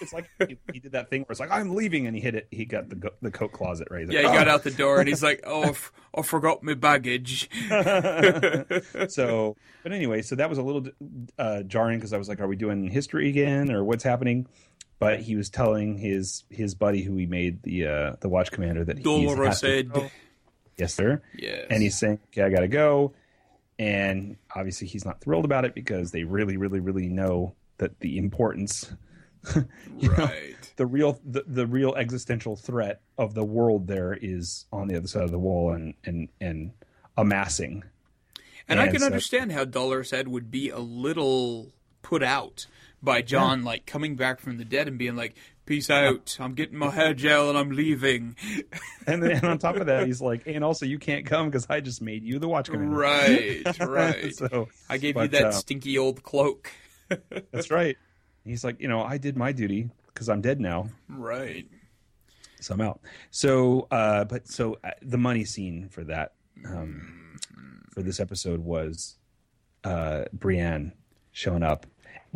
[0.00, 2.34] It's like he, he did that thing where it's like I'm leaving, and he hit
[2.36, 2.46] it.
[2.50, 4.02] He got the the coat closet right.
[4.04, 5.92] He's Yeah, like, he got "Oh." out the door and he's like, "Oh, I f-
[6.16, 7.48] I forgot my baggage."
[9.08, 10.84] so but anyway so that was a little
[11.38, 14.46] uh, jarring because i was like are we doing history again or what's happening
[14.98, 18.84] but he was telling his his buddy who he made the uh the watch commander
[18.84, 20.10] that he's Dolores has to said,
[20.76, 21.22] yes sir.
[21.36, 23.12] "Yes." and he's saying okay i gotta go.
[23.78, 28.16] And obviously he's not thrilled about it because they really really really know that the
[28.16, 28.90] importance
[29.98, 30.72] you know, right.
[30.76, 35.06] the real the, the real existential threat of the world there is on the other
[35.06, 36.72] side of the wall and and and
[37.16, 37.84] amassing.
[38.68, 42.66] And I can so- understand how Dolorous Edd would be a little put out
[43.02, 45.34] by Jon, like coming back from the dead and being like,
[45.66, 46.36] "Peace out.
[46.40, 48.36] I'm getting my hair gel and I'm leaving."
[49.08, 51.78] And then on top of that, he's like, and also you can't come because I
[51.78, 52.96] just made you the watch commander.
[52.96, 54.34] right, right.
[54.34, 56.72] so I gave you that uh, stinky old cloak.
[57.52, 57.96] that's right.
[58.44, 61.68] He's like, you know, I did my duty because I'm dead now, Right.
[62.60, 63.00] so I'm out.
[63.30, 66.32] So, uh, but so uh, the money scene for that,
[66.64, 67.36] um,
[67.92, 69.18] for this episode was
[69.84, 70.92] uh, Brienne
[71.30, 71.86] showing up.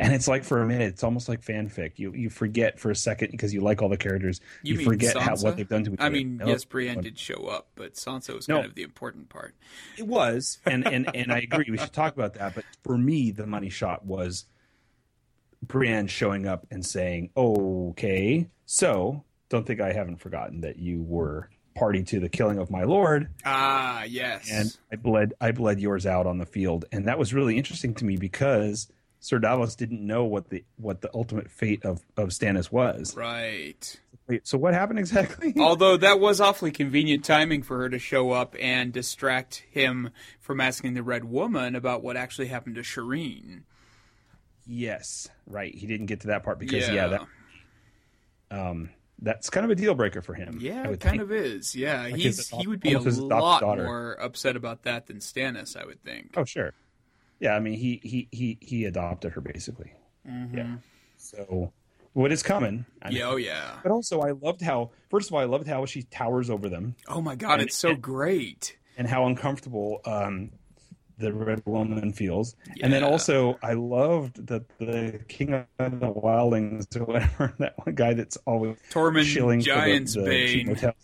[0.01, 1.91] And it's like for a minute, it's almost like fanfic.
[1.97, 4.41] You you forget for a second because you like all the characters.
[4.63, 7.01] You, You, mean forget how what they've done to each I mean, No, yes, Brienne
[7.01, 8.55] did show up, but Sansa was No.
[8.55, 9.55] kind of the important part.
[9.99, 11.67] It was, and and and I agree.
[11.69, 12.55] We should talk about that.
[12.55, 14.45] But for me, the money shot was
[15.65, 21.49] Brienne showing up and saying, "Okay, so don't think I haven't forgotten that you were
[21.75, 24.49] party to the killing of my lord, Ah, yes.
[24.51, 27.93] and I bled I bled yours out on the field." And that was really interesting
[27.95, 28.87] to me because
[29.23, 33.15] Sir Davos didn't know what the what the ultimate fate of of Stannis was.
[33.15, 33.99] right.
[34.27, 35.53] Wait, so what happened exactly?
[35.59, 40.61] Although that was awfully convenient timing for her to show up and distract him from
[40.61, 43.63] asking the Red Woman about what actually happened to Shireen.
[44.65, 45.73] yes, right.
[45.73, 47.27] He didn't get to that part because yeah, yeah, that
[48.59, 48.89] um
[49.23, 50.57] that's kind of a deal breaker for him.
[50.61, 51.21] Yeah, it kind think.
[51.21, 51.75] of is.
[51.75, 53.83] Yeah, Like he's his he would be a almost his adopted lot daughter.
[53.83, 56.33] more upset about that than Stannis, I would think.
[56.37, 56.73] Oh sure,
[57.41, 57.55] yeah.
[57.55, 59.91] I mean, he he he he adopted her basically.
[60.25, 60.77] Yeah.
[61.17, 61.73] So
[62.13, 62.85] what is coming?
[63.01, 63.17] I Mm-hmm.
[63.17, 63.79] Yeah, oh yeah.
[63.83, 64.91] But also, I loved how.
[65.09, 67.75] First of all, I loved how she towers over them Oh my god, And- it's
[67.75, 68.77] so great.
[68.97, 70.51] and how uncomfortable um,
[71.17, 72.55] the red woman feels.
[72.81, 77.95] And then also, I loved that the king of the wildlings or whatever that one
[77.95, 80.67] guy that's always Tormund shilling Giants for the, the Bane.
[80.67, 80.95] motels.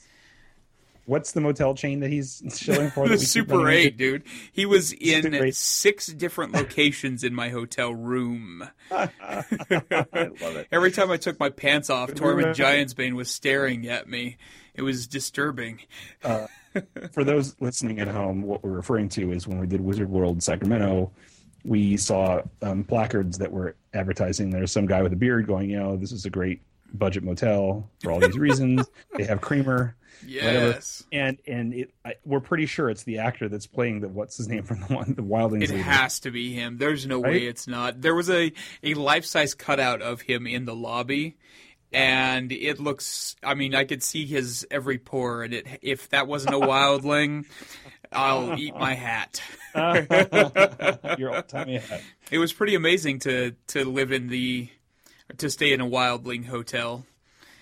[1.08, 3.08] What's the motel chain that he's shilling for?
[3.08, 3.70] The Super?
[3.70, 4.24] 8, dude.
[4.52, 8.70] He was in six different locations in my hotel room.
[8.92, 10.68] I love it.
[10.70, 14.36] Every time I took my pants off, Tormund Giantsbane was staring at me.
[14.76, 15.80] It was disturbing.
[16.22, 20.44] for those listening at home, what we're referring to is when we did Wizard World
[20.44, 21.12] Sacramento,
[21.64, 24.50] we saw um, placards that were advertising.
[24.50, 26.62] There's some guy with a beard going, you know, this is a great
[26.94, 28.90] budget motel for all these reasons.
[29.16, 30.68] they have creamer, whatever.
[30.72, 31.04] Yes.
[31.12, 34.48] And and it, I, we're pretty sure it's the actor that's playing the what's his
[34.48, 35.64] name from the one the Wildlings.
[35.64, 35.84] It leader.
[35.84, 36.78] has to be him.
[36.78, 37.34] There's no Right?
[37.34, 38.02] way it's not.
[38.02, 38.52] There was a,
[38.84, 41.38] a life size cutout of him in the lobby,
[41.94, 43.36] and it looks.
[43.44, 45.68] I mean, I could see his every pore, and it.
[45.82, 47.46] If that wasn't a wildling,
[48.12, 49.42] I'll eat my hat.
[51.20, 52.02] Your old timey hat.
[52.32, 54.70] It was pretty amazing to to live in the,
[55.38, 57.06] to stay in a wildling hotel.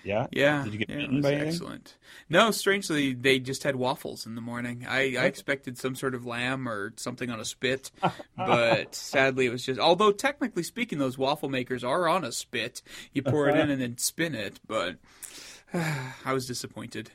[0.06, 0.26] Yeah.
[0.30, 1.48] Yeah, Did you get yeah, it was by anything?
[1.48, 1.96] excellent.
[2.30, 4.86] No, strangely, they just had waffles in the morning.
[4.88, 7.90] I, I expected some sort of lamb or something on a spit,
[8.36, 9.80] but sadly, it was just.
[9.80, 12.82] Although technically speaking, those waffle makers are on a spit.
[13.12, 14.96] You pour it in and then spin it, but
[15.74, 17.10] I was disappointed.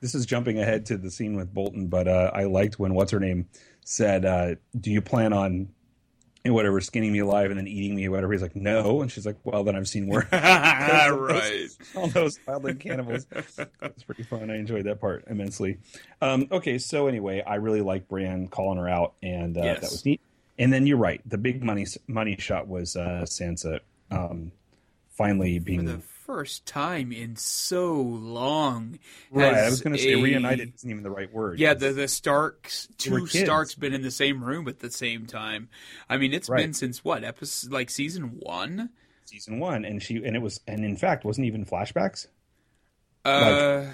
[0.00, 3.12] this is jumping ahead to the scene with Bolton, but uh, I liked when what's
[3.12, 3.48] her name
[3.84, 5.68] said, uh, "Do you plan on
[6.50, 9.24] know, whatever skinning me alive and then eating me whatever?" He's like, "No," and she's
[9.26, 11.68] like, "Well, then I've seen worse." right.
[11.94, 13.26] All those wildling cannibals.
[13.32, 14.50] It's pretty fun.
[14.50, 15.78] I enjoyed that part immensely.
[16.20, 19.80] Um, okay, so anyway, I really like Brienne calling her out, and uh, Yes.
[19.80, 20.20] that was neat.
[20.58, 21.20] And then you're right.
[21.26, 24.52] The big money money shot was uh, Sansa um,
[25.10, 26.02] finally being
[26.32, 28.98] first time in so long.
[29.30, 29.54] Right.
[29.54, 31.58] I was going to say a- reunited isn't even the right word.
[31.58, 33.26] Yeah, the the Starks, two.
[33.26, 35.68] Starks, been in the same room at the same time.
[36.08, 36.62] I mean, it's Right.
[36.62, 37.70] been since what episode?
[37.72, 38.90] Like season one.
[39.26, 42.26] season one, and she and it was and in fact wasn't even flashbacks.
[43.24, 43.84] Uh,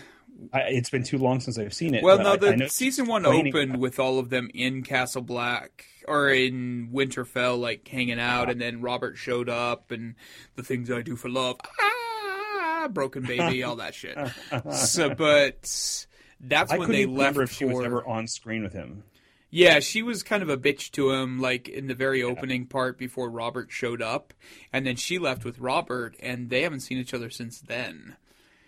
[0.53, 2.03] I, it's been too long since I've seen it.
[2.03, 5.23] well, no, the I know season one opened about- with all of them in Castle
[5.23, 10.15] Black or in Winterfell, like hanging out, and then Robert showed up, and
[10.57, 11.93] the things I do for love, ah,
[12.87, 14.17] broken baby, all that shit.
[14.73, 15.63] So, but
[16.41, 17.75] that's I when they left if she for.
[17.79, 19.03] was ever on screen with him.
[19.51, 22.99] Yeah, she was kind of a bitch to him, like in the very opening part
[22.99, 24.35] before Robert showed up,
[24.75, 28.17] and then she left with Robert, and they haven't seen each other since then.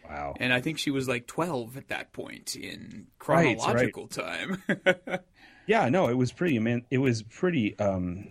[0.08, 0.34] Wow.
[0.40, 3.58] And I think she was like twelve at that point in Right, right.
[3.58, 4.62] chronological time.
[5.66, 6.56] Yeah, no, it was pretty.
[6.56, 7.78] I mean, it was pretty.
[7.78, 8.28] Um,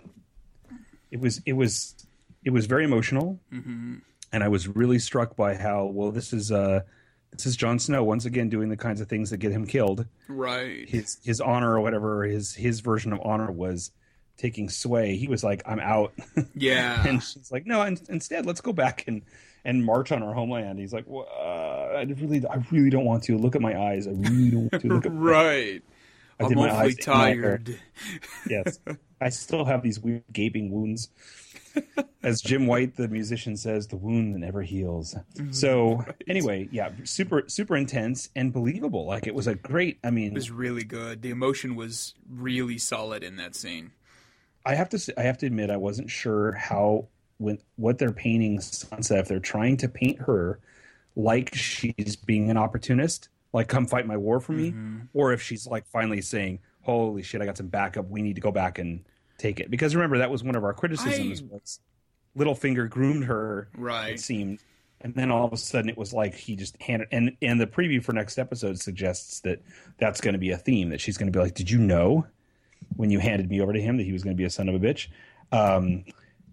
[1.10, 1.96] it was it was
[2.44, 3.96] it was very emotional, Mm-hmm.
[4.32, 6.52] And I was really struck by how well this is.
[6.52, 6.82] Uh,
[7.32, 10.06] this is Jon Snow once again doing the kinds of things that get him killed.
[10.28, 10.88] right.
[10.90, 13.92] His his honor or whatever his his version of honor was
[14.38, 15.16] taking sway.
[15.16, 16.14] He was like, "I'm out,"
[16.56, 17.06] Yeah.
[17.08, 19.22] and she's like, "No, in, instead, let's go back and
[19.64, 23.24] and march on our homeland." He's like, well, uh, "I really, I really don't want
[23.26, 23.38] to.
[23.38, 24.08] Look at my eyes.
[24.08, 25.84] I really don't want to look at right.
[26.40, 27.58] I'm awfully eyes in my hair.
[27.60, 27.80] tired.
[28.50, 28.80] yes.
[29.22, 31.10] I still have these weird gaping wounds.
[32.24, 35.16] As Jim White, the musician, says, the wound that never heals.
[35.36, 35.52] Mm-hmm.
[35.52, 39.06] So, anyway, yeah, super, super intense and believable.
[39.06, 41.22] Like, it was a great, I mean, It was really good.
[41.22, 43.92] The emotion was really solid in that scene.
[44.66, 48.60] I have to I have to admit, I wasn't sure how, when, what they're painting
[48.60, 50.60] Sansa, if they're trying to paint her
[51.16, 54.98] like she's being an opportunist, like, come fight my war for me, Mm-hmm.
[55.14, 58.10] or if she's like finally saying, holy shit, I got some backup.
[58.10, 59.06] We need to go back and
[59.40, 59.72] take it.
[59.72, 61.80] Because remember, that was one of our criticisms I- was
[62.38, 64.14] Littlefinger groomed her, Right.
[64.14, 64.60] it seemed.
[65.02, 67.08] And then all of a sudden, it was like he just handed.
[67.12, 69.62] And and the preview for next episode suggests that
[69.98, 70.90] that's going to be a theme.
[70.90, 72.28] That she's going to be like, "Did you know
[72.98, 74.68] when you handed me over to him that he was going to be a son
[74.68, 75.08] of a bitch?"
[75.54, 76.04] Um,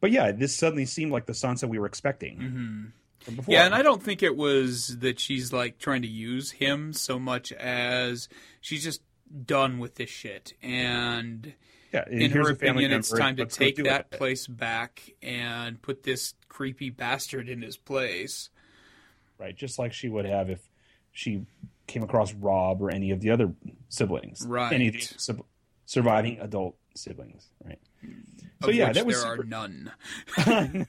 [0.01, 2.39] but yeah, this suddenly seemed like the Sansa we were expecting.
[2.39, 3.51] Mm-hmm.
[3.51, 7.19] Yeah, and I don't think it was that she's like trying to use him so
[7.19, 8.29] much as
[8.61, 9.03] she's just
[9.45, 10.53] done with this shit.
[10.63, 11.53] And
[11.97, 16.03] yeah, and in her opinion, it's member, time to take that place back and put
[16.03, 18.51] this creepy bastard in his place.
[19.39, 19.57] right?
[19.57, 20.61] Just like she would have if
[21.13, 21.47] she
[21.87, 23.53] came across Robb or any of the other
[23.89, 24.73] siblings, Right.
[24.73, 25.45] Any of the sub-
[25.87, 27.79] surviving adult siblings, right?
[28.63, 29.93] So of yeah, which that was there super, are none.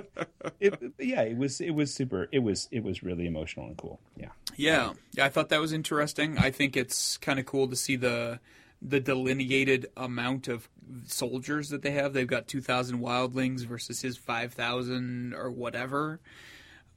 [0.60, 2.28] It, yeah, it was it was super.
[2.32, 3.98] It was it was really emotional and cool.
[4.14, 6.36] Yeah, Yeah, yeah, I thought that was interesting.
[6.36, 8.40] I think it's kind of cool to see the
[8.82, 10.68] the delineated amount of
[11.06, 12.12] soldiers that they have.
[12.12, 16.20] They've got two thousand wildlings versus his five thousand or whatever.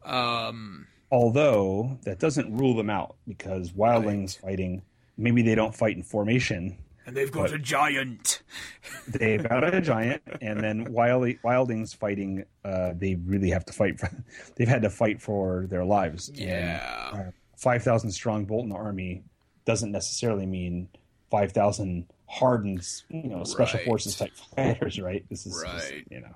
[0.05, 4.81] Um, although that doesn't rule them out because wildlings fighting.
[5.17, 6.77] Maybe they don't fight in formation.
[7.05, 8.41] and they've got a giant.
[9.07, 12.45] They've got a giant, and then wild, wildlings fighting.
[12.63, 14.09] Uh, they really have to fight for.
[14.55, 16.29] They've had to fight for their lives.
[16.29, 19.23] And, Yeah, uh, five thousand strong Bolton army
[19.65, 20.87] doesn't necessarily mean
[21.33, 23.85] five thousand hardened, you know, special Right.
[23.87, 25.25] forces type fighters, right?
[25.29, 26.05] This is just, Right.
[26.11, 26.35] you know,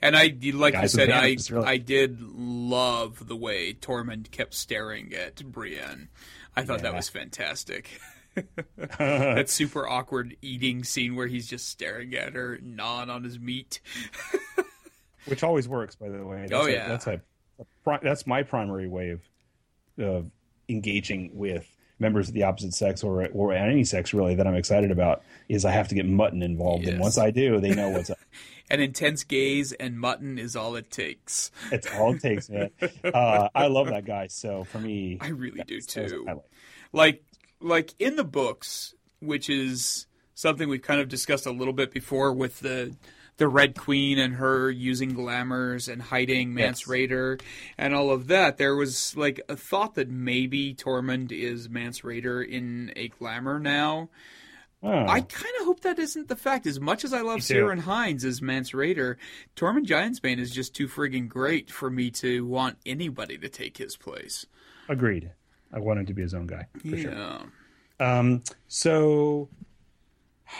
[0.00, 1.66] and I like you said, I really.
[1.66, 6.08] I did love the way Tormund kept staring at Brienne.
[6.54, 7.88] I thought that was fantastic.
[8.98, 13.80] that super awkward eating scene where he's just staring at her, gnawing on his meat.
[15.26, 16.46] which always works, by the way.
[16.48, 16.88] That's Oh, a- yeah.
[16.88, 17.20] that's a,
[17.86, 19.20] a that's my primary way of
[19.98, 20.30] of
[20.68, 21.66] engaging with
[22.02, 25.64] members of the opposite sex or or any sex really that I'm excited about is
[25.64, 28.18] I have to get mutton involved, and once I do, they know what's up.
[28.70, 31.50] An intense gaze and mutton is all it takes.
[31.70, 32.70] It's all it takes, man.
[33.04, 34.28] Uh, I love that guy.
[34.28, 36.24] So for me, I really do too.
[36.26, 36.42] like.
[36.92, 37.22] Like
[37.62, 42.32] like in the books, which is something we've kind of discussed a little bit before
[42.32, 42.94] with the
[43.42, 46.88] the Red Queen and her using glamours and hiding Mance Yes.
[46.88, 47.40] Rayder
[47.76, 48.56] and all of that.
[48.56, 54.10] There was like a thought that maybe Tormund is Mance Rayder in a glamour now.
[54.80, 56.66] Oh, I kind of hope that isn't the fact.
[56.68, 57.68] As much as I love too.
[57.80, 59.16] Hinds as Mance Rayder,
[59.56, 63.96] Tormund Giantsbane is just too friggin' great for me to want anybody to take his
[63.96, 64.46] place.
[64.88, 65.32] agreed.
[65.72, 67.12] I want him to be his own guy for sure.
[67.12, 67.42] yeah.
[67.98, 69.48] Um, so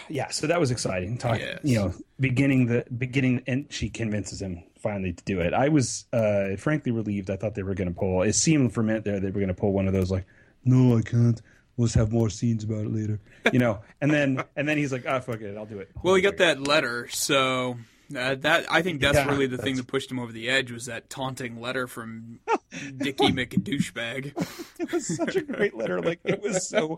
[0.09, 1.19] yeah, so that was exciting.
[1.19, 1.60] Talk, Yes.
[1.62, 5.52] you know, beginning the beginning, and she convinces him finally to do it.
[5.55, 7.31] I was uh, frankly relieved.
[7.31, 8.23] I thought they were going to pull.
[8.23, 10.27] It seemed for a minute there they were going to pull one of those like,
[10.64, 11.40] no, I can't.
[11.78, 13.19] Let's have more scenes about it later.
[13.52, 15.90] You know, and then and then he's like, ah, fuck it, I'll do it.
[16.02, 17.77] Well, he got that letter, so
[18.16, 20.70] Uh, that I think that's Yeah, really the thing that pushed him over the edge
[20.70, 22.40] was that taunting letter from
[22.97, 24.32] Dickie McDouchebag.
[24.78, 26.01] it was such a great letter.
[26.01, 26.89] Like it was so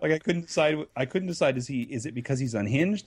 [0.00, 0.86] like I couldn't decide.
[0.96, 3.06] I couldn't decide is he is it because he's unhinged,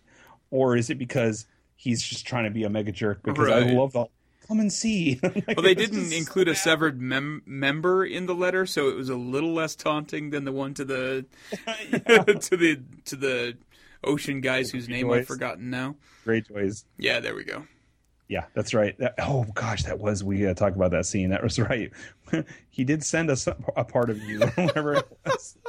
[0.51, 3.23] or is it because he's just trying to be a mega jerk?
[3.23, 4.07] Because I love the
[4.47, 5.19] come and see.
[5.23, 9.09] Like, Well, they didn't include a severed mem- member in the letter, so it was
[9.09, 13.57] a little less taunting than the one to the to the to the
[14.05, 15.95] ocean guys whose name I've forgotten now.
[16.25, 16.85] Greyjoys.
[16.97, 17.65] Yeah, there we go.
[18.27, 18.97] Yeah, that's right.
[18.97, 21.29] That, oh gosh, that was we got to talk about that scene.
[21.29, 21.91] That was right.
[22.69, 25.57] he did send us a, a part of you, whatever it was.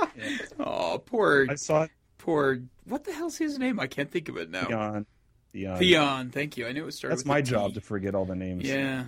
[0.58, 2.60] Oh, poor I saw it poor.
[2.84, 3.78] What the hell's his name?
[3.78, 4.66] I can't think of it now.
[4.66, 5.06] Theon.
[5.52, 5.78] Theon.
[5.78, 6.30] Theon.
[6.30, 6.66] Thank you.
[6.66, 7.12] I knew it started.
[7.12, 8.64] That's with my job to forget all the names.
[8.64, 9.04] Yeah.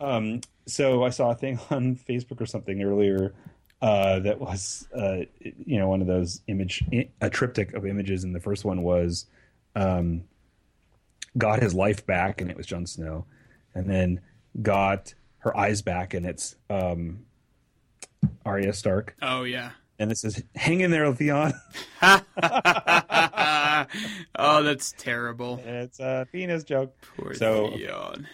[0.00, 3.34] Um, so I saw a thing on Facebook or something earlier
[3.80, 6.84] uh, that was, uh, you know, one of those image,
[7.20, 9.26] a triptych of images, and the first one was
[9.76, 10.24] um,
[11.36, 13.24] got his life back, and it was Jon Snow,
[13.74, 14.20] and then
[14.62, 17.20] got her eyes back, and it's um,
[18.44, 19.70] Arya Stark, Oh yeah.
[20.00, 21.52] and it says, "Hang in there, Theon."
[24.38, 25.60] oh, that's terrible.
[25.64, 26.94] it's a penis joke.
[27.16, 28.26] Poor So- Theon.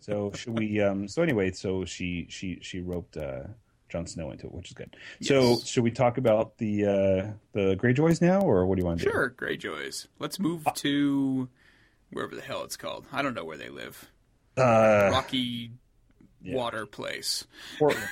[0.00, 0.80] So should we?
[0.82, 3.44] Um, so anyway, so she she she roped uh,
[3.92, 4.96] Jon Snow into it, which is good.
[5.20, 9.00] So should we talk about the uh, the Greyjoys now, or what do you want
[9.00, 9.10] to do?
[9.10, 10.06] Sure, Greyjoys.
[10.18, 11.48] Let's move to
[12.10, 13.06] wherever the hell it's called.
[13.12, 14.10] I don't know where they live.
[14.56, 15.72] Uh, Rocky
[16.42, 16.56] yeah.
[16.56, 17.46] water place.
[17.78, 18.08] Portland,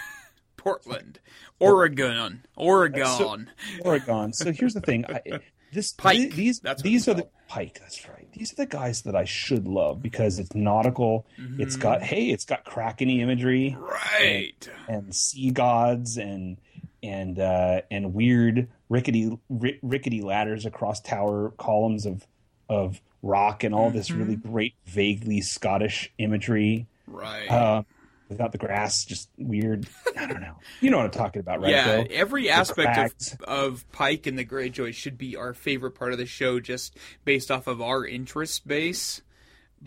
[0.61, 1.19] Portland.
[1.59, 2.45] Oregon.
[2.57, 3.51] Oregon.
[3.85, 4.33] Oregon.
[4.33, 5.05] So here's the thing.
[5.09, 5.21] I,
[5.73, 6.17] this Pike.
[6.19, 7.29] th- these That's these it's are the.
[7.49, 7.79] Pike.
[7.81, 8.29] That's right.
[8.33, 11.27] These are the guys that I should love because it's nautical.
[11.59, 11.83] It's Mm-hmm.
[11.83, 13.77] got hey, it's got krakeny imagery.
[13.81, 14.69] right.
[14.89, 16.59] and sea gods and
[17.03, 22.27] and uh, and weird rickety ri- rickety ladders across tower columns of
[22.69, 24.53] of rock and all this really Mm-hmm.
[24.53, 27.49] great vaguely Scottish imagery Right.
[27.51, 27.83] uh,
[28.31, 29.87] without the grass just weird
[30.17, 32.07] I don't know you know what I'm talking about right yeah, Bill?
[32.11, 36.27] every aspect of, of Pike and the Greyjoys should be our favorite part of the
[36.27, 39.21] show, just based off of our interest base.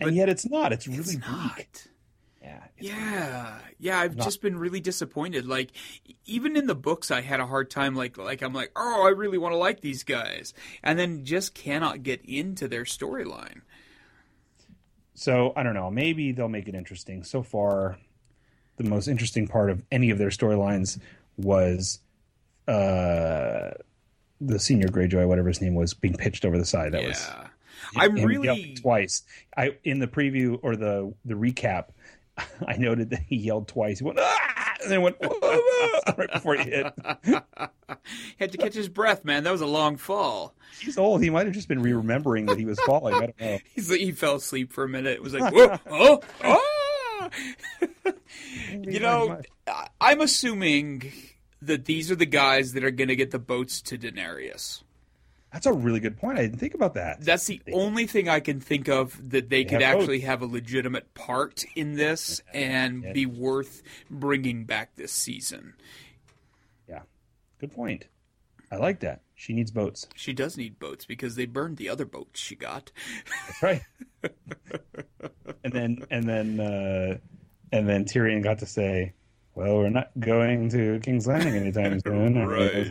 [0.00, 1.86] and yet it's not it's really It's bleak not.
[2.42, 3.98] yeah Yeah, yeah.
[3.98, 5.46] I've Not- just been really disappointed.
[5.46, 5.70] Like,
[6.26, 7.94] even in the books, I had a hard time.
[7.94, 10.52] Like, like I'm like, oh, I really want to like these guys,
[10.82, 13.62] and then just cannot get into their storyline.
[15.14, 15.90] So I don't know.
[15.90, 17.22] Maybe they'll make it interesting.
[17.24, 17.98] So far,
[18.76, 20.98] the most interesting part of any of their storylines
[21.36, 22.00] was
[22.66, 23.70] uh,
[24.40, 26.92] the senior Greyjoy, whatever his name was, being pitched over the side.
[26.92, 27.30] That was
[27.96, 28.74] I'm really.
[28.80, 29.22] twice.
[29.56, 31.86] I in the preview or the the recap,
[32.66, 33.98] I noted that he yelled twice.
[33.98, 34.74] He went ah!
[34.84, 35.16] and then went
[36.16, 36.92] right before he hit.
[37.24, 37.32] he
[38.38, 39.44] had to catch his breath, man.
[39.44, 40.54] That was a long fall.
[40.80, 41.22] He's old.
[41.22, 43.14] He might have just been re-remembering that he was falling.
[43.14, 43.58] I don't know.
[43.74, 45.14] He's he fell asleep for a minute.
[45.14, 46.83] It was like, whoa, oh, ah!
[48.82, 51.12] You know, I- I'm assuming
[51.62, 54.82] that these are the guys that are going to get the boats to Daenerys.
[55.52, 56.36] That's a really good point.
[56.38, 57.20] I didn't think about that.
[57.20, 60.26] That's the only thing I can think of that they could have actually boats.
[60.26, 63.12] have a legitimate part in this and Yeah.
[63.12, 65.74] be worth bringing back this season.
[66.88, 67.02] Yeah,
[67.60, 68.06] good point.
[68.72, 69.20] I like that.
[69.44, 70.06] She needs boats.
[70.14, 72.90] She does need boats because they burned the other boats she got.
[73.46, 73.82] That's right.
[75.62, 77.18] and then and then uh,
[77.70, 79.12] and then Tyrion got to say,
[79.54, 82.90] "Well, we're not going to King's Landing anytime soon." Right.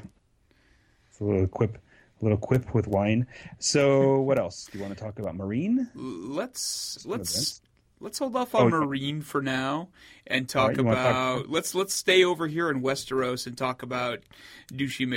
[1.09, 1.79] It's a little quip,
[2.21, 3.25] a little quip with wine.
[3.57, 5.35] So, what else do you want to talk about?
[5.35, 5.87] Meereen.
[5.95, 7.61] Let's let's
[7.99, 8.81] let's hold off on Oh.
[8.85, 9.89] Meereen for now
[10.27, 11.09] and talk right, talk about
[11.39, 14.19] about- let's let's stay over here in Westeros and talk about
[14.71, 15.07] douchey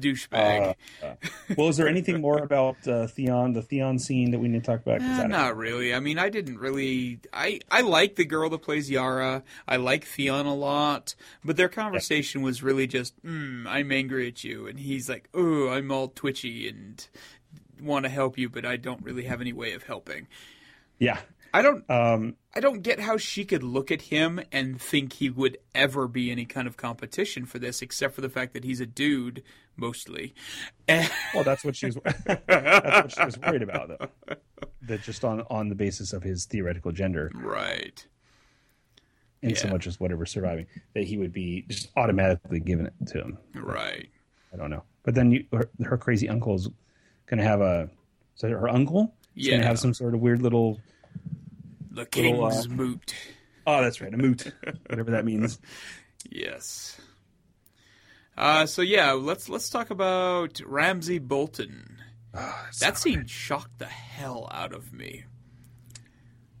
[0.00, 0.74] douchebag.
[1.02, 1.14] Uh,
[1.56, 4.66] well, is there anything more about uh, Theon, the Theon scene that we need to
[4.70, 5.00] talk about?
[5.00, 5.94] Don't- not really.
[5.94, 7.20] I mean, I didn't really.
[7.32, 9.42] I I like the girl that plays Yara.
[9.66, 11.14] I like Theon a lot,
[11.44, 15.68] but their conversation was really just, mm, "I'm angry at you," and he's like, "Oh,
[15.70, 17.06] I'm all twitchy and
[17.80, 20.26] want to help you, but I don't really have any way of helping."
[20.98, 21.18] Yeah.
[21.56, 21.90] I don't.
[21.90, 26.06] Um, I don't get how she could look at him and think he would ever
[26.06, 29.42] be any kind of competition for this, except for the fact that he's a dude,
[29.74, 30.34] mostly.
[30.86, 31.96] well, that's what she was.
[32.46, 34.36] that's what she was worried about, though.
[34.82, 38.06] That just on on the basis of his theoretical gender, right.
[39.40, 43.18] in so much as whatever surviving, that he would be just automatically given it to
[43.18, 43.38] him.
[43.54, 44.10] Right.
[44.52, 44.82] I don't know.
[45.04, 46.68] But then you, her, her crazy uncle's
[47.24, 47.88] going to have a.
[48.34, 50.78] So her uncle is going to have some sort of weird little.
[51.96, 53.14] The Little, uh, king's moot.
[53.66, 54.52] Oh, that's right, a moot,
[54.88, 55.58] whatever that means.
[56.28, 57.00] Yes.
[58.36, 61.98] Uh, so yeah, let's let's talk about Ramsay Bolton.
[62.34, 65.24] Oh, That scene shocked the hell out of me.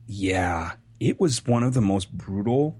[0.06, 2.78] Yeah, it was one of the most brutal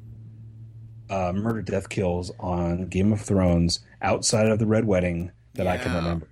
[1.10, 5.76] uh, murder death kills on Game of Thrones outside of the Red Wedding that I
[5.78, 6.28] can remember.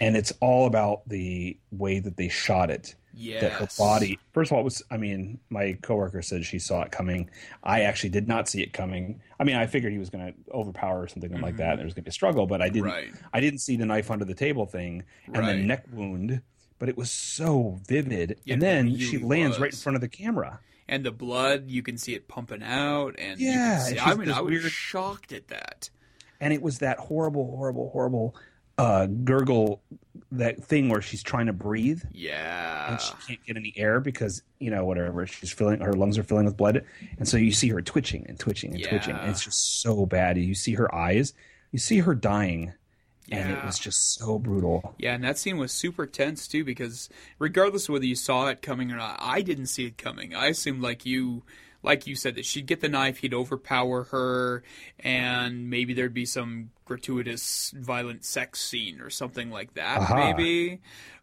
[0.00, 2.94] And it's all about the way that they shot it.
[3.40, 6.82] That her body, first of all, it was, I mean, my coworker said she saw
[6.82, 7.30] it coming.
[7.64, 9.20] I actually did not see it coming.
[9.40, 11.70] I mean, I figured he was going to overpower or something like that.
[11.70, 13.14] And there was going to be a struggle, but I didn't, Right.
[13.32, 15.56] I didn't see the knife under the table thing and Right.
[15.56, 16.42] the neck wound,
[16.78, 18.32] but it was so vivid.
[18.32, 20.60] It and then she lands right in front of the camera.
[20.88, 24.00] and the blood you can see it pumping out and you Yeah, can see, and
[24.02, 25.90] I mean I was weird- shocked at that
[26.40, 28.36] and it was that horrible, horrible, horrible
[28.78, 29.80] uh, gurgle,
[30.32, 34.42] that thing where she's trying to breathe yeah and she can't get any air because
[34.58, 36.84] you know whatever she's filling, her lungs are filling with blood,
[37.18, 40.38] and so you see her twitching and twitching and twitching, and it's just so bad.
[40.38, 41.34] You see her eyes,
[41.72, 42.72] you see her dying,
[43.30, 44.94] and it was just so brutal.
[44.98, 47.08] Yeah, and that scene was super tense too because
[47.38, 50.34] regardless of whether you saw it coming or not, I didn't see it coming.
[50.34, 51.42] I assumed like you
[51.82, 54.62] like you said that she'd get the knife, he'd overpower her,
[54.98, 60.32] and maybe there'd be some gratuitous violent sex scene or something like that, Aha.
[60.32, 60.80] maybe.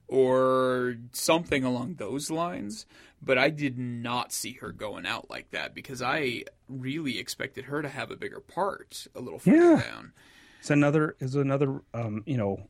[0.08, 2.86] Or something along those lines.
[3.22, 7.82] But I did not see her going out like that because I really expected her
[7.82, 9.82] to have a bigger part a little further Yeah.
[9.82, 10.12] down.
[10.60, 12.68] It's another is another um, you know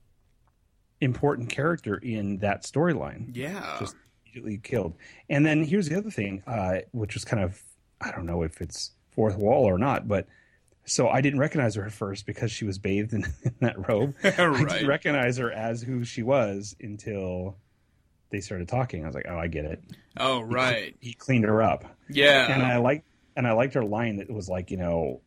[1.01, 3.35] important character in that storyline.
[3.35, 3.77] Yeah.
[3.79, 3.95] just
[4.25, 4.95] immediately killed.
[5.29, 7.61] And then here's the other thing, uh, which was kind of
[7.99, 10.27] I don't know if it's fourth wall or not, but
[10.85, 14.15] so I didn't recognize her at first because she was bathed in, in that robe.
[14.23, 17.57] I didn't recognize her as who she was until
[18.30, 19.03] they started talking.
[19.03, 19.84] I was like, oh, I get it.
[20.18, 20.95] oh, right.
[20.99, 22.53] He cleaned her up, Yeah.
[22.53, 23.03] and I like
[23.35, 25.22] and I liked her line that was like, you know,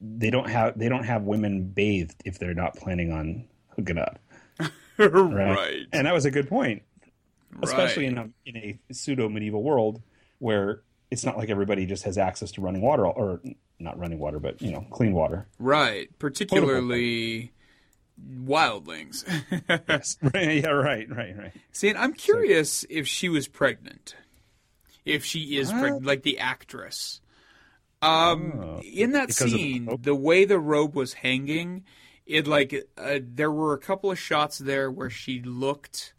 [0.00, 3.44] they don't have they don't have women bathed if they're not planning on
[3.76, 4.18] hooking up.
[5.00, 5.54] Right.
[5.56, 5.76] right.
[5.92, 6.82] And that was a good point
[7.62, 10.02] especially in a in a pseudo medieval world
[10.38, 13.40] where it's not like everybody just has access to running water or
[13.80, 15.46] not running water, but you know, clean water.
[15.58, 16.08] Right.
[16.18, 17.52] Particularly
[18.44, 19.24] wildlings.
[19.88, 20.16] Yes.
[20.34, 20.68] yeah.
[20.70, 21.08] Right.
[21.08, 21.36] Right.
[21.38, 21.52] Right.
[21.72, 24.16] See, and I'm curious if she was pregnant.
[25.04, 27.20] If she is pregnant, like the actress.
[28.02, 28.80] Um, Oh.
[28.84, 31.84] in that of the scene, the way the robe was hanging,
[32.26, 36.12] it like uh, there were a couple of shots there where she looked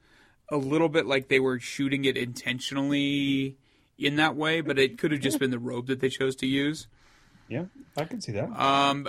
[0.51, 3.57] a little bit like they were shooting it intentionally
[3.97, 6.47] in that way, but it could have just been the robe that they chose to
[6.47, 6.87] use.
[7.49, 7.65] Yeah,
[7.97, 8.49] I can see that.
[8.51, 9.07] Um,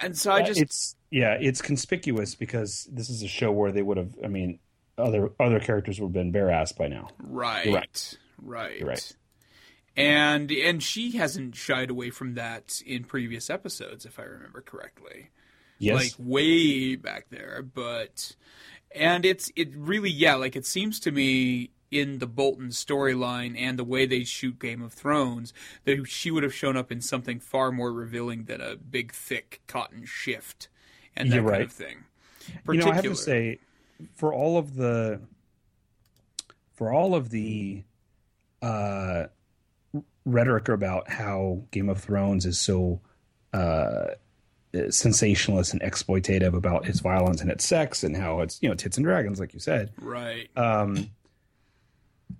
[0.00, 3.72] and so I Uh, just it's yeah, it's conspicuous because this is a show where
[3.72, 4.14] they would have.
[4.24, 4.60] I mean,
[4.96, 7.08] other other characters would have been bare ass by now.
[7.18, 7.66] Right.
[7.66, 8.18] You're right.
[8.40, 8.78] Right.
[8.78, 9.16] You're right.
[9.96, 15.30] And and she hasn't shied away from that in previous episodes, if I remember correctly.
[15.78, 15.96] Yes.
[15.96, 17.62] Like way back there.
[17.62, 18.36] But
[18.94, 23.78] and it's it really yeah, like it seems to me in the Bolton storyline and
[23.78, 25.52] the way they shoot Game of Thrones
[25.84, 29.60] that she would have shown up in something far more revealing than a big thick
[29.66, 30.68] cotton shift
[31.16, 31.62] and that You're kind right.
[31.62, 32.04] of thing.
[32.68, 33.58] you know, I have to say,
[34.14, 35.20] for all of the,
[36.74, 37.82] for all of the,
[38.62, 39.24] uh,
[40.24, 43.00] rhetoric about how Game of Thrones is so,
[43.52, 44.08] uh,
[44.90, 48.96] sensationalist and exploitative about its violence and its sex and how it's you know tits
[48.96, 50.48] and dragons like you said Right.
[50.56, 51.10] um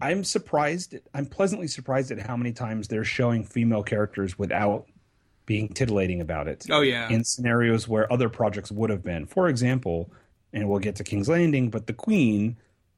[0.00, 4.86] i'm surprised i'm pleasantly surprised at how many times they're showing female characters without
[5.46, 7.08] being titillating about it Oh yeah.
[7.08, 9.26] in scenarios where other projects would have been.
[9.26, 10.12] For example,
[10.52, 12.56] and we'll get to King's Landing, but the Queen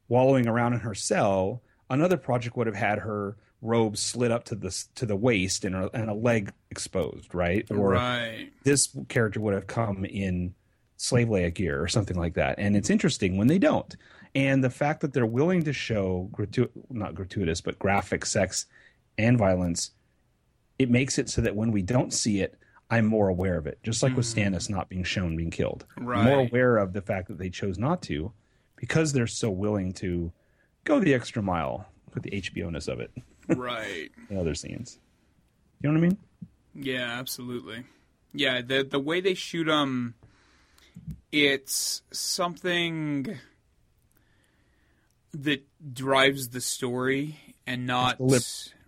[0.09, 4.55] wallowing around in her cell, another project would have had her robe slid up to
[4.55, 7.65] the to the waist and a, and a leg exposed, right?
[7.71, 8.51] Or right.
[8.65, 10.55] this character would have come in
[10.99, 12.59] slave Leia gear or something like that.
[12.59, 13.97] And it's interesting when they don't.
[14.35, 18.67] And the fact that they're willing to show gratu- not gratuitous, but graphic sex
[19.19, 19.91] and violence,
[20.79, 22.59] it makes it so that when we don't see it,
[22.91, 23.79] I'm more aware of it.
[23.83, 25.85] Just like with Stannis not being shown being killed.
[25.97, 26.49] I'm more Hmm.
[26.49, 28.33] Aware of the fact that they chose not to
[28.77, 30.33] because they're so willing to
[30.85, 33.11] go the extra mile with the HBO ness of it
[33.49, 34.11] right.
[34.31, 34.99] in other scenes.
[35.83, 36.19] You know what I mean?
[36.75, 37.85] Yeah, absolutely.
[38.35, 40.15] Yeah, the the way they shoot them,
[41.31, 43.39] it's something
[45.33, 48.17] that drives the story and not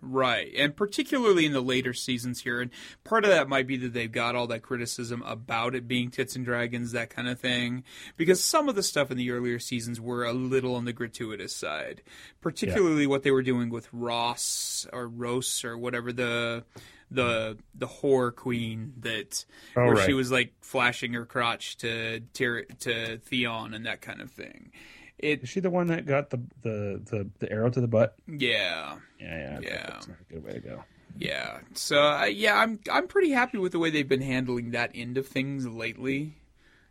[0.01, 0.51] right.
[0.57, 2.71] And particularly in the later seasons here, and
[3.03, 6.35] part of that might be that they've got all that criticism about it being tits
[6.35, 7.83] and dragons, that kind of thing.
[8.17, 11.55] Because some of the stuff in the earlier seasons were a little on the gratuitous
[11.55, 12.01] side,
[12.41, 16.63] particularly what they were doing with Ross or Rose or whatever the
[17.11, 19.45] the the whore queen that
[19.77, 20.05] Oh, where right.
[20.05, 24.71] she was like flashing her crotch to to Theon and that kind of thing.
[25.17, 28.15] It Is she the one that got the the the, the arrow to the butt?
[28.27, 28.97] yeah.
[29.19, 29.87] Yeah, yeah, Yeah.
[29.87, 30.83] That's not a good way to go.
[31.17, 31.59] Yeah.
[31.73, 35.17] So uh, yeah, I'm I'm pretty happy with the way they've been handling that end
[35.17, 36.33] of things lately.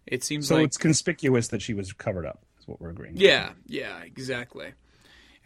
[0.06, 2.42] It seems So like it's conspicuous that she was covered up.
[2.58, 3.16] Is what we're agreeing.
[3.16, 4.72] yeah, yeah, exactly.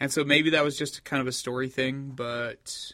[0.01, 2.93] And so maybe that was just kind of a story thing, but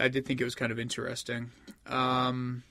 [0.00, 1.50] I did think it was kind of interesting.
[1.86, 2.62] Um,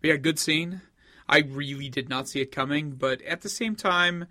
[0.00, 0.82] but yeah, good scene.
[1.28, 4.26] I really did not see it coming, but at the same time,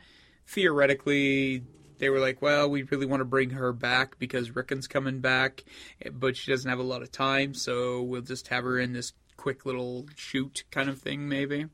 [0.52, 1.64] theoretically,
[1.98, 5.64] they were like, well, we really want to bring her back because Rickon's coming back,
[6.11, 9.14] but she doesn't have a lot of time, so we'll just have her in this
[9.38, 11.68] quick little shoot kind of thing, maybe.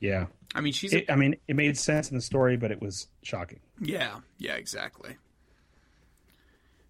[0.00, 0.26] Yeah.
[0.54, 3.08] I mean, she's It, I mean, it made sense in the story, but it was
[3.22, 3.60] shocking.
[3.80, 5.16] yeah, yeah, exactly.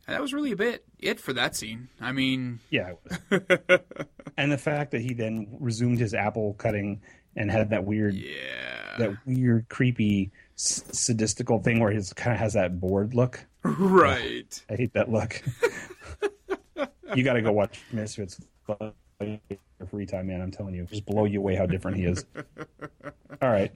[0.06, 1.88] And that was really a bit it for that scene.
[2.00, 2.92] I mean, Yeah.
[3.30, 3.80] It was.
[4.36, 7.00] and the fact that he then resumed his apple cutting
[7.36, 12.40] and had that weird, yeah, that weird, creepy, s- sadistical thing where he kind of
[12.40, 13.46] has that bored look.
[13.62, 14.62] right.
[14.68, 15.42] I hate that look.
[17.14, 18.40] you got to go watch Misfits
[19.90, 20.40] free time, man.
[20.40, 22.24] I'm telling you, just blow you away how different he is.
[23.42, 23.72] All right.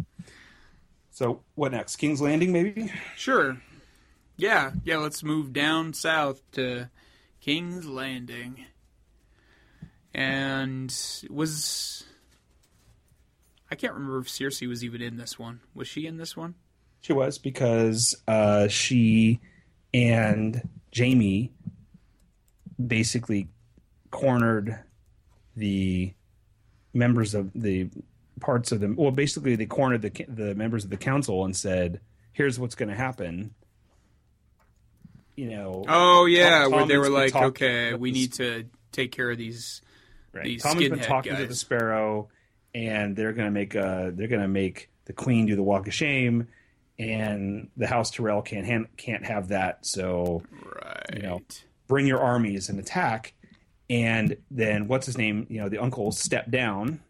[1.11, 1.97] So what next?
[1.97, 2.93] King's Landing, maybe?
[3.17, 3.59] Sure.
[4.37, 6.91] Yeah, yeah, let's move down south to
[7.41, 8.65] King's Landing.
[10.15, 10.95] And
[11.31, 12.05] was
[13.71, 15.61] I can't remember if Cersei was even in this one.
[15.75, 16.55] Was she in this one?
[17.03, 19.41] She was because uh, she
[19.93, 21.53] and Jaime
[22.85, 23.49] basically
[24.11, 24.79] cornered
[25.57, 26.15] the
[26.95, 27.91] members of the
[28.41, 28.97] parts of them.
[28.97, 32.01] Well, basically, they cornered the the members of the council and said,
[32.33, 33.55] "Here's what's going to happen."
[35.35, 35.85] You know.
[35.89, 39.83] Oh yeah, Tom- where they were like, okay, we need to take care of these.
[40.33, 40.45] Right.
[40.45, 41.55] these Tommen's been talking to the.
[41.55, 42.29] Sparrow,
[42.75, 45.89] and they're going to make a they're going to make the Queen do the Walk
[45.89, 46.49] of Shame,
[47.03, 49.85] and the House Tyrell can't han- can't have that.
[49.85, 51.11] So Right.
[51.17, 51.43] You know.
[51.89, 53.35] bring your armies and attack,
[53.91, 55.47] and then what's his name?
[55.51, 57.01] You know, the uncle step down,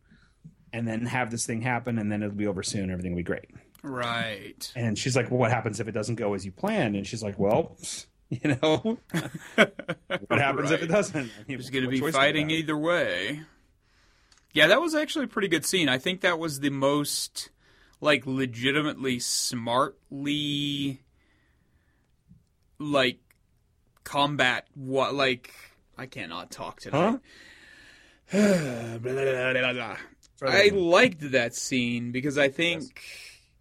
[0.73, 2.91] and then have this thing happen, and then it'll be over soon.
[2.91, 3.51] Everything will be great.
[3.83, 4.73] Right.
[4.77, 7.23] And she's like, "Well, what happens if it doesn't go as you planned?" And she's
[7.23, 7.77] like, "Well."
[8.43, 8.97] You know,
[9.57, 11.31] what happens if it doesn't?
[11.39, 13.43] I mean, going to be fighting either way.
[14.55, 15.91] Yeah, that was actually a pretty good scene.
[15.91, 17.51] I think that was the most
[18.03, 21.01] like legitimately smartly
[22.79, 23.21] like
[24.03, 25.55] combat what like
[25.97, 27.21] I cannot talk tonight.
[28.33, 29.97] Blah, blah.
[30.45, 33.01] I liked that scene because I think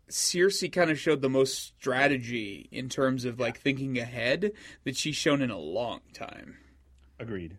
[0.09, 4.53] Cersei kind of showed the most strategy in terms of like thinking ahead
[4.85, 6.57] that she's shown in a long time.
[7.19, 7.57] Agreed.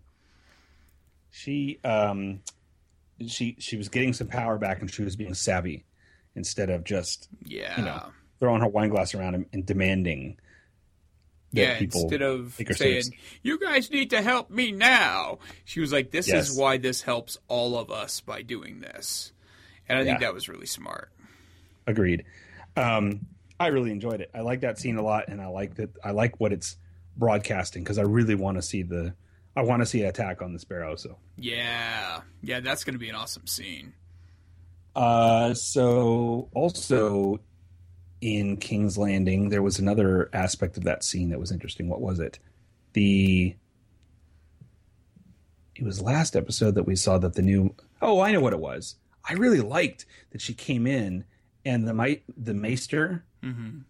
[1.31, 2.41] She um
[3.29, 5.85] she she was getting some power back and she was being savvy
[6.35, 7.79] instead of just Yeah.
[7.79, 8.11] you know
[8.41, 10.39] throwing her wine glass around and, and demanding
[11.53, 13.11] that yeah, people instead of saying, serious.
[13.43, 16.49] "You guys need to help me now," she was like, "This Yes.
[16.51, 19.33] is why this helps all of us by doing this,"
[19.89, 21.13] and I think that was really smart.
[21.87, 22.25] Agreed.
[22.77, 23.27] Um,
[23.61, 24.31] I really enjoyed it.
[24.35, 25.91] I like that scene a lot, and I like that.
[26.03, 26.77] I like what it's
[27.19, 29.15] broadcasting because I really want to see the.
[29.55, 30.97] I want to see an attack on the sparrow.
[30.97, 33.93] So, Yeah, yeah, that's going to be an awesome scene.
[34.95, 37.41] Uh, so also
[38.21, 41.89] in King's Landing, there was another aspect of that scene that was interesting.
[41.89, 42.39] What was it?
[42.93, 43.55] The
[45.75, 47.75] it was last episode that we saw that the new.
[48.01, 48.97] Oh, I know what it was.
[49.29, 51.25] I really liked that she came in
[51.65, 53.81] and the might the maester hmm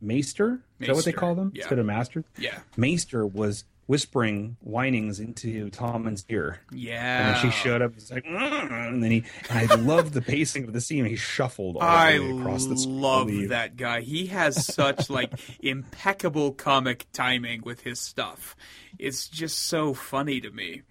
[0.00, 0.60] Maester?
[0.78, 1.62] Is that what they call them yeah.
[1.62, 2.24] instead of master?
[2.38, 6.60] Yeah, Maester was whispering whinings into Tommen's ear.
[6.72, 7.40] yeah.
[7.42, 7.92] And she showed up.
[7.96, 9.24] It's like, "Mm," and then he.
[9.48, 11.04] And I love the pacing of the scene.
[11.04, 13.00] He shuffled all I the way across the screen.
[13.00, 14.00] love that guy.
[14.00, 18.56] He has such like impeccable comic timing with his stuff.
[18.98, 20.82] It's just so funny to me.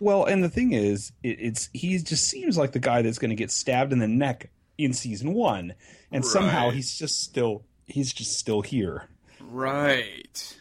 [0.00, 3.30] Well, and the thing is, it, it's he just seems like the guy that's going
[3.30, 5.74] to get stabbed in the neck in season one,
[6.10, 9.08] and somehow he's just still he's just still here.
[9.40, 10.56] Right.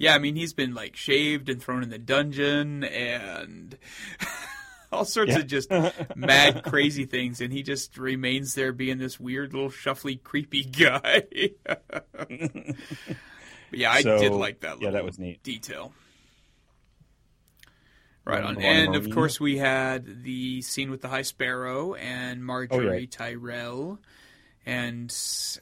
[0.00, 3.76] Yeah, I mean he's been like shaved and thrown in the dungeon and
[4.92, 5.40] all sorts Yeah.
[5.40, 5.70] of just
[6.16, 11.24] mad crazy things and he just remains there being this weird little shuffly creepy guy.
[11.66, 11.92] But
[13.72, 15.42] yeah, I So, did like that yeah, little that was neat.
[15.42, 15.92] detail.
[18.24, 18.58] Right on.
[18.60, 22.90] And of course we had the scene with the High Sparrow and oh, Margaery Oh,
[22.90, 23.10] right.
[23.10, 23.98] Tyrell
[24.66, 25.14] and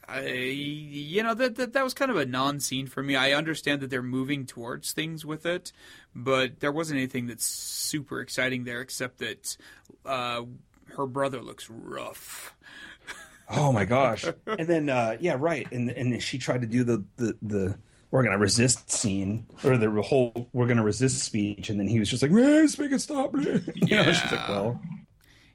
[0.09, 3.17] I, you know that, that that was kind of a non-scene for me.
[3.17, 5.73] I understand that they're moving towards things with it,
[6.15, 9.57] but there wasn't anything that's super exciting there except that
[10.05, 10.43] uh,
[10.97, 12.55] her brother looks rough.
[13.49, 14.25] Oh my gosh!
[14.47, 15.71] and then uh, yeah, right.
[15.73, 17.79] And and she tried to do the the the
[18.11, 22.11] we're gonna resist scene or the whole we're gonna resist speech, and then he was
[22.11, 24.03] just like, "Let's make it stop." you Yeah.
[24.03, 24.81] know, she's like, "Well,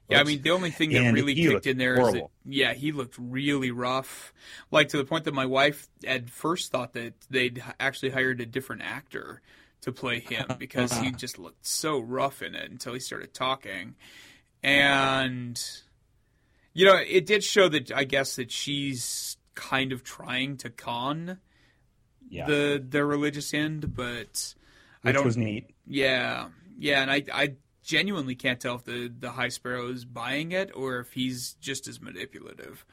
[0.08, 2.74] Yeah, I mean the only thing that And really kicked in there is that yeah,
[2.74, 4.34] he looked really rough,
[4.70, 8.46] like to the point that my wife at first thought that they'd actually hired a
[8.46, 9.40] different actor
[9.80, 13.94] to play him because he just looked so rough in it until he started talking,
[14.62, 15.62] and
[16.74, 21.38] you know it did show that I guess that she's kind of trying to con
[22.28, 24.54] yeah." the the religious end, but
[25.02, 25.70] I don't was neat.
[25.86, 26.48] yeah,
[26.78, 27.54] yeah, and I, I
[27.84, 31.86] genuinely can't tell if the the High Sparrow is buying it or if he's just
[31.86, 32.84] as manipulative.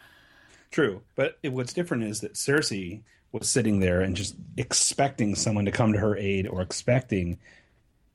[0.70, 3.02] True, but it, what's different is that Cersei
[3.32, 7.40] was sitting there and just expecting someone to come to her aid, or expecting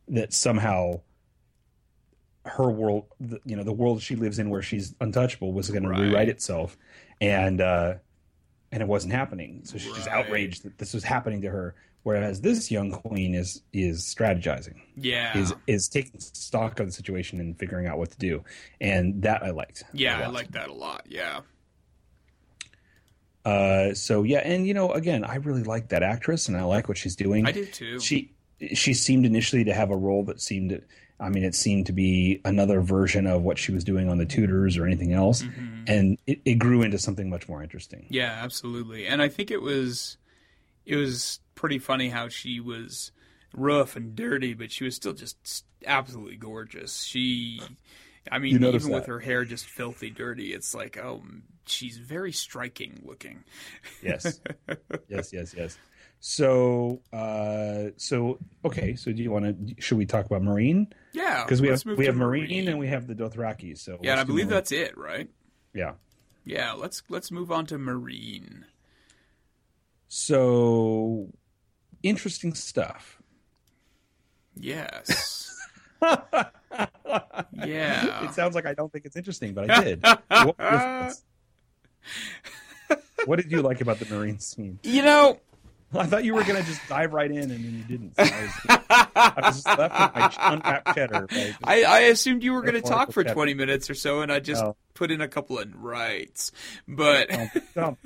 [0.08, 1.00] that somehow
[2.44, 5.86] her world, the- you know, the world she lives in, where she's untouchable, was going
[5.86, 5.96] Right.
[5.98, 6.76] to rewrite itself,
[7.20, 7.94] and uh,
[8.72, 9.62] and it wasn't happening.
[9.64, 11.74] So she's just outraged that this was happening to her.
[12.06, 17.40] Whereas this young queen is is strategizing, Yeah, is is taking stock of the situation
[17.40, 18.44] and figuring out what to do,
[18.80, 19.82] and that I liked.
[19.92, 20.34] yeah, I lot.
[20.34, 21.02] like that a lot.
[21.08, 21.40] Yeah,
[23.44, 26.88] Uh, so yeah, and you know, again, I really like that actress, and I like
[26.88, 27.46] what she's doing.
[27.46, 27.98] I do too.
[28.00, 28.32] She
[28.74, 30.80] she seemed initially to have a role that seemed,
[31.20, 34.26] I mean, it seemed to be another version of what she was doing on the
[34.26, 35.84] Tudors or anything else, Mm-hmm.
[35.88, 38.06] and it, it grew into something much more interesting.
[38.10, 39.06] yeah, absolutely.
[39.06, 40.16] And I think it was
[40.84, 43.10] it was pretty funny how she was
[43.52, 47.02] rough and dirty, but she was still just absolutely gorgeous.
[47.02, 47.60] She.
[48.30, 51.22] I mean, even noticed with her hair just filthy dirty, it's like, oh,
[51.64, 53.44] she's very striking looking.
[54.02, 54.40] Yes,
[55.08, 55.78] yes, yes, yes.
[56.18, 58.96] So, uh, so okay.
[58.96, 59.80] So, do you want to?
[59.80, 60.90] Should we talk about Meereen?
[61.12, 63.78] Yeah, Because we have we have Meereen, and we have the Dothraki.
[63.78, 64.50] So yeah, and I believe Meereen.
[64.50, 65.28] that's it, right?
[65.72, 65.92] yeah.
[66.44, 68.62] Yeah, let's let's move on to Meereen.
[70.08, 71.28] So
[72.08, 73.20] interesting stuff.
[74.58, 75.54] Yes.
[76.02, 76.24] yeah.
[78.24, 80.04] It sounds like I don't think it's interesting, but I did.
[80.28, 81.14] what?
[83.24, 84.78] What did you like about the Meereen scene?
[84.84, 85.40] You know,
[85.94, 88.16] I thought you were going to just dive right in, and then you didn't.
[88.16, 88.52] So I, was,
[89.16, 91.26] I was just left with my unwrapped cheddar.
[91.30, 91.54] Right?
[91.64, 93.34] I, I assumed you were going to talk for cheddar.
[93.34, 94.76] 20 minutes or so, and I just Oh.
[94.94, 96.50] put in a couple of rights.
[96.88, 97.30] But,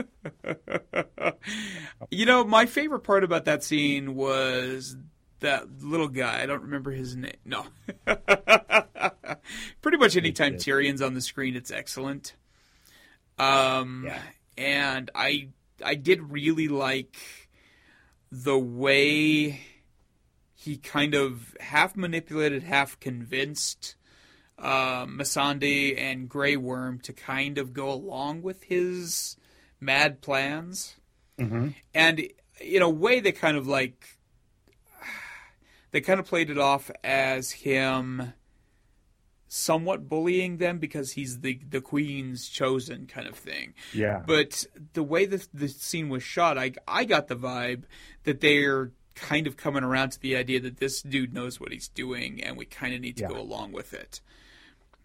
[2.11, 4.97] you know, my favorite part about that scene was
[5.41, 6.43] that little guy.
[6.43, 7.33] I don't remember his name.
[7.45, 7.65] No.
[9.83, 10.57] Pretty much anytime.
[10.57, 12.35] Tyrion's on the screen, it's excellent.
[13.39, 14.21] Um, Yeah.
[14.59, 15.49] and I
[15.83, 17.17] I did really like
[18.31, 19.61] the way
[20.55, 23.97] he kind of half manipulated, half convinced
[24.59, 29.37] uh, Missandei and Grey Worm to kind of go along with his
[29.81, 30.97] mad plans.
[31.39, 31.75] Mhm.
[31.95, 32.29] And
[32.61, 34.19] in a way, they kind of like
[35.93, 38.35] they kind of played it off as him
[39.53, 43.75] somewhat bullying them because he's the the queen's chosen kind of thing.
[43.93, 44.23] Yeah.
[44.25, 47.83] But the way the the scene was shot, I I got the vibe
[48.23, 51.89] that they're kind of coming around to the idea that this dude knows what he's
[51.89, 53.29] doing and we kind of need to Yeah.
[53.31, 54.21] go along with it.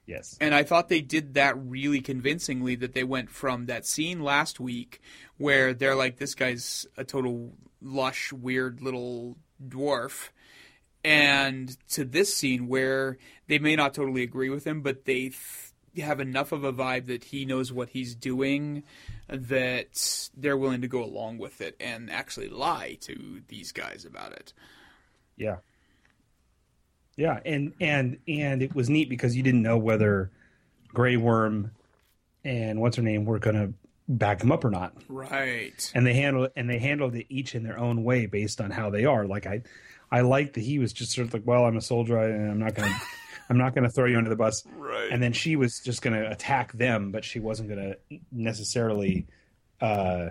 [0.06, 0.38] yes.
[0.40, 4.60] And I thought they did that really convincingly that they went from that scene last
[4.60, 5.02] week
[5.38, 10.30] where they're like this guy's a total lush weird little dwarf
[11.06, 13.18] and to this scene where
[13.48, 17.06] they may not totally agree with him but they f- have enough of a vibe
[17.08, 18.84] that he knows what he's doing
[19.30, 24.34] that they're willing to go along with it and actually lie to these guys about
[24.34, 24.54] it.
[25.38, 25.58] Yeah.
[27.18, 30.32] Yeah, and and and it was neat because you didn't know whether
[30.94, 31.72] Grey Worm
[32.44, 33.74] and what's her name were going to
[34.08, 34.94] back him up or not.
[35.08, 35.92] Right.
[35.96, 38.90] and they handle and they handled it each in their own way based on how
[38.90, 39.26] they are.
[39.26, 39.62] Like I,
[40.12, 42.60] I like that he was just sort of like, well, I'm a soldier, and I'm
[42.60, 42.96] not gonna,
[43.50, 44.64] I'm not gonna throw you under the bus.
[44.76, 45.10] Right.
[45.12, 47.96] And then she was just gonna attack them, but she wasn't gonna
[48.32, 49.28] necessarily
[49.82, 50.30] uh,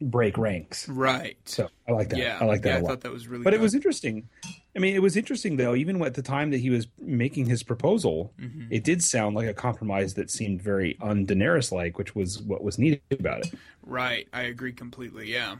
[0.00, 0.88] break ranks.
[0.88, 1.38] Right.
[1.46, 2.18] So I like that.
[2.18, 2.38] yeah.
[2.40, 4.28] I like that yeah, I thought that was really But it was interesting.
[4.74, 5.74] I mean, it was interesting though.
[5.74, 8.66] Even at the time that he was making his proposal, Mm-hmm.
[8.70, 12.62] it did sound like a compromise that seemed very un Daenerys like, which was what
[12.62, 13.54] was needed about it.
[13.82, 15.32] Right, I agree completely.
[15.32, 15.56] Yeah,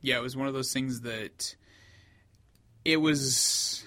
[0.00, 1.54] yeah, it was one of those things that
[2.86, 3.84] it was.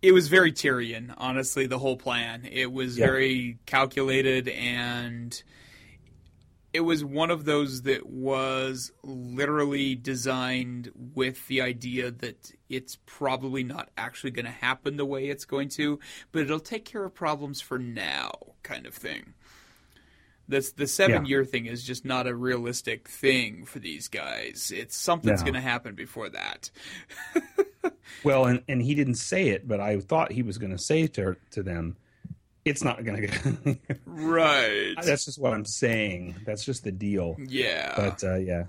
[0.00, 1.66] It was very Tyrion, honestly.
[1.66, 2.48] The whole plan.
[2.50, 3.06] It was Yeah.
[3.06, 5.40] very calculated, and
[6.72, 13.64] it was one of those that was literally designed with the idea that it's probably
[13.64, 15.98] not actually going to happen the way it's going to,
[16.30, 18.32] but it'll take care of problems for now,
[18.62, 19.34] kind of thing.
[20.48, 21.28] This the seven Yeah.
[21.28, 24.72] year thing is just not a realistic thing for these guys.
[24.74, 25.44] It's something's No.
[25.44, 26.70] going to happen before that.
[28.24, 31.06] Well, and, and he didn't say it, but I thought he was going to say
[31.08, 31.96] to to them,
[32.64, 34.94] "It's not going to get." Right.
[35.02, 36.34] That's just what I'm saying.
[36.44, 37.36] That's just the deal.
[37.38, 37.92] yeah.
[37.94, 38.64] But uh, yeah,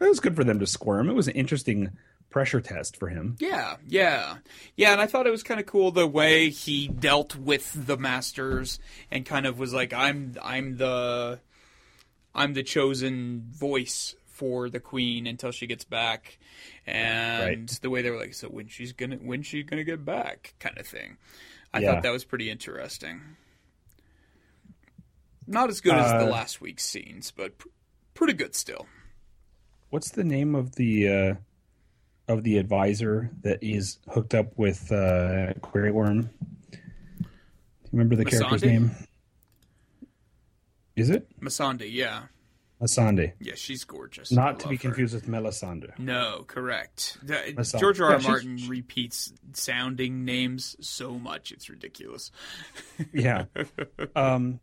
[0.00, 1.08] it was good for them to squirm.
[1.08, 1.90] It was an interesting
[2.34, 3.36] pressure test for him.
[3.38, 4.38] Yeah, yeah,
[4.74, 7.96] yeah, and I thought it was kind of cool the way he dealt with the
[7.96, 11.38] masters and kind of was like, "I'm, I'm the,
[12.34, 16.38] I'm the chosen voice for the queen until she gets back,"
[16.88, 17.78] and Right.
[17.82, 20.76] the way they were like, "So when she's gonna, when she's gonna get back?" kind
[20.76, 21.18] of thing.
[21.72, 21.92] I Yeah.
[21.94, 23.36] thought that was pretty interesting.
[25.46, 27.68] Not as good as the Uh, last week's scenes, but pr-
[28.14, 28.88] pretty good still.
[29.90, 31.34] What's the name of the uh,
[32.28, 36.30] of the advisor that is hooked up with uh, Grey Worm?
[36.70, 36.78] Do
[37.20, 37.26] you
[37.92, 38.90] remember the character's name?
[40.96, 42.22] Is it Masande, yeah,
[42.80, 43.32] Asande?
[43.40, 44.32] yeah, she's gorgeous.
[44.32, 44.88] I Not to be love her.
[44.90, 45.98] confused with Melisandre.
[45.98, 47.18] No, correct.
[47.22, 48.06] The- George R.
[48.06, 48.12] R.
[48.12, 52.30] Yeah, she's- Martin repeats sounding names so much it's ridiculous.
[53.12, 53.44] yeah.
[54.16, 54.60] Um,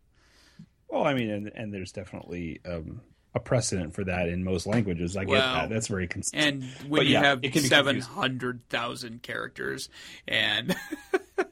[0.88, 3.00] well, I mean, and, and there's definitely um,
[3.34, 5.16] a precedent for that in most languages.
[5.16, 5.70] I get that.
[5.70, 6.42] That's very consistent.
[6.44, 9.88] And when But you yeah, have it can be seven hundred thousand characters,
[10.28, 10.76] and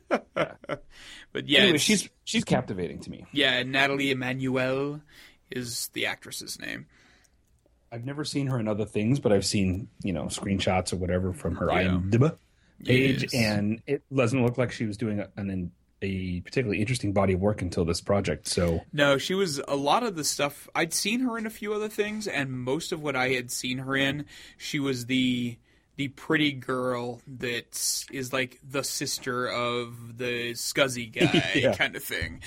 [0.34, 3.24] but yeah, anyway, she's she's captivating to me.
[3.32, 5.00] yeah, Nathalie Emmanuel
[5.50, 6.86] is the actress's name.
[7.92, 11.32] I've never seen her in other things, but I've seen you know screenshots or whatever
[11.32, 11.88] from her Yeah.
[11.88, 12.36] IMDb
[12.84, 13.34] page, Yes.
[13.34, 15.50] and it doesn't look like she was doing an
[16.02, 18.48] a particularly interesting body of work until this project.
[18.48, 21.74] So No, she was a lot of the stuff I'd seen her in a few
[21.74, 24.24] other things, and most of what I had seen her in,
[24.56, 25.58] she was the
[25.96, 31.74] the pretty girl that is like the sister of the scuzzy guy Yeah.
[31.76, 32.40] kind of thing.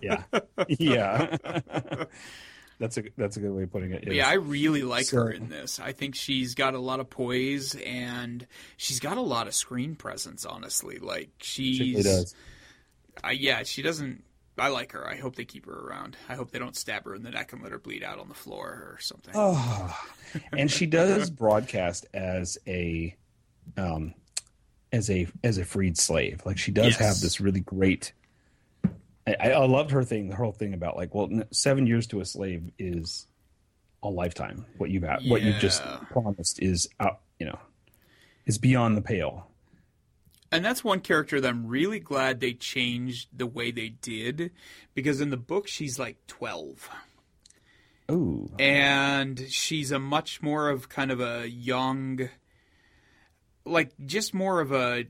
[0.00, 0.22] yeah,
[0.68, 1.36] yeah,
[2.82, 4.12] that's a that's a good way of putting it.
[4.12, 5.78] Yeah, I really like So- her in this.
[5.78, 8.44] I think she's got a lot of poise and
[8.76, 10.44] she's got a lot of screen presence.
[10.44, 12.34] Honestly, like she's she really does.
[13.22, 14.24] I, yeah, she doesn't.
[14.58, 15.06] I like her.
[15.08, 16.16] I hope they keep her around.
[16.28, 18.28] I hope they don't stab her in the neck and let her bleed out on
[18.28, 19.32] the floor or something.
[19.36, 19.96] Oh,
[20.52, 23.16] and she does broadcast as a,
[23.76, 24.12] um,
[24.92, 26.42] as a as a freed slave.
[26.44, 26.98] Like she does Yes.
[26.98, 28.12] have this really great.
[29.26, 32.24] I, I loved her thing, the whole thing about like, well, seven years to a
[32.24, 33.26] slave is
[34.02, 34.66] a lifetime.
[34.78, 37.58] What you've had, what you've just promised is out, you know,
[38.46, 39.46] is beyond the pale.
[40.50, 44.50] And that's one character that I'm really glad they changed the way they did
[44.94, 46.90] because in the book she's like 12
[48.10, 52.28] Ooh, and she's a much more of kind of a young
[53.64, 55.06] like just more of a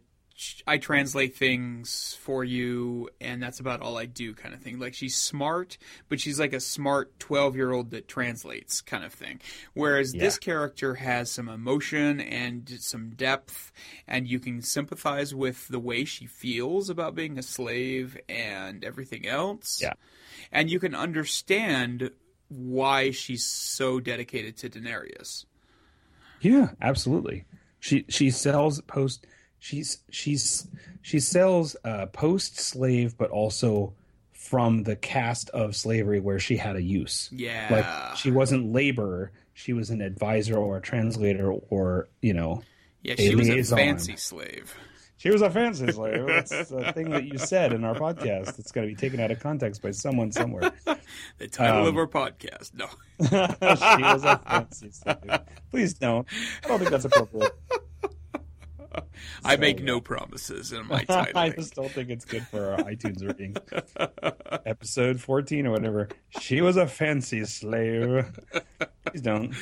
[0.66, 4.78] I translate things for you and that's about all I do kind of thing.
[4.78, 5.78] Like she's smart,
[6.08, 9.40] but she's like a smart 12-year-old that translates kind of thing.
[9.74, 13.72] Whereas this character has some emotion and some depth
[14.06, 19.26] and you can sympathize with the way she feels about being a slave and everything
[19.26, 19.80] else.
[19.80, 19.94] Yeah.
[20.50, 22.10] And you can understand
[22.48, 25.46] why she's so dedicated to Daenerys.
[26.40, 27.44] Yeah, absolutely.
[27.80, 29.26] She she sells post
[29.62, 30.66] she's she's
[31.02, 33.94] she sells uh post slave but also
[34.32, 37.28] from the cast of slavery where she had a use.
[37.32, 37.68] Yeah.
[37.70, 42.62] Like she wasn't labor, she was an advisor or a translator or, you know,
[43.02, 44.74] yeah, a she was a fancy slave.
[45.16, 46.26] she was a fancy slave.
[46.50, 48.58] That's a thing that you said in our podcast.
[48.58, 50.72] It's going to be taken out of context by someone somewhere.
[51.38, 52.72] The title of Um, our podcast.
[52.74, 52.86] No.
[53.28, 55.40] she was a fancy slave.
[55.70, 56.26] Please don't.
[56.64, 57.52] I don't think that's appropriate.
[59.44, 61.38] I make no promises in my title.
[61.38, 63.56] I just don't think it's good for our iTunes rating.
[64.66, 66.08] Episode 14 or whatever.
[66.40, 68.26] She was a fancy slave.
[69.06, 69.54] Please don't.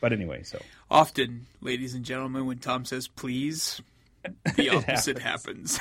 [0.00, 0.60] But anyway, so
[0.90, 3.80] Often, ladies and gentlemen, when Tom says please,
[4.56, 5.78] the opposite happens.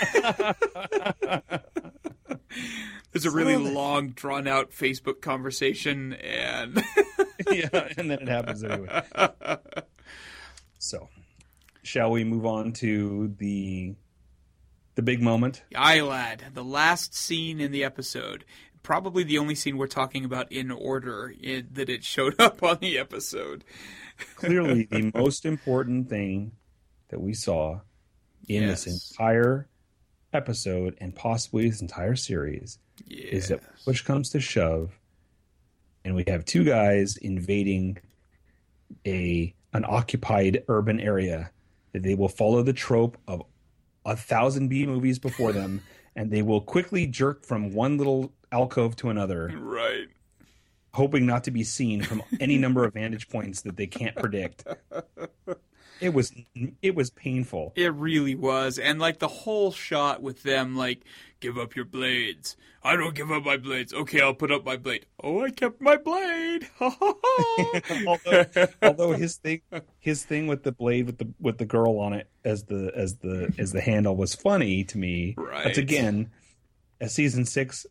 [3.11, 6.83] There's a really long, drawn out Facebook conversation, and
[7.49, 9.01] yeah, and then it happens anyway.
[10.77, 11.09] So,
[11.83, 13.95] shall we move on to the
[14.95, 15.63] the big moment?
[15.75, 18.43] Aye, lad, the last scene in the episode.
[18.83, 22.77] Probably the only scene we're talking about in order i that it showed up on
[22.81, 23.63] the episode.
[24.35, 26.53] Clearly, the most important thing
[27.09, 27.79] that we saw
[28.47, 28.85] in Yes.
[28.85, 29.67] this entire
[30.33, 33.25] episode and possibly this entire series Yeah.
[33.27, 34.97] is that push comes to shove,
[36.03, 37.97] and we have two guys invading
[39.05, 41.51] a an occupied urban area.
[41.93, 43.43] That they will follow the trope of
[44.05, 45.81] a thousand B movies before them,
[46.15, 50.07] and they will quickly jerk from one little alcove to another, Right.
[50.93, 54.65] hoping not to be seen from any number of vantage points that they can't predict.
[56.01, 56.33] It was
[56.81, 57.73] it was painful.
[57.75, 58.77] It really was.
[58.77, 61.03] And like the whole shot with them like,
[61.39, 62.55] give up your blades.
[62.81, 63.93] I don't give up my blades.
[63.93, 65.05] Okay, I'll put up my blade.
[65.21, 66.69] Oh, I kept my blade.
[68.07, 68.45] Although,
[68.81, 69.61] although his thing
[69.99, 73.17] his thing with the blade with the with the girl on it as the as
[73.17, 75.35] the as the handle was funny to me.
[75.37, 75.65] Right.
[75.65, 76.31] That's again
[77.01, 77.85] a season six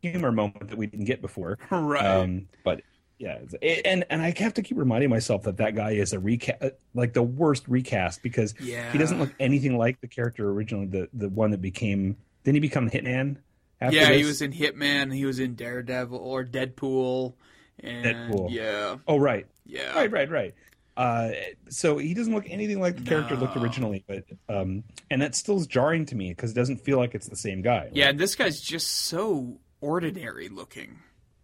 [0.00, 1.58] humor moment that we didn't get before.
[1.70, 2.04] right.
[2.04, 2.82] Um, but
[3.18, 6.18] yeah, it's- and and I have to keep reminding myself that that guy is a
[6.18, 8.90] recast, like the worst recast because yeah.
[8.92, 12.16] he doesn't look anything like the character originally, the the one that became.
[12.44, 13.36] Didn't he become Hitman?
[13.80, 15.14] After Yeah, he was in Hitman.
[15.14, 17.34] He was in Daredevil or Deadpool.
[17.80, 18.50] And Deadpool.
[18.50, 18.96] Yeah.
[19.06, 19.94] Oh right, Yeah.
[19.94, 20.54] right, right, right.
[20.96, 21.30] Uh,
[21.68, 25.56] so he doesn't look anything like the character looked originally, but um, and that still
[25.56, 27.88] is jarring to me because it doesn't feel like it's the same guy.
[27.92, 30.98] Yeah, and this guy's just so ordinary looking.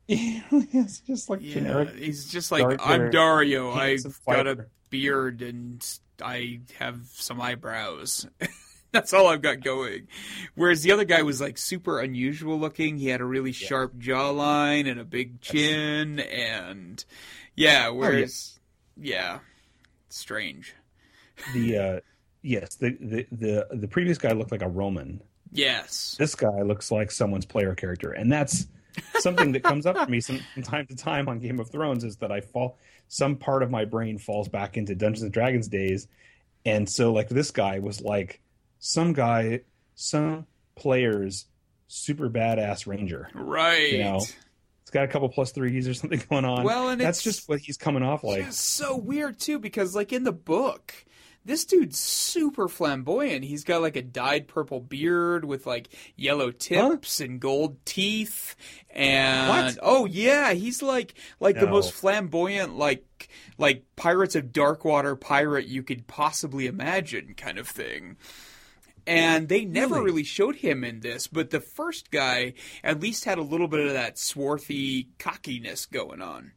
[0.08, 1.94] it's just like Yeah, generic.
[1.96, 3.74] he's just like I'm Daario.
[3.74, 5.84] I've got a beard and
[6.22, 8.26] I have some eyebrows.
[8.92, 10.06] That's all I've got going.
[10.54, 12.96] Whereas the other guy was like super unusual looking.
[12.96, 17.12] He had a really sharp jawline and a big chin, and Oh,
[17.56, 17.88] yeah.
[17.88, 18.60] Whereas,
[18.96, 19.40] yeah,
[20.10, 20.74] strange.
[21.54, 22.00] The uh,
[22.42, 25.20] yes, the, the the the previous guy looked like a Roman.
[25.50, 26.14] Yes.
[26.16, 28.66] This guy looks like someone's player character, and that's
[29.18, 32.04] something that comes up for me some, from time to time on Game of Thrones
[32.04, 35.68] is that I fall some part of my brain falls back into Dungeons and Dragons
[35.68, 36.08] days,
[36.64, 38.40] and so like this guy was like
[38.78, 39.60] some guy,
[39.94, 41.46] some players
[41.88, 43.28] super badass ranger.
[43.34, 43.92] Right.
[43.92, 44.16] You know,
[44.82, 46.64] It's got a couple plus threes or something going on.
[46.64, 48.44] Well, and that's just what he's coming off like.
[48.44, 50.94] It's so weird too because like in the book,
[51.44, 53.44] this dude's super flamboyant.
[53.44, 58.56] He's got like a dyed purple beard with like yellow tips and gold teeth
[58.90, 59.78] and What?
[59.82, 65.82] oh yeah, he's like like the most flamboyant like like Pirates of Darkwater pirate you
[65.82, 68.16] could possibly imagine kind of thing.
[69.06, 70.04] And they never Really?
[70.06, 73.86] really showed him in this, but the first guy at least had a little bit
[73.86, 76.52] of that swarthy cockiness going on.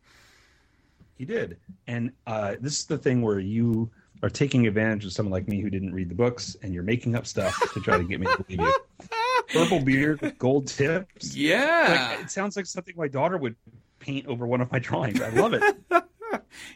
[1.17, 1.57] He did.
[1.87, 3.91] And uh, this is the thing where you
[4.23, 7.15] are taking advantage of someone like me who didn't read the books and you're making
[7.15, 8.75] up stuff to try to get me to believe you.
[9.53, 11.35] Purple beard with gold tips.
[11.35, 12.09] Yeah.
[12.15, 13.55] Like, it sounds like something my daughter would
[13.99, 15.21] paint over one of my drawings.
[15.21, 15.63] I love it.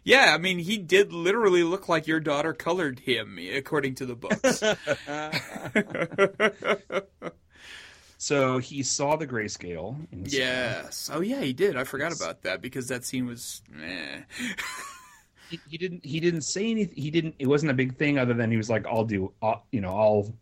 [0.03, 4.15] Yeah, I mean, he did literally look like your daughter colored him, according to the
[4.15, 4.63] books.
[8.17, 10.07] so he saw the grayscale.
[10.11, 10.39] the scene.
[10.41, 11.09] yes.
[11.11, 11.75] Oh, yeah, he did.
[11.75, 13.61] I forgot about that because that scene was.
[13.83, 14.21] Eh.
[15.51, 16.03] He, he didn't.
[16.05, 16.95] He didn't say anything.
[16.95, 17.35] He didn't.
[17.37, 19.31] It wasn't a big thing other than he was like, "I'll do.
[19.41, 20.33] I'll, you know, I'll."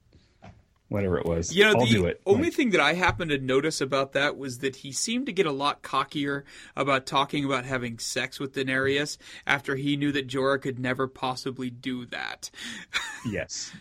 [0.88, 2.20] Whatever it was, You know, I'll the do it.
[2.26, 5.32] only Like, thing that I happened to notice about that was that he seemed to
[5.32, 6.46] get a lot cockier
[6.76, 11.70] about talking about having sex with Daenerys after he knew that Jorah could never possibly
[11.70, 12.50] do that.
[13.30, 13.72] yes,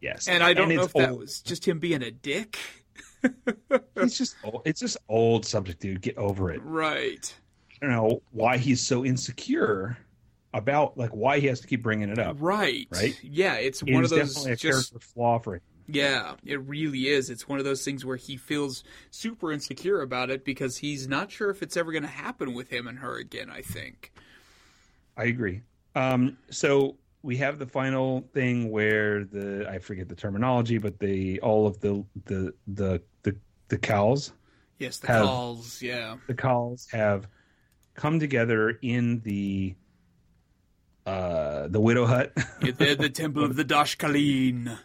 [0.00, 0.26] yes.
[0.26, 2.58] And I don't know it's if that was just him being a dick.
[3.94, 4.34] It's just.
[4.42, 6.00] old- It's just old subject, dude.
[6.00, 6.60] Get over it.
[6.64, 7.32] Right.
[7.80, 9.96] I don't know why he's so insecure
[10.54, 12.36] about like why he has to keep bringing it up.
[12.40, 12.86] Right.
[12.90, 13.18] Right?
[13.22, 15.60] Yeah, it's It one of those definitely a just character flaw for him.
[15.88, 17.28] Yeah, it really is.
[17.28, 21.30] It's one of those things where he feels super insecure about it because he's not
[21.30, 24.12] sure if it's ever going to happen with him and her again, I think.
[25.16, 25.62] I agree.
[25.94, 31.40] Um, so we have the final thing where the I forget the terminology, but the
[31.40, 33.36] all of the the the the,
[33.68, 34.32] the cows,
[34.78, 36.16] Yes, the Have- khals, yeah.
[36.26, 37.26] the cows have
[37.94, 39.74] come together in the
[41.06, 42.32] uh the widow hut.
[42.60, 44.76] the, the Temple of the Dosh Khaleen.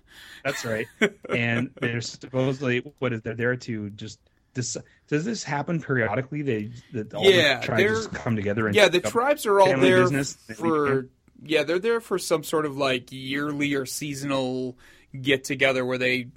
[0.43, 0.87] That's right.
[1.29, 4.19] and they're supposedly what is they're there to just.
[4.53, 4.77] Dis-
[5.07, 6.41] does this happen periodically?
[6.41, 9.77] They that all Yeah, the tribes they're- come together and Yeah, the tribes are all
[9.77, 10.33] there business.
[10.55, 11.07] for.
[11.43, 14.75] Yeah, they're there for some sort of like yearly or seasonal
[15.21, 16.29] get together where they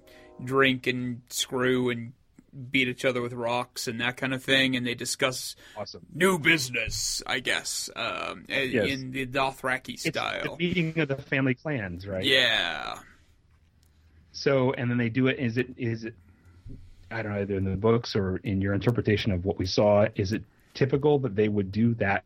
[0.44, 2.12] drink and screw and
[2.70, 6.04] beat each other with rocks and that kind of thing, and they discuss awesome.
[6.14, 8.88] new business, I guess, um, Yes.
[8.90, 10.56] in the Dothraki It's the style.
[10.56, 12.24] meeting of the family clans, right?
[12.24, 12.98] Yeah.
[14.32, 15.38] So, and then they do it.
[15.38, 16.14] Is it is it?
[17.10, 20.06] I don't know, either in the books or in your interpretation of what we saw.
[20.14, 20.42] Is it
[20.74, 22.24] typical that they would do that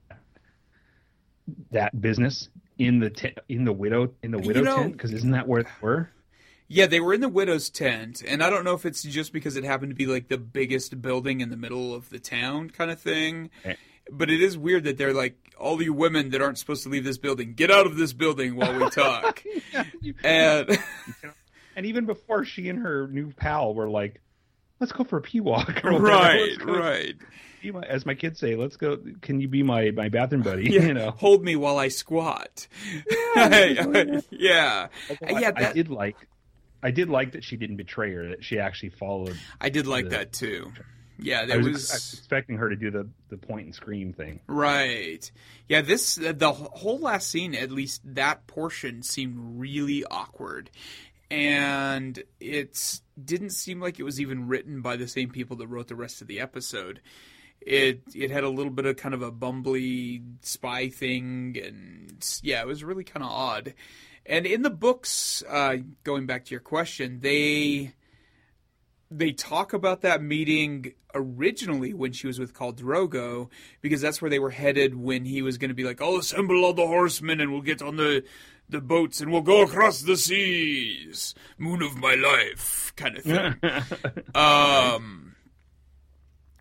[1.71, 2.49] that business
[2.79, 4.93] in the te- in the widow in the You widow know- tent?
[4.93, 6.11] Because isn't that where they were?
[6.69, 9.57] Yeah, they were in the widow's tent, and I don't know if it's just because
[9.57, 12.91] it happened to be like the biggest building in the middle of the town kind
[12.91, 13.51] of thing.
[14.11, 17.05] But it is weird that they're like, all you women that aren't supposed to leave
[17.05, 19.43] this building, get out of this building while we talk.
[20.25, 20.79] and
[21.77, 24.21] And even before she and her new pal were like,
[24.81, 25.83] let's go for a pee walk.
[25.85, 27.15] Right, right.
[27.73, 28.99] my- as my kids say, let's go.
[29.23, 30.71] Can you be my my bathroom buddy?
[30.71, 31.11] Yeah, You know.
[31.13, 32.69] hold me while I squat.
[33.11, 33.87] Yeah, yeah.
[33.91, 34.89] I, yeah,
[35.57, 36.17] I that, did like.
[36.85, 38.29] I did like that she didn't betray her.
[38.29, 39.37] That she actually followed.
[39.61, 40.71] I did like the- that too.
[41.17, 44.13] Yeah, I was, was, I was expecting her to do the the point and scream
[44.13, 44.41] thing.
[44.49, 45.31] right.
[45.69, 50.71] Yeah, this the whole last scene, at least that portion, seemed really awkward,
[51.31, 55.87] and it didn't seem like it was even written by the same people that wrote
[55.89, 57.01] the rest of the episode.
[57.61, 62.61] It it had a little bit of kind of a bumbly spy thing, and yeah,
[62.61, 63.73] it was really kind of odd.
[64.27, 67.93] And in the books, uh, going back to your question, they
[69.11, 73.49] they talk about that meeting originally when she was with Khal Drogo
[73.81, 76.65] because that's where they were headed when he was going to be like, "I'll assemble
[76.65, 78.25] all the horsemen and we'll get on the
[78.69, 84.25] the boats and we'll go across the seas, moon of my life," kind of thing.
[84.35, 85.37] um,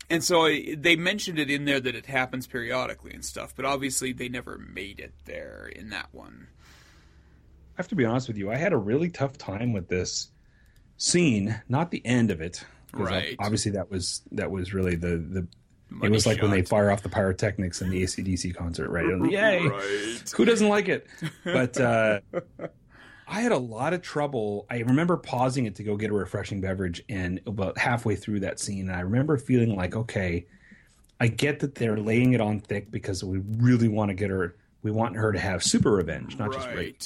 [0.10, 3.66] and so I, they mentioned it in there that it happens periodically and stuff, but
[3.66, 6.48] obviously they never made it there in that one.
[7.76, 8.52] I have to be honest with you.
[8.52, 10.30] I had a really tough time with this
[10.98, 12.64] scene, not the end of it.
[12.94, 13.36] Right.
[13.40, 15.40] Obviously, that was that was really the the.
[15.40, 15.48] it
[15.90, 19.06] Money was like when they fire off the pyrotechnics in the AC/DC concert, right?
[19.32, 19.66] Yay!
[19.66, 20.34] Right.
[20.36, 21.08] Who doesn't like it?
[21.44, 22.20] But uh,
[23.28, 24.68] I had a lot of trouble.
[24.70, 28.60] I remember pausing it to go get a refreshing beverage, and about halfway through that
[28.60, 30.46] scene, I remember feeling like, okay,
[31.20, 34.56] I get that they're laying it on thick because we really want to get her.
[34.84, 37.02] We want her to have super revenge, not just rape.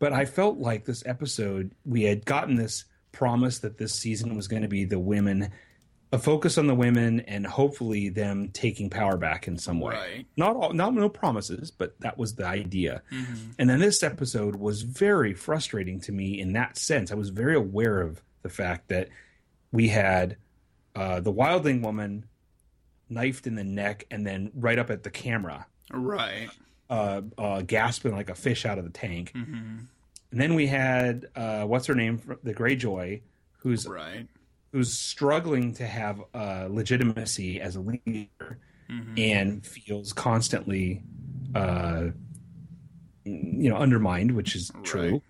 [0.00, 4.48] But I felt like this episode, we had gotten this promise that this season was
[4.48, 5.50] going to be the women,
[6.10, 9.94] a focus on the women, and hopefully them taking power back in some way.
[9.94, 10.26] Right.
[10.36, 13.02] Not all, not no promises, but that was the idea.
[13.58, 17.12] And then this episode was very frustrating to me in that sense.
[17.12, 19.08] I was very aware of the fact that
[19.70, 20.36] we had
[20.96, 22.24] uh, the wildling woman
[23.08, 26.48] knifed in the neck and then right up at the camera Right.
[26.90, 29.30] Uh, uh, gasping like a fish out of the tank.
[29.34, 29.78] Mm-hmm.
[30.32, 33.22] And then we had uh, what's her name, the Greyjoy,
[33.58, 34.26] who's Right.
[34.72, 38.58] who's struggling to have uh, legitimacy as a leader
[38.90, 39.14] Mm-hmm.
[39.18, 41.04] and feels constantly,
[41.54, 42.06] uh,
[43.24, 45.22] you know, undermined, which is true.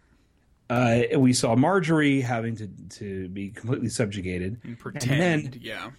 [0.70, 2.68] Uh, and we saw Margaery having to
[2.98, 4.60] to be completely subjugated.
[4.64, 5.20] And pretend.
[5.52, 5.90] then- yeah.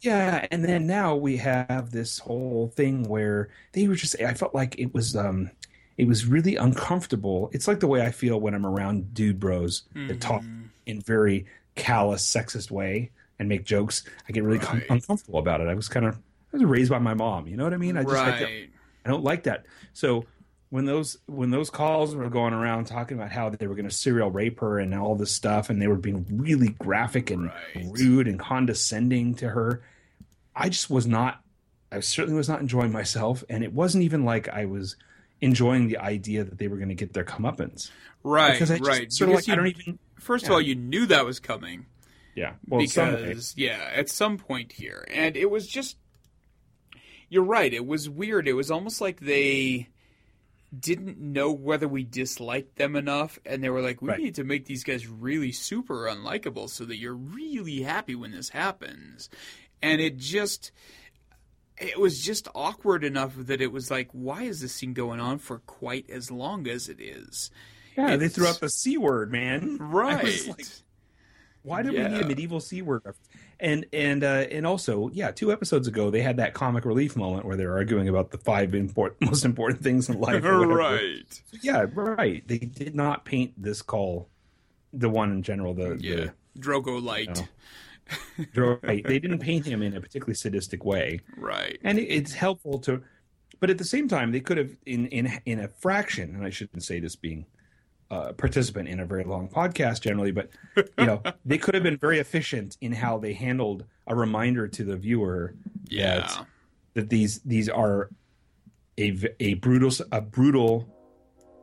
[0.00, 4.54] Yeah, and then now we have this whole thing where they were just I felt
[4.54, 5.50] like it was um
[5.98, 7.50] it was really uncomfortable.
[7.52, 10.42] It's like the way I feel when I'm around dude bros that talk
[10.86, 14.04] in very callous sexist way and make jokes.
[14.28, 15.68] I get really com- uncomfortable about it.
[15.68, 17.96] I was kind of I was raised by my mom, you know what I mean?
[17.96, 18.70] I just right.
[19.04, 19.66] I don't like that.
[19.92, 20.24] So
[20.70, 23.94] when those when those khals were going around talking about how they were going to
[23.94, 27.86] serial rape her and all this stuff, and they were being really graphic and Right.
[27.90, 29.82] rude and condescending to her,
[30.54, 31.42] I just was not.
[31.92, 34.94] I certainly was not enjoying myself, and it wasn't even like I was
[35.40, 37.90] enjoying the idea that they were going to get their comeuppance.
[38.22, 38.52] Right.
[38.52, 39.12] Because I just right.
[39.12, 39.98] sort of Because like I don't even.
[40.20, 41.86] First of all, you knew that was coming
[42.36, 42.52] Yeah.
[42.68, 45.96] Well, because yeah, at some point here, and it was just.
[47.28, 47.72] You're right.
[47.72, 48.46] It was weird.
[48.46, 49.88] It was almost like they
[50.78, 54.20] didn't know whether we disliked them enough, and they were like, "We Right.
[54.20, 58.50] need to make these guys really super unlikable so that you're really happy when this
[58.50, 59.28] happens."
[59.82, 60.70] And it just.
[61.78, 65.38] It was just awkward enough that it was like, why is this scene going on
[65.38, 67.50] for quite as long as it is?
[67.96, 69.78] yeah, they threw the c word, man.
[69.80, 70.46] Right.
[70.46, 70.66] like,
[71.62, 73.02] Why did we need a medieval c word?
[73.60, 77.44] And and uh, and also, yeah, two episodes ago they had that comic relief moment
[77.44, 80.42] where they're arguing about the five import, most important things in life.
[80.42, 81.42] right.
[81.62, 82.46] Yeah, right.
[82.48, 84.26] They did not paint this khal,
[84.92, 85.74] the one in general.
[85.74, 86.30] The Yeah.
[86.58, 87.36] Drogo light.
[87.36, 88.44] No.
[88.54, 89.06] the right.
[89.06, 91.78] They didn't paint him in a particularly sadistic way, Right.
[91.84, 93.02] and it, it's helpful to.
[93.60, 96.50] But at the same time, they could have in in in a fraction, and I
[96.50, 97.44] shouldn't say this being
[98.10, 101.96] a participant in a very long podcast generally, but you know they could have been
[101.96, 105.54] very efficient in how they handled a reminder to the viewer
[105.88, 106.16] Yeah.
[106.20, 106.46] that
[106.94, 108.10] that these these are
[108.98, 110.88] a a brutal a brutal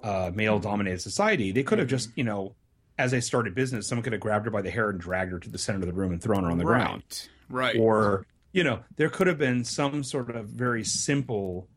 [0.03, 1.51] uh, male dominated society.
[1.51, 2.55] They could have just you know
[2.97, 5.39] as they started business, someone could have grabbed her by the hair and dragged her
[5.39, 6.79] to the center of the room and thrown her on the right.
[6.79, 7.75] ground Right.
[7.77, 11.67] or you know there could have been some sort of very simple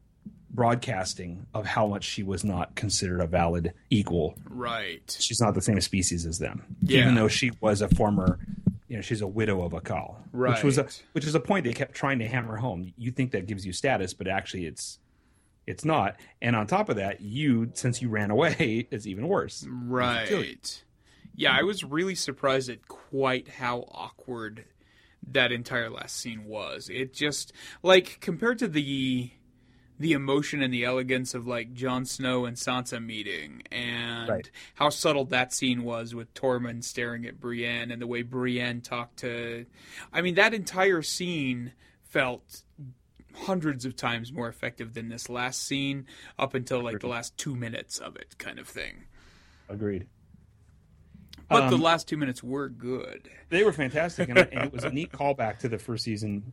[0.53, 5.17] broadcasting of how much she was not considered a valid equal right.
[5.19, 7.01] she's not the same species as them Yeah.
[7.03, 8.39] even though she was a former
[8.89, 10.17] you know she's a widow of a khal.
[10.33, 10.55] Right.
[10.55, 13.31] which was a which is a point they kept trying to hammer home you think
[13.33, 14.99] that gives you status but actually it's
[15.67, 19.65] it's not and on top of that you since you ran away it's even worse.
[19.69, 20.83] Right.
[21.37, 24.65] Yeah, I was really surprised at quite how awkward
[25.31, 26.91] that entire last scene was.
[26.93, 27.53] It just
[27.83, 29.31] like compared to the
[30.01, 34.51] the emotion and the elegance of like Jon Snow and Sansa meeting and Right.
[34.75, 39.19] how subtle that scene was with Tormund staring at Brienne and the way Brienne talked
[39.19, 39.67] to
[40.13, 41.73] I mean that entire scene
[42.03, 42.63] felt
[43.35, 46.07] hundreds of times more effective than this last scene
[46.39, 49.05] up until like the last 2 minutes of it kind of thing.
[49.69, 50.07] Agreed.
[51.49, 53.29] But the Um, last 2 minutes were good.
[53.51, 56.53] They were fantastic, and, and it was a neat callback to the first season,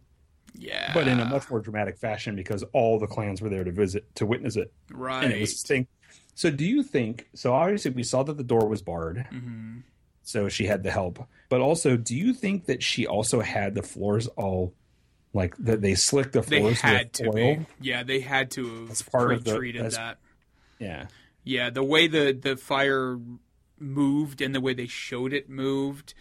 [0.57, 0.91] Yeah.
[0.93, 4.13] but in a much more dramatic fashion because all the clans were there to visit
[4.15, 5.23] to witness it, right.
[5.23, 5.87] and it was thing.
[6.35, 7.27] So, do you think?
[7.33, 9.81] So, obviously, we saw that the door was barred, Mhm.
[10.23, 11.27] so she had the help.
[11.49, 14.73] But also, do you think that she also had the floors all
[15.33, 15.81] like that?
[15.81, 17.55] They slicked the floors They had with to oil.
[17.57, 17.65] be.
[17.81, 19.59] Yeah, they had to have That's part of the-
[19.89, 20.17] that.
[20.79, 21.07] Yeah,
[21.43, 23.17] Yeah, the way the the fire
[23.79, 26.13] moved and the way they showed it moved.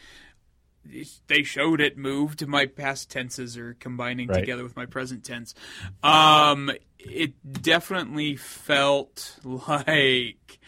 [1.27, 2.47] They showed it moved.
[2.47, 4.41] My past tenses are combining Right.
[4.41, 5.55] together with my present tense.
[6.03, 10.59] Um, it definitely felt like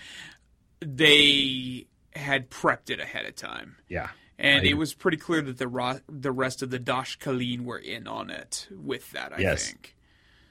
[0.81, 3.77] they had prepped it ahead of time.
[3.89, 4.09] yeah.
[4.41, 7.65] And I it was pretty clear that the ro- the rest of the Dosh Khaleen
[7.65, 9.33] were in on it with that.
[9.33, 9.67] I Yes.
[9.67, 9.97] think.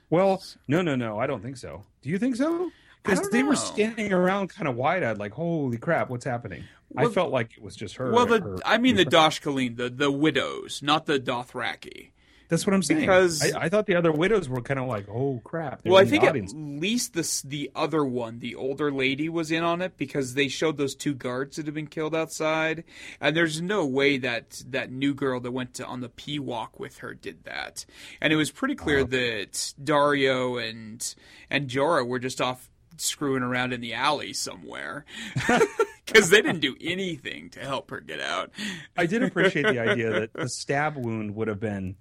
[0.10, 1.18] Well, no, no, no.
[1.20, 1.86] I don't think so.
[2.02, 2.70] Do you think so?
[3.02, 6.66] Because don't they were standing around kind of wide eyed, like, holy crap, what's happening?
[6.96, 8.12] I felt like it was just her.
[8.12, 12.12] Well, the her- I mean the Dosh Khaleen, the the widows, not the Dothraki.
[12.50, 13.02] That's what I'm saying.
[13.02, 15.82] because- I, I thought the other widows were kind of like, oh crap.
[15.84, 19.52] Well, I in the think at least this the other one, the older lady, was
[19.52, 22.86] in on it because they showed those two guards that had been killed outside,
[23.20, 26.80] and there's no way that that new girl that went to, on the P walk
[26.80, 27.86] with her did that.
[28.22, 29.08] And it was pretty clear Uh-huh.
[29.10, 29.52] that
[29.84, 31.16] Daario and
[31.50, 35.06] and Jorah were just off screwing around in the alley somewhere
[36.06, 38.52] because they didn't do anything to help her get out.
[38.96, 41.96] I did appreciate the idea that the stab wound would have been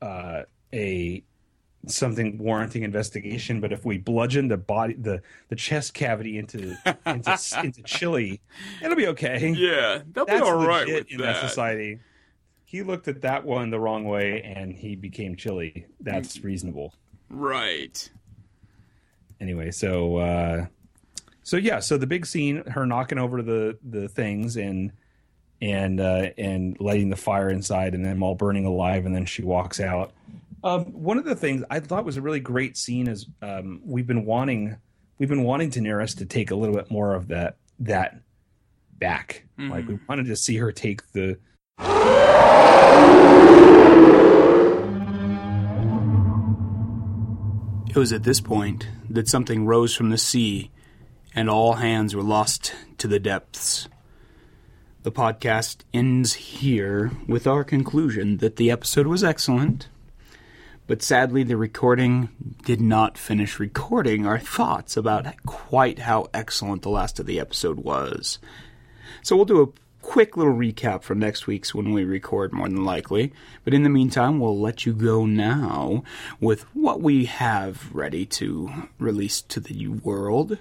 [0.00, 0.42] uh,
[0.72, 1.22] a
[1.86, 6.76] something warranting investigation, but if we bludgeon the body, the the chest cavity into
[7.06, 8.40] into, into chili,
[8.82, 9.48] it'll be okay.
[9.56, 11.40] Yeah, they'll That's be all right with in that.
[11.40, 12.00] that society.
[12.64, 15.86] He looked at that one the wrong way, and he became chilly.
[16.00, 16.94] That's reasonable.
[17.30, 18.10] Right.
[19.40, 20.66] Anyway so uh
[21.42, 24.92] so yeah so the big scene her knocking over the the things and
[25.60, 29.42] and uh and lighting the fire inside and them all burning alive and then she
[29.42, 30.12] walks out.
[30.64, 34.06] Um one of the things i thought was a really great scene is um we've
[34.06, 34.76] been wanting
[35.18, 38.20] we've been wanting Daenerys to take a little bit more of that that
[38.98, 39.44] back.
[39.70, 41.38] Like we wanted to see her take the
[47.96, 50.70] It was at this point that something rose from the sea,
[51.34, 53.88] and all hands were lost to the depths.
[55.02, 59.88] The podcast ends here with our conclusion that the episode was excellent,
[60.86, 62.28] but sadly, the recording
[62.66, 67.78] did not finish recording our thoughts about quite how excellent the last of the episode
[67.78, 68.38] was.
[69.22, 72.84] So we'll do a quick little recap for next week's when we record, more than
[72.84, 73.32] likely.
[73.64, 76.04] But in the meantime, we'll let you go now
[76.40, 80.58] with what we have ready to release to the world.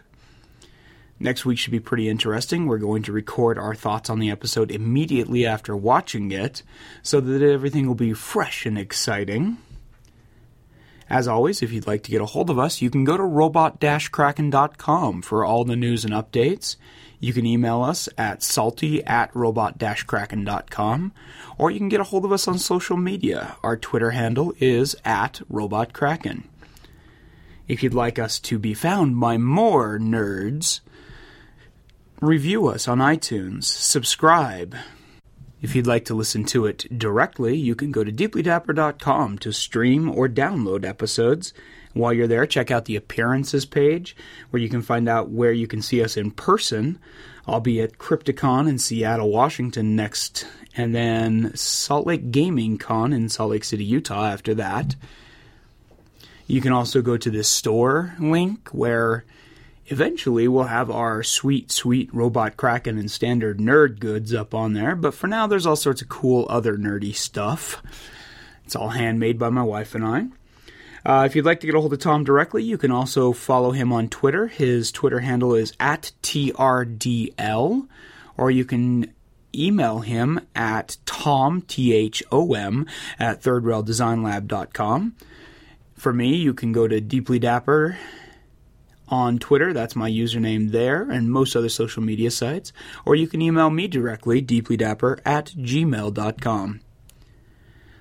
[1.19, 2.65] Next week should be pretty interesting.
[2.65, 6.63] We're going to record our thoughts on the episode immediately after watching it
[7.03, 9.57] so that everything will be fresh and exciting.
[11.07, 13.23] As always, if you'd like to get a hold of us, you can go to
[13.23, 16.77] robot-kraken.com for all the news and updates.
[17.19, 21.13] You can email us at salty at robot-kraken.com,
[21.57, 23.57] or you can get a hold of us on social media.
[23.63, 26.43] Our Twitter handle is at robotkraken.
[27.67, 30.81] If you'd like us to be found by more nerds,
[32.21, 34.75] review us on iTunes, subscribe,
[35.65, 40.11] if you'd like to listen to it directly, you can go to deeplydapper.com to stream
[40.11, 41.55] or download episodes.
[41.95, 44.17] While you're there, check out the appearances page
[44.49, 46.99] where you can find out where you can see us in person.
[47.47, 50.45] I'll be at Crypticon in Seattle, Washington next,
[50.75, 54.97] and then Salt Lake Gaming Con in Salt Lake City, Utah after that.
[56.47, 59.23] You can also go to the store link where
[59.87, 64.95] Eventually, we'll have our sweet, sweet Robot Kraken and standard nerd goods up on there,
[64.95, 67.83] but for now, there's all sorts of cool other nerdy stuff.
[68.63, 70.25] It's all handmade by my wife and I.
[71.05, 73.71] Uh, if you'd like to get a hold of Tom directly, you can also follow
[73.71, 74.47] him on Twitter.
[74.47, 77.87] His Twitter handle is at TRDL,
[78.37, 79.13] or you can
[79.53, 82.87] email him at Tom, T H O M,
[83.19, 85.15] at thirdraildesignlab.com.
[85.93, 87.97] For me, you can go to Deeply Dapper
[89.07, 89.73] on Twitter.
[89.73, 92.73] That's my username there and most other social media sites.
[93.05, 96.81] Or you can email me directly, deeplydapper at gmail.com.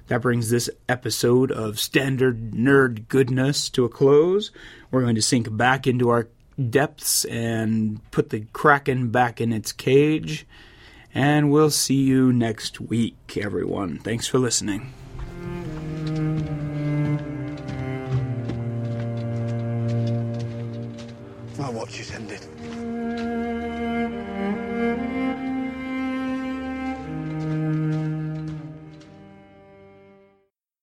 [0.08, 4.50] That brings this episode of Standard Nerd Goodness to a close.
[4.90, 6.28] We're going to sink back into our
[6.70, 10.46] depths and put the Kraken back in its cage.
[11.14, 13.98] And we'll see you next week, everyone.
[13.98, 14.92] Thanks for listening.
[21.56, 22.43] My watch is ended.